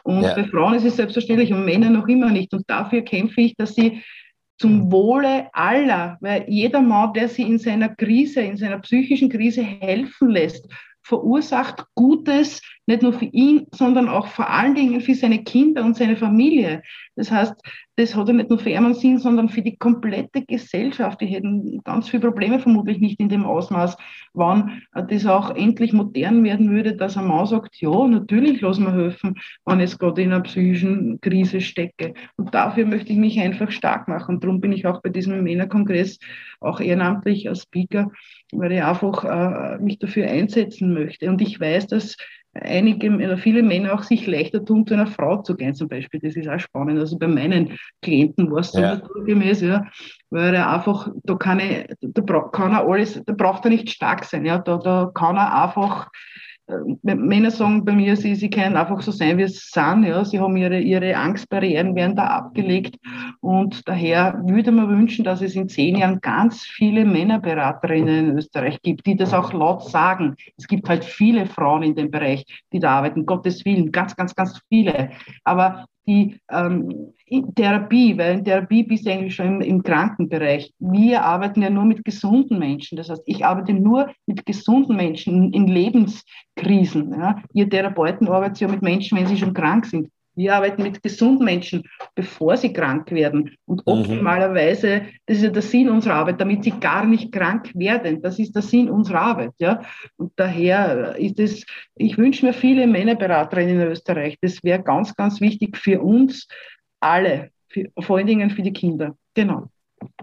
Und 0.03 0.23
ja. 0.23 0.35
bei 0.35 0.45
Frauen 0.45 0.75
ist 0.75 0.85
es 0.85 0.97
selbstverständlich 0.97 1.53
und 1.53 1.65
Männer 1.65 1.91
noch 1.91 2.09
immer 2.09 2.31
nicht. 2.31 2.53
Und 2.53 2.69
dafür 2.69 3.03
kämpfe 3.03 3.41
ich, 3.41 3.57
dass 3.57 3.75
sie 3.75 4.03
zum 4.59 4.91
Wohle 4.91 5.49
aller, 5.53 6.17
weil 6.21 6.45
jeder 6.49 6.81
Mann, 6.81 7.13
der 7.13 7.29
sie 7.29 7.43
in 7.43 7.59
seiner 7.59 7.91
Krise, 7.95 8.41
in 8.41 8.57
seiner 8.57 8.79
psychischen 8.79 9.29
Krise 9.29 9.63
helfen 9.63 10.31
lässt, 10.31 10.67
verursacht 11.03 11.85
Gutes, 11.95 12.63
nicht 12.87 13.03
nur 13.03 13.13
für 13.13 13.27
ihn, 13.27 13.67
sondern 13.73 14.09
auch 14.09 14.29
vor 14.29 14.49
allen 14.49 14.75
Dingen 14.75 15.01
für 15.01 15.15
seine 15.15 15.43
Kinder 15.43 15.85
und 15.85 15.97
seine 15.97 16.17
Familie. 16.17 16.83
Das 17.17 17.31
heißt, 17.31 17.55
das 17.97 18.15
hat 18.15 18.29
ja 18.29 18.35
nicht 18.35 18.51
nur 18.51 18.59
für 18.59 18.77
einen 18.77 18.95
Sinn, 18.95 19.19
sondern 19.19 19.49
für 19.49 19.63
die 19.63 19.77
komplette 19.77 20.43
Gesellschaft. 20.43 21.21
Die 21.21 21.27
hätten 21.27 21.83
ganz 21.83 22.11
viele 22.11 22.23
Probleme 22.23 22.59
vermutlich 22.59 22.99
nicht 22.99 23.19
in 23.19 23.31
dem 23.31 23.45
Ausmaß, 23.45 23.97
wann 24.35 24.83
das 24.93 25.25
auch 25.25 25.57
endlich 25.57 25.95
modern 25.95 26.45
werden 26.45 26.71
würde, 26.71 26.95
dass 26.95 27.17
ein 27.17 27.27
Mann 27.27 27.47
sagt, 27.47 27.77
ja, 27.77 28.07
natürlich 28.07 28.61
lassen 28.61 28.85
wir 28.85 28.93
helfen, 28.93 29.37
wenn 29.65 29.81
ich 29.81 29.99
gerade 29.99 30.23
in 30.23 30.33
einer 30.33 30.43
psychischen 30.43 31.21
Krise 31.23 31.63
stecke. 31.63 32.13
Und 32.37 32.55
dafür 32.55 32.85
möchte 32.85 33.13
ich 33.13 33.19
mich 33.19 33.41
einfach 33.41 33.71
stark 33.71 34.09
machen. 34.09 34.41
Darum 34.41 34.61
bin 34.61 34.73
ich 34.73 34.87
auch 34.87 35.01
bei 35.01 35.09
diesem 35.09 35.43
Männerkongress 35.43 36.19
auch 36.61 36.81
ehrenamtlich 36.81 37.49
als 37.49 37.63
Speaker, 37.63 38.11
weil 38.53 38.73
ich 38.73 38.83
einfach 38.83 39.25
äh, 39.25 39.79
mich 39.83 39.99
dafür 39.99 40.27
einsetzen 40.27 40.93
möchte. 40.93 41.31
Und 41.31 41.41
ich 41.41 41.59
weiß, 41.59 41.87
dass 41.87 42.17
einige 42.63 43.11
oder 43.11 43.39
viele 43.39 43.63
Männer 43.63 43.95
auch 43.95 44.03
sich 44.03 44.27
leichter 44.27 44.65
tun, 44.65 44.87
zu 44.87 44.95
einer 44.95 45.07
Frau 45.07 45.43
zu 45.43 45.55
gehen, 45.55 45.75
zum 45.75 45.89
Beispiel. 45.89 46.21
Das 46.21 46.37
ist 46.37 46.49
auch 46.49 46.59
spannend. 46.59 46.99
Also 46.99 47.19
bei 47.19 47.29
meinen 47.29 47.79
Klienten 48.03 48.51
war 48.51 48.61
es 48.61 48.73
so 48.73 48.81
ja. 48.81 48.97
naturgemäß, 48.97 49.61
ja, 49.61 49.87
weil 50.31 50.55
er 50.55 50.71
einfach, 50.71 51.09
da 51.25 51.35
kann 51.35 51.61
er, 51.61 51.87
da 52.01 52.23
kann 52.53 52.73
er 52.73 52.87
alles, 52.87 53.23
da 53.25 53.33
braucht 53.33 53.65
er 53.65 53.71
nicht 53.71 53.91
stark 53.91 54.25
sein, 54.25 54.45
ja, 54.45 54.59
da, 54.59 54.79
da 54.79 55.11
kann 55.15 55.37
er 55.37 55.65
einfach 55.65 56.09
Männer 57.03 57.53
sagen 57.53 57.85
bei 57.85 57.93
mir, 57.93 58.17
sie, 58.17 58.35
sie 58.35 58.51
können 58.51 58.77
einfach 58.77 59.01
so 59.01 59.13
sein, 59.13 59.39
wie 59.39 59.47
sie 59.47 59.57
sind. 59.57 60.05
Ja. 60.05 60.25
Sie 60.25 60.41
haben 60.41 60.57
ihre, 60.57 60.81
ihre 60.81 61.17
Angstbarrieren, 61.17 61.95
werden 61.95 62.17
da 62.17 62.27
abgelegt. 62.27 62.97
Und 63.47 63.87
daher 63.87 64.43
würde 64.45 64.73
man 64.73 64.89
wünschen, 64.89 65.25
dass 65.25 65.41
es 65.41 65.55
in 65.55 65.69
zehn 65.69 65.95
Jahren 65.95 66.21
ganz 66.21 66.63
viele 66.63 67.05
Männerberaterinnen 67.05 68.31
in 68.31 68.39
Österreich 68.39 68.83
gibt, 68.83 69.07
die 69.07 69.15
das 69.15 69.33
auch 69.33 69.53
laut 69.53 69.85
sagen. 69.89 70.35
Es 70.57 70.67
gibt 70.67 70.89
halt 70.89 71.05
viele 71.05 71.47
Frauen 71.47 71.85
in 71.85 71.95
dem 71.95 72.11
Bereich, 72.11 72.45
die 72.73 72.81
da 72.81 72.99
arbeiten, 72.99 73.25
Gottes 73.25 73.65
Willen, 73.65 73.93
ganz, 73.93 74.17
ganz, 74.17 74.35
ganz 74.35 74.61
viele. 74.69 75.11
Aber 75.45 75.87
die 76.09 76.41
ähm, 76.51 77.13
Therapie, 77.55 78.19
weil 78.19 78.39
in 78.39 78.45
Therapie 78.45 78.83
bist 78.83 79.07
du 79.07 79.13
eigentlich 79.13 79.37
schon 79.37 79.47
im, 79.47 79.61
im, 79.61 79.83
Krankenbereich. 79.85 80.73
Wir 80.81 81.23
arbeiten 81.23 81.63
ja 81.63 81.71
nur 81.71 81.85
mit 81.85 82.05
gesunden 82.05 82.59
Menschen. 82.59 82.97
Das 82.97 83.11
heißt, 83.11 83.23
ich 83.27 83.45
arbeite 83.45 83.75
nur 83.75 84.11
mit 84.27 84.45
gesunden 84.45 84.97
Menschen 84.97 85.53
in, 85.53 85.69
Lebenskrisen. 85.69 87.13
Ja. 87.13 87.41
Ihr 87.53 87.71
Therapeuten 87.71 88.27
arbeitet 88.27 88.59
ja 88.59 88.67
mit 88.67 88.83
Menschen, 88.83 89.17
wenn 89.17 89.29
sie 89.29 89.39
schon 89.39 89.55
krank 89.55 89.87
sind. 89.87 90.09
Wir 90.37 90.55
arbeiten 90.55 90.83
mit 90.83 91.03
gesunden 91.03 91.45
Menschen, 91.45 91.83
bevor 92.15 92.57
sie 92.57 92.73
krank 92.73 93.11
werden. 93.11 93.57
Und 93.65 93.87
mhm. 93.87 93.93
optimalerweise, 93.93 95.03
das 95.27 95.39
ist 95.39 95.45
ja 95.45 95.51
der 95.51 95.63
Sinn 95.63 95.89
unserer 95.89 96.15
Arbeit, 96.15 96.41
damit 96.41 96.63
sie 96.63 96.73
gar 96.73 97.05
nicht 97.05 97.33
krank 97.33 97.73
werden. 97.75 98.23
Das 98.23 98.39
ist 98.39 98.55
der 98.55 98.63
Sinn 98.63 98.91
unserer 98.91 99.23
Arbeit. 99.23 99.53
Ja? 99.59 99.83
Und 100.17 100.33
daher 100.37 101.17
ist 101.17 101.41
es, 101.41 101.65
ich 101.97 102.19
wünsche 102.19 102.47
mir 102.47 102.53
viele 102.53 102.87
Männerberaterinnen 102.87 103.81
in 103.81 103.89
Österreich. 103.89 104.37
Das 104.41 104.63
wäre 104.63 104.83
ganz, 104.83 105.17
ganz 105.17 105.41
wichtig 105.41 105.77
für 105.77 106.01
uns 106.01 106.47
alle, 107.01 107.51
für, 107.69 107.87
vor 107.99 108.19
allen 108.19 108.27
Dingen 108.27 108.51
für 108.51 108.63
die 108.63 108.73
Kinder. 108.73 109.17
Genau. 109.35 109.69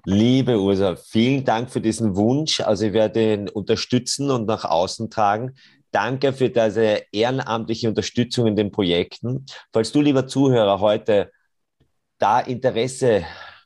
Liebe 0.06 0.60
Ursa, 0.60 0.96
vielen 0.96 1.44
Dank 1.44 1.70
für 1.72 1.82
diesen 1.82 2.16
Wunsch. 2.16 2.60
Also 2.60 2.86
ich 2.86 2.94
werde 2.94 3.34
ihn 3.34 3.50
unterstützen 3.50 4.30
und 4.30 4.46
nach 4.46 4.66
außen 4.66 5.10
tragen. 5.10 5.54
Danke 5.94 6.34
für 6.34 6.50
diese 6.50 7.04
ehrenamtliche 7.12 7.88
Unterstützung 7.88 8.48
in 8.48 8.56
den 8.56 8.72
Projekten. 8.72 9.46
Falls 9.72 9.92
du, 9.92 10.02
lieber 10.02 10.26
Zuhörer, 10.26 10.80
heute 10.80 11.32
da 12.18 12.40
Interesse 12.40 13.24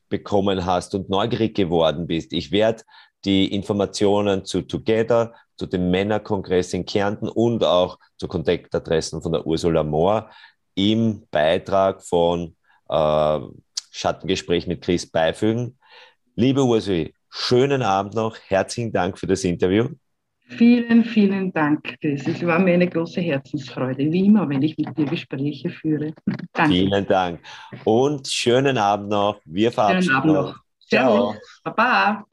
bekommen 0.09 0.65
hast 0.65 0.93
und 0.93 1.09
neugierig 1.09 1.55
geworden 1.55 2.05
bist, 2.05 2.33
ich 2.33 2.51
werde 2.51 2.83
die 3.23 3.55
Informationen 3.55 4.43
zu 4.43 4.61
Together, 4.61 5.35
zu 5.55 5.67
dem 5.67 5.89
Männerkongress 5.89 6.73
in 6.73 6.85
Kärnten 6.85 7.29
und 7.29 7.63
auch 7.63 7.97
zu 8.17 8.27
Kontaktadressen 8.27 9.21
von 9.21 9.31
der 9.31 9.47
Ursula 9.47 9.83
Mohr 9.85 10.29
im 10.75 11.25
Beitrag 11.31 12.03
von 12.03 12.57
äh, 12.89 13.39
Schattengespräch 13.91 14.67
mit 14.67 14.81
Chris 14.81 15.09
beifügen. 15.09 15.79
Liebe 16.35 16.65
Ursula, 16.65 17.07
schönen 17.29 17.83
Abend 17.83 18.15
noch. 18.15 18.35
Herzlichen 18.47 18.91
Dank 18.91 19.17
für 19.17 19.27
das 19.27 19.45
Interview. 19.45 19.87
Vielen, 20.49 21.03
vielen 21.03 21.51
Dank, 21.51 21.97
Chris. 21.99 22.25
Es 22.27 22.45
war 22.45 22.59
mir 22.59 22.73
eine 22.73 22.87
große 22.87 23.19
Herzensfreude, 23.21 24.11
wie 24.11 24.25
immer, 24.25 24.47
wenn 24.47 24.61
ich 24.61 24.77
mit 24.77 24.97
dir 24.97 25.05
Gespräche 25.05 25.69
führe. 25.69 26.13
Danke. 26.53 26.73
Vielen 26.73 27.05
Dank. 27.05 27.39
Und 27.83 28.27
schönen 28.27 28.77
Abend 28.77 29.09
noch. 29.09 29.39
Wir 29.45 29.71
verabschieden 29.71 30.03
Schönen 30.03 30.15
Abend 30.15 30.33
noch. 30.33 30.59
Ciao. 30.79 31.35
Baba. 31.63 32.25